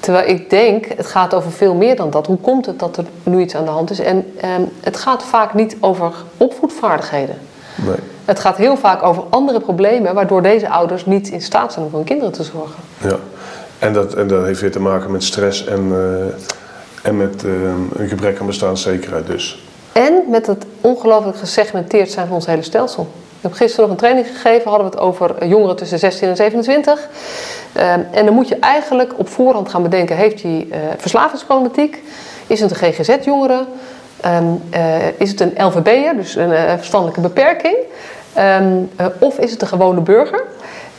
Terwijl 0.00 0.28
ik 0.28 0.50
denk, 0.50 0.86
het 0.96 1.06
gaat 1.06 1.34
over 1.34 1.52
veel 1.52 1.74
meer 1.74 1.96
dan 1.96 2.10
dat. 2.10 2.26
Hoe 2.26 2.38
komt 2.38 2.66
het 2.66 2.78
dat 2.78 2.96
er 2.96 3.04
nu 3.22 3.40
iets 3.40 3.56
aan 3.56 3.64
de 3.64 3.70
hand 3.70 3.90
is? 3.90 3.98
En 3.98 4.32
ehm, 4.40 4.62
het 4.80 4.96
gaat 4.96 5.22
vaak 5.22 5.54
niet 5.54 5.76
over 5.80 6.12
opvoedvaardigheden. 6.36 7.38
Nee. 7.74 7.96
Het 8.24 8.40
gaat 8.40 8.56
heel 8.56 8.76
vaak 8.76 9.02
over 9.02 9.22
andere 9.30 9.60
problemen, 9.60 10.14
waardoor 10.14 10.42
deze 10.42 10.68
ouders 10.68 11.06
niet 11.06 11.28
in 11.28 11.40
staat 11.40 11.72
zijn 11.72 11.84
om 11.84 11.90
voor 11.90 11.98
hun 11.98 12.08
kinderen 12.08 12.32
te 12.32 12.42
zorgen. 12.42 12.82
Ja. 13.00 13.16
En, 13.78 13.92
dat, 13.92 14.14
en 14.14 14.26
dat 14.26 14.44
heeft 14.44 14.60
weer 14.60 14.72
te 14.72 14.80
maken 14.80 15.10
met 15.10 15.24
stress 15.24 15.64
en, 15.64 15.92
eh, 15.92 17.08
en 17.08 17.16
met 17.16 17.44
eh, 17.44 17.50
een 17.96 18.08
gebrek 18.08 18.40
aan 18.40 18.46
bestaanszekerheid 18.46 19.26
dus. 19.26 19.64
En 19.92 20.22
met 20.30 20.46
het 20.46 20.66
ongelooflijk 20.80 21.36
gesegmenteerd 21.36 22.10
zijn 22.10 22.26
van 22.26 22.36
ons 22.36 22.46
hele 22.46 22.62
stelsel. 22.62 23.02
Ik 23.36 23.50
heb 23.50 23.52
gisteren 23.52 23.80
nog 23.84 23.90
een 23.90 24.00
training 24.02 24.26
gegeven, 24.26 24.70
hadden 24.70 24.90
we 24.90 24.96
het 24.96 25.04
over 25.04 25.36
eh, 25.36 25.48
jongeren 25.48 25.76
tussen 25.76 25.98
16 25.98 26.28
en 26.28 26.36
27. 26.36 27.08
Ehm, 27.72 28.00
en 28.10 28.24
dan 28.24 28.34
moet 28.34 28.48
je 28.48 28.56
eigenlijk 28.56 29.12
op 29.16 29.28
voorhand 29.28 29.68
gaan 29.68 29.82
bedenken, 29.82 30.16
heeft 30.16 30.42
hij 30.42 30.66
eh 30.70 30.78
verslavingsproblematiek? 30.98 32.02
Is 32.46 32.60
het 32.60 32.70
een 32.70 32.76
GGZ-jongere? 32.76 33.64
Ehm, 34.24 34.44
eh, 34.70 35.20
is 35.20 35.30
het 35.30 35.40
een 35.40 35.52
LVB'er, 35.56 36.16
dus 36.16 36.34
een 36.34 36.52
eh, 36.52 36.74
verstandelijke 36.76 37.20
beperking? 37.20 37.76
Ehm, 38.34 38.72
eh, 38.96 39.06
of 39.18 39.38
is 39.38 39.50
het 39.50 39.62
een 39.62 39.68
gewone 39.68 40.00
burger? 40.00 40.42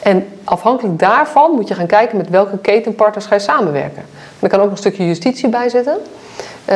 En 0.04 0.28
afhankelijk 0.44 1.00
daarvan 1.00 1.52
moet 1.52 1.68
je 1.68 1.74
gaan 1.74 1.86
kijken 1.86 2.18
met 2.18 2.30
welke 2.30 2.58
ketenpartners 2.58 3.26
ga 3.26 3.36
je 3.36 3.42
samenwerken. 3.42 4.02
En 4.02 4.40
er 4.40 4.50
kan 4.50 4.60
ook 4.60 4.66
nog 4.66 4.74
een 4.74 4.78
stukje 4.78 5.06
justitie 5.06 5.50
bij 5.50 5.70
zitten. 5.70 5.98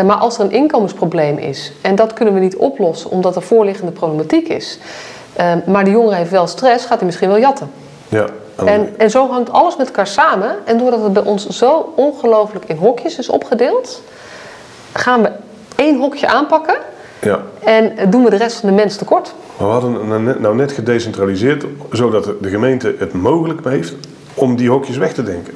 Maar 0.05 0.15
als 0.15 0.37
er 0.37 0.43
een 0.43 0.51
inkomensprobleem 0.51 1.37
is 1.37 1.71
en 1.81 1.95
dat 1.95 2.13
kunnen 2.13 2.33
we 2.33 2.39
niet 2.39 2.55
oplossen 2.55 3.09
omdat 3.09 3.35
er 3.35 3.41
voorliggende 3.41 3.91
problematiek 3.91 4.47
is, 4.47 4.79
eh, 5.33 5.53
maar 5.65 5.83
de 5.83 5.91
jongere 5.91 6.15
heeft 6.15 6.31
wel 6.31 6.47
stress, 6.47 6.85
gaat 6.85 6.97
hij 6.97 7.05
misschien 7.05 7.27
wel 7.29 7.39
jatten. 7.39 7.71
Ja. 8.07 8.25
En, 8.65 8.93
en 8.97 9.09
zo 9.09 9.29
hangt 9.29 9.51
alles 9.51 9.75
met 9.75 9.87
elkaar 9.87 10.07
samen. 10.07 10.55
En 10.65 10.77
doordat 10.77 11.03
het 11.03 11.13
bij 11.13 11.23
ons 11.23 11.47
zo 11.47 11.93
ongelooflijk 11.95 12.65
in 12.65 12.77
hokjes 12.77 13.17
is 13.17 13.29
opgedeeld, 13.29 14.01
gaan 14.93 15.21
we 15.21 15.31
één 15.79 15.97
hokje 15.97 16.27
aanpakken. 16.27 16.77
Ja. 17.21 17.41
En 17.63 18.09
doen 18.09 18.23
we 18.23 18.29
de 18.29 18.35
rest 18.35 18.59
van 18.59 18.69
de 18.69 18.75
mens 18.75 18.95
tekort. 18.95 19.33
Maar 19.57 19.67
we 19.67 19.73
hadden 19.73 20.07
nou 20.07 20.21
net, 20.21 20.39
nou 20.39 20.55
net 20.55 20.71
gedecentraliseerd, 20.71 21.65
zodat 21.91 22.33
de 22.41 22.49
gemeente 22.49 22.95
het 22.99 23.13
mogelijk 23.13 23.59
heeft 23.63 23.95
om 24.33 24.55
die 24.55 24.69
hokjes 24.69 24.97
weg 24.97 25.13
te 25.13 25.23
denken. 25.23 25.53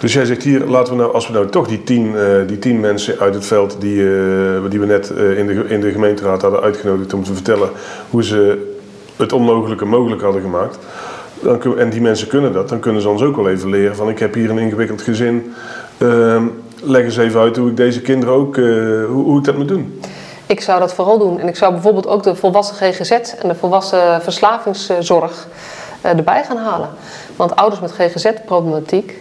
Dus 0.00 0.12
jij 0.12 0.24
zegt 0.24 0.42
hier, 0.42 0.64
laten 0.64 0.92
we 0.92 0.98
nou, 0.98 1.14
als 1.14 1.26
we 1.26 1.32
nou 1.32 1.48
toch 1.48 1.68
die 1.68 1.84
tien, 1.84 2.16
eh, 2.16 2.26
die 2.46 2.58
tien 2.58 2.80
mensen 2.80 3.18
uit 3.18 3.34
het 3.34 3.46
veld 3.46 3.76
die, 3.78 4.00
eh, 4.02 4.70
die 4.70 4.80
we 4.80 4.86
net 4.86 5.10
eh, 5.10 5.38
in, 5.38 5.46
de, 5.46 5.64
in 5.68 5.80
de 5.80 5.92
gemeenteraad 5.92 6.42
hadden 6.42 6.60
uitgenodigd 6.60 7.14
om 7.14 7.24
te 7.24 7.34
vertellen 7.34 7.68
hoe 8.10 8.24
ze 8.24 8.72
het 9.16 9.32
onmogelijke 9.32 9.84
mogelijk 9.84 10.22
hadden 10.22 10.42
gemaakt. 10.42 10.78
Dan, 11.42 11.78
en 11.78 11.90
die 11.90 12.00
mensen 12.00 12.28
kunnen 12.28 12.52
dat, 12.52 12.68
dan 12.68 12.80
kunnen 12.80 13.02
ze 13.02 13.08
ons 13.08 13.22
ook 13.22 13.36
wel 13.36 13.48
even 13.48 13.70
leren 13.70 13.96
van 13.96 14.08
ik 14.08 14.18
heb 14.18 14.34
hier 14.34 14.50
een 14.50 14.58
ingewikkeld 14.58 15.02
gezin. 15.02 15.54
Ehm, 15.98 16.42
leg 16.84 17.04
eens 17.04 17.16
even 17.16 17.40
uit 17.40 17.56
hoe 17.56 17.70
ik 17.70 17.76
deze 17.76 18.00
kinderen 18.00 18.34
ook, 18.34 18.56
eh, 18.56 18.64
hoe, 19.06 19.24
hoe 19.24 19.38
ik 19.38 19.44
dat 19.44 19.56
moet 19.56 19.68
doen. 19.68 20.00
Ik 20.46 20.60
zou 20.60 20.80
dat 20.80 20.94
vooral 20.94 21.18
doen. 21.18 21.40
En 21.40 21.48
ik 21.48 21.56
zou 21.56 21.72
bijvoorbeeld 21.72 22.06
ook 22.06 22.22
de 22.22 22.34
volwassen 22.34 22.76
GGZ 22.76 23.10
en 23.10 23.48
de 23.48 23.54
volwassen 23.54 24.22
verslavingszorg 24.22 25.46
eh, 26.00 26.10
erbij 26.10 26.44
gaan 26.44 26.56
halen. 26.56 26.88
Want 27.36 27.56
ouders 27.56 27.80
met 27.80 27.92
GGZ-problematiek, 27.92 29.20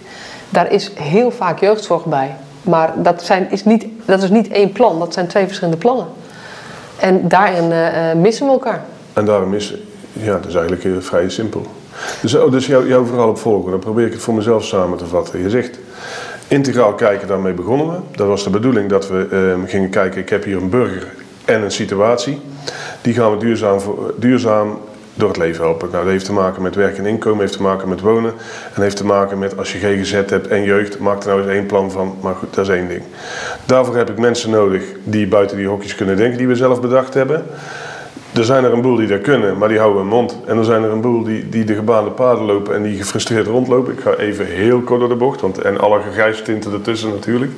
daar 0.50 0.72
is 0.72 0.92
heel 0.96 1.32
vaak 1.32 1.60
jeugdzorg 1.60 2.06
bij. 2.06 2.36
Maar 2.62 2.94
dat, 2.96 3.24
zijn, 3.24 3.52
is 3.52 3.66
niet, 3.66 3.86
dat 4.06 4.24
is 4.24 4.30
niet 4.30 4.48
één 4.48 4.72
plan, 4.72 5.00
dat 5.00 5.14
zijn 5.14 5.28
twee 5.28 5.46
verschillende 5.46 5.80
plannen. 5.80 6.06
En 6.98 7.28
daarin 7.28 7.72
eh, 7.72 8.14
missen 8.14 8.46
we 8.46 8.52
elkaar. 8.52 8.84
En 9.14 9.26
daarom 9.26 9.54
is, 9.54 9.74
ja, 10.14 10.34
dat 10.34 10.46
is 10.46 10.56
eigenlijk 10.56 11.04
vrij 11.04 11.30
simpel. 11.30 11.66
Dus, 12.22 12.36
oh, 12.36 12.52
dus 12.52 12.66
jou, 12.66 12.88
jouw 12.88 13.06
verhaal 13.06 13.30
op 13.30 13.38
volgen, 13.38 13.72
dan 13.72 13.80
probeer 13.80 14.06
ik 14.06 14.14
het 14.14 14.22
voor 14.22 14.34
mezelf 14.34 14.66
samen 14.66 14.98
te 14.98 15.06
vatten. 15.06 15.42
Je 15.42 15.50
zegt, 15.50 15.80
integraal 16.54 16.94
kijken, 16.94 17.28
daarmee 17.28 17.54
begonnen 17.54 17.88
we. 17.88 17.96
Dat 18.12 18.28
was 18.28 18.44
de 18.44 18.50
bedoeling 18.50 18.90
dat 18.90 19.08
we 19.08 19.28
eh, 19.32 19.70
gingen 19.70 19.90
kijken, 19.90 20.22
ik 20.22 20.30
heb 20.30 20.44
hier 20.44 20.58
een 20.58 20.70
burger 20.70 21.08
en 21.46 21.62
een 21.62 21.72
situatie. 21.72 22.42
Die 23.02 23.14
gaan 23.14 23.32
we 23.32 23.38
duurzaam, 23.38 23.80
duurzaam 24.18 24.80
door 25.14 25.28
het 25.28 25.38
leven 25.38 25.64
helpen. 25.64 25.90
Nou, 25.92 26.04
dat 26.04 26.12
heeft 26.12 26.26
te 26.26 26.34
maken 26.34 26.62
met 26.62 26.76
werk 26.76 26.98
en 26.98 27.06
inkomen, 27.06 27.40
heeft 27.40 27.54
te 27.54 27.62
maken 27.62 27.90
met 27.90 28.02
wonen. 28.02 28.34
En 28.76 28.82
heeft 28.82 28.98
te 28.98 29.06
maken 29.06 29.40
met 29.40 29.58
als 29.58 29.74
je 29.74 29.80
GGZ 29.80 30.12
hebt 30.12 30.48
en 30.48 30.64
jeugd, 30.64 31.00
maak 31.00 31.22
er 31.22 31.28
nou 31.28 31.42
eens 31.42 31.52
één 31.52 31.66
plan 31.66 31.92
van. 31.92 32.16
Maar 32.22 32.36
goed, 32.36 32.54
dat 32.54 32.68
is 32.68 32.76
één 32.76 32.88
ding. 32.88 33.02
Daarvoor 33.66 33.96
heb 33.96 34.10
ik 34.10 34.18
mensen 34.18 34.50
nodig 34.50 34.84
die 35.04 35.28
buiten 35.28 35.58
die 35.58 35.68
hokjes 35.68 35.96
kunnen 35.96 36.18
denken, 36.18 36.38
die 36.38 36.48
we 36.48 36.56
zelf 36.56 36.82
bedacht 36.82 37.14
hebben. 37.14 37.46
Er 38.34 38.44
zijn 38.44 38.64
er 38.64 38.74
een 38.74 38.82
boel 38.82 38.96
die 38.96 39.08
dat 39.08 39.22
kunnen, 39.22 39.58
maar 39.58 39.68
die 39.68 39.78
houden 39.78 40.02
hun 40.02 40.10
mond. 40.10 40.38
En 40.46 40.58
er 40.58 40.64
zijn 40.64 40.84
er 40.84 40.92
een 40.92 41.02
boel 41.02 41.24
die, 41.24 41.50
die 41.50 41.64
de 41.64 41.76
gebaande 41.76 42.10
paden 42.10 42.44
lopen 42.44 42.76
en 42.76 42.84
die 42.84 42.98
gefrustreerd 42.98 43.48
rondlopen. 43.48 43.94
Ik 43.94 44.00
ga 44.00 44.14
even 44.14 44.46
heel 44.46 44.82
kort 44.82 45.00
door 45.00 45.10
de 45.10 45.16
bocht, 45.16 45.42
want, 45.42 45.58
en 45.58 45.80
alle 45.80 46.02
gegrijstinten 46.02 46.74
ertussen 46.74 47.10
natuurlijk. 47.10 47.52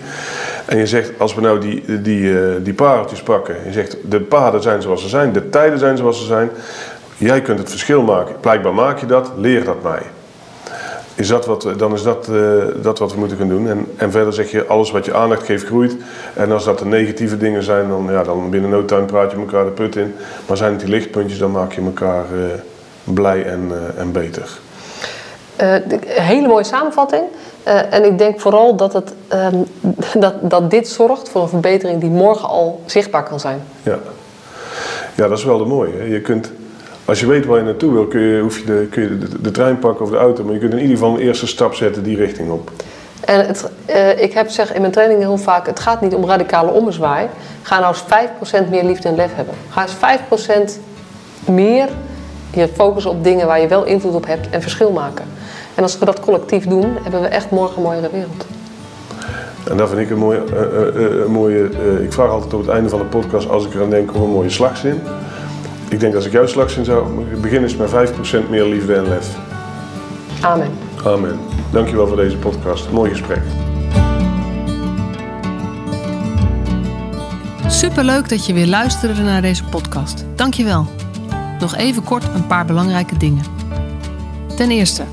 En 0.65 0.77
je 0.77 0.87
zegt, 0.87 1.11
als 1.17 1.35
we 1.35 1.41
nou 1.41 1.59
die, 1.59 2.01
die, 2.01 2.39
eh, 2.39 2.47
die 2.59 2.73
pareltjes 2.73 3.21
pakken. 3.21 3.55
Je 3.65 3.71
zegt, 3.71 3.97
de 4.09 4.19
paden 4.19 4.61
zijn 4.61 4.81
zoals 4.81 5.01
ze 5.01 5.09
zijn, 5.09 5.33
de 5.33 5.49
tijden 5.49 5.79
zijn 5.79 5.97
zoals 5.97 6.19
ze 6.19 6.25
zijn. 6.25 6.49
Jij 7.17 7.41
kunt 7.41 7.59
het 7.59 7.69
verschil 7.69 8.01
maken. 8.01 8.35
Blijkbaar 8.39 8.73
maak 8.73 8.99
je 8.99 9.05
dat, 9.05 9.31
leer 9.37 9.63
dat 9.63 9.83
mij. 9.83 10.01
Is 11.15 11.27
dat 11.27 11.45
wat, 11.45 11.67
dan 11.77 11.93
is 11.93 12.03
dat, 12.03 12.27
eh, 12.27 12.63
dat 12.81 12.99
wat 12.99 13.13
we 13.13 13.19
moeten 13.19 13.37
gaan 13.37 13.47
doen. 13.47 13.69
En, 13.69 13.85
en 13.97 14.11
verder 14.11 14.33
zeg 14.33 14.51
je, 14.51 14.65
alles 14.65 14.91
wat 14.91 15.05
je 15.05 15.13
aandacht 15.13 15.45
geeft 15.45 15.65
groeit. 15.65 15.95
En 16.33 16.51
als 16.51 16.65
dat 16.65 16.79
de 16.79 16.85
negatieve 16.85 17.37
dingen 17.37 17.63
zijn, 17.63 17.87
dan, 17.87 18.07
ja, 18.11 18.23
dan 18.23 18.49
binnen 18.49 18.69
no 18.69 18.85
time 18.85 19.05
praat 19.05 19.31
je 19.31 19.37
elkaar 19.37 19.65
de 19.65 19.71
put 19.71 19.95
in. 19.95 20.15
Maar 20.47 20.57
zijn 20.57 20.71
het 20.71 20.79
die 20.79 20.89
lichtpuntjes, 20.89 21.39
dan 21.39 21.51
maak 21.51 21.73
je 21.73 21.81
elkaar 21.81 22.23
eh, 22.23 22.43
blij 23.03 23.45
en, 23.45 23.71
eh, 23.71 24.01
en 24.01 24.11
beter. 24.11 24.59
De- 25.55 25.99
hele 26.03 26.47
mooie 26.47 26.63
samenvatting. 26.63 27.23
En 27.89 28.05
ik 28.05 28.17
denk 28.17 28.39
vooral 28.39 28.75
dat, 28.75 28.93
het, 28.93 29.13
ehm, 29.27 29.55
dat, 30.23 30.33
dat 30.41 30.71
dit 30.71 30.87
zorgt 30.87 31.29
voor 31.29 31.41
een 31.41 31.49
verbetering 31.49 31.99
die 32.01 32.09
morgen 32.09 32.47
al 32.47 32.81
zichtbaar 32.85 33.23
kan 33.23 33.39
zijn. 33.39 33.61
Ja, 33.83 33.99
ja 35.15 35.27
dat 35.27 35.37
is 35.37 35.43
wel 35.43 35.57
de 35.57 35.65
mooie. 35.65 35.91
Hè? 35.97 36.03
Je 36.03 36.21
kunt, 36.21 36.51
als 37.05 37.19
je 37.19 37.27
weet 37.27 37.45
waar 37.45 37.57
je 37.57 37.63
naartoe 37.63 37.93
wil, 37.93 38.05
kun 38.05 38.21
je, 38.21 38.41
hoef 38.41 38.59
je, 38.59 38.65
de, 38.65 38.87
kun 38.89 39.01
je 39.01 39.17
de, 39.17 39.41
de 39.41 39.51
trein 39.51 39.79
pakken 39.79 40.05
of 40.05 40.11
de 40.11 40.17
auto. 40.17 40.43
Maar 40.43 40.53
je 40.53 40.59
kunt 40.59 40.73
in 40.73 40.79
ieder 40.79 40.97
geval 40.97 41.13
een 41.13 41.19
eerste 41.21 41.47
stap 41.47 41.73
zetten 41.73 42.03
die 42.03 42.17
richting 42.17 42.51
op. 42.51 42.71
En 43.25 43.45
het, 43.47 43.69
eh, 43.85 44.21
ik 44.21 44.33
heb 44.33 44.49
zeg 44.49 44.73
in 44.73 44.81
mijn 44.81 44.93
trainingen 44.93 45.23
heel 45.27 45.37
vaak, 45.37 45.65
het 45.65 45.79
gaat 45.79 46.01
niet 46.01 46.13
om 46.15 46.25
radicale 46.25 46.71
ommezwaai. 46.71 47.27
Ga 47.61 47.79
nou 47.79 47.93
eens 47.93 48.03
5% 48.65 48.69
meer 48.69 48.83
liefde 48.83 49.07
en 49.07 49.15
lef 49.15 49.35
hebben. 49.35 49.53
Ga 49.69 49.81
eens 49.81 49.95
5% 49.95 50.79
meer 51.45 51.89
je 52.53 52.67
focussen 52.67 53.11
op 53.11 53.23
dingen 53.23 53.47
waar 53.47 53.61
je 53.61 53.67
wel 53.67 53.85
invloed 53.85 54.13
op 54.13 54.25
hebt 54.27 54.49
en 54.49 54.61
verschil 54.61 54.91
maken. 54.91 55.25
En 55.75 55.83
als 55.83 55.99
we 55.99 56.05
dat 56.05 56.19
collectief 56.19 56.67
doen, 56.67 56.97
hebben 57.03 57.21
we 57.21 57.27
echt 57.27 57.49
morgen 57.49 57.77
een 57.77 57.83
mooiere 57.83 58.09
wereld. 58.11 58.45
En 59.69 59.77
dat 59.77 59.89
vind 59.89 60.01
ik 60.01 60.09
een 60.09 60.17
mooie. 60.17 60.43
eh, 60.53 61.21
eh, 61.21 61.27
mooie 61.27 61.69
ik 62.03 62.13
vraag 62.13 62.29
altijd 62.29 62.53
op 62.53 62.59
het 62.59 62.69
einde 62.69 62.89
van 62.89 62.99
de 62.99 63.05
podcast, 63.05 63.49
als 63.49 63.65
ik 63.65 63.73
eraan 63.73 63.89
denk, 63.89 64.13
om 64.15 64.21
een 64.21 64.29
mooie 64.29 64.49
slagzin. 64.49 65.01
Ik 65.95 66.01
denk 66.01 66.15
als 66.15 66.25
ik 66.25 66.31
jouw 66.31 66.47
slagzin 66.47 66.85
zou 66.85 67.23
beginnen, 67.41 67.69
is 67.69 67.75
met 67.75 67.89
5% 67.89 68.49
meer 68.49 68.65
liefde 68.65 68.95
en 68.95 69.07
lef. 69.07 69.37
Amen. 70.41 70.71
Amen. 71.05 71.39
Dankjewel 71.71 72.07
voor 72.07 72.17
deze 72.17 72.37
podcast. 72.37 72.91
Mooi 72.91 73.11
gesprek. 73.11 73.41
Superleuk 77.67 78.29
dat 78.29 78.45
je 78.45 78.53
weer 78.53 78.67
luisterde 78.67 79.21
naar 79.21 79.41
deze 79.41 79.63
podcast. 79.63 80.25
Dankjewel. 80.35 80.87
Nog 81.59 81.75
even 81.75 82.03
kort 82.03 82.23
een 82.35 82.47
paar 82.47 82.65
belangrijke 82.65 83.17
dingen. 83.17 83.43
Ten 84.55 84.71
eerste, 84.71 85.03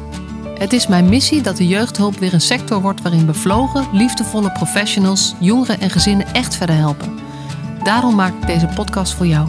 het 0.58 0.72
is 0.72 0.86
mijn 0.86 1.08
missie 1.08 1.42
dat 1.42 1.56
de 1.56 1.66
jeugdhulp 1.66 2.18
weer 2.18 2.34
een 2.34 2.40
sector 2.40 2.80
wordt 2.80 3.02
waarin 3.02 3.26
bevlogen, 3.26 3.86
liefdevolle 3.92 4.52
professionals 4.52 5.34
jongeren 5.38 5.80
en 5.80 5.90
gezinnen 5.90 6.26
echt 6.32 6.56
verder 6.56 6.76
helpen. 6.76 7.18
Daarom 7.82 8.14
maak 8.14 8.32
ik 8.40 8.46
deze 8.46 8.68
podcast 8.74 9.14
voor 9.14 9.26
jou. 9.26 9.48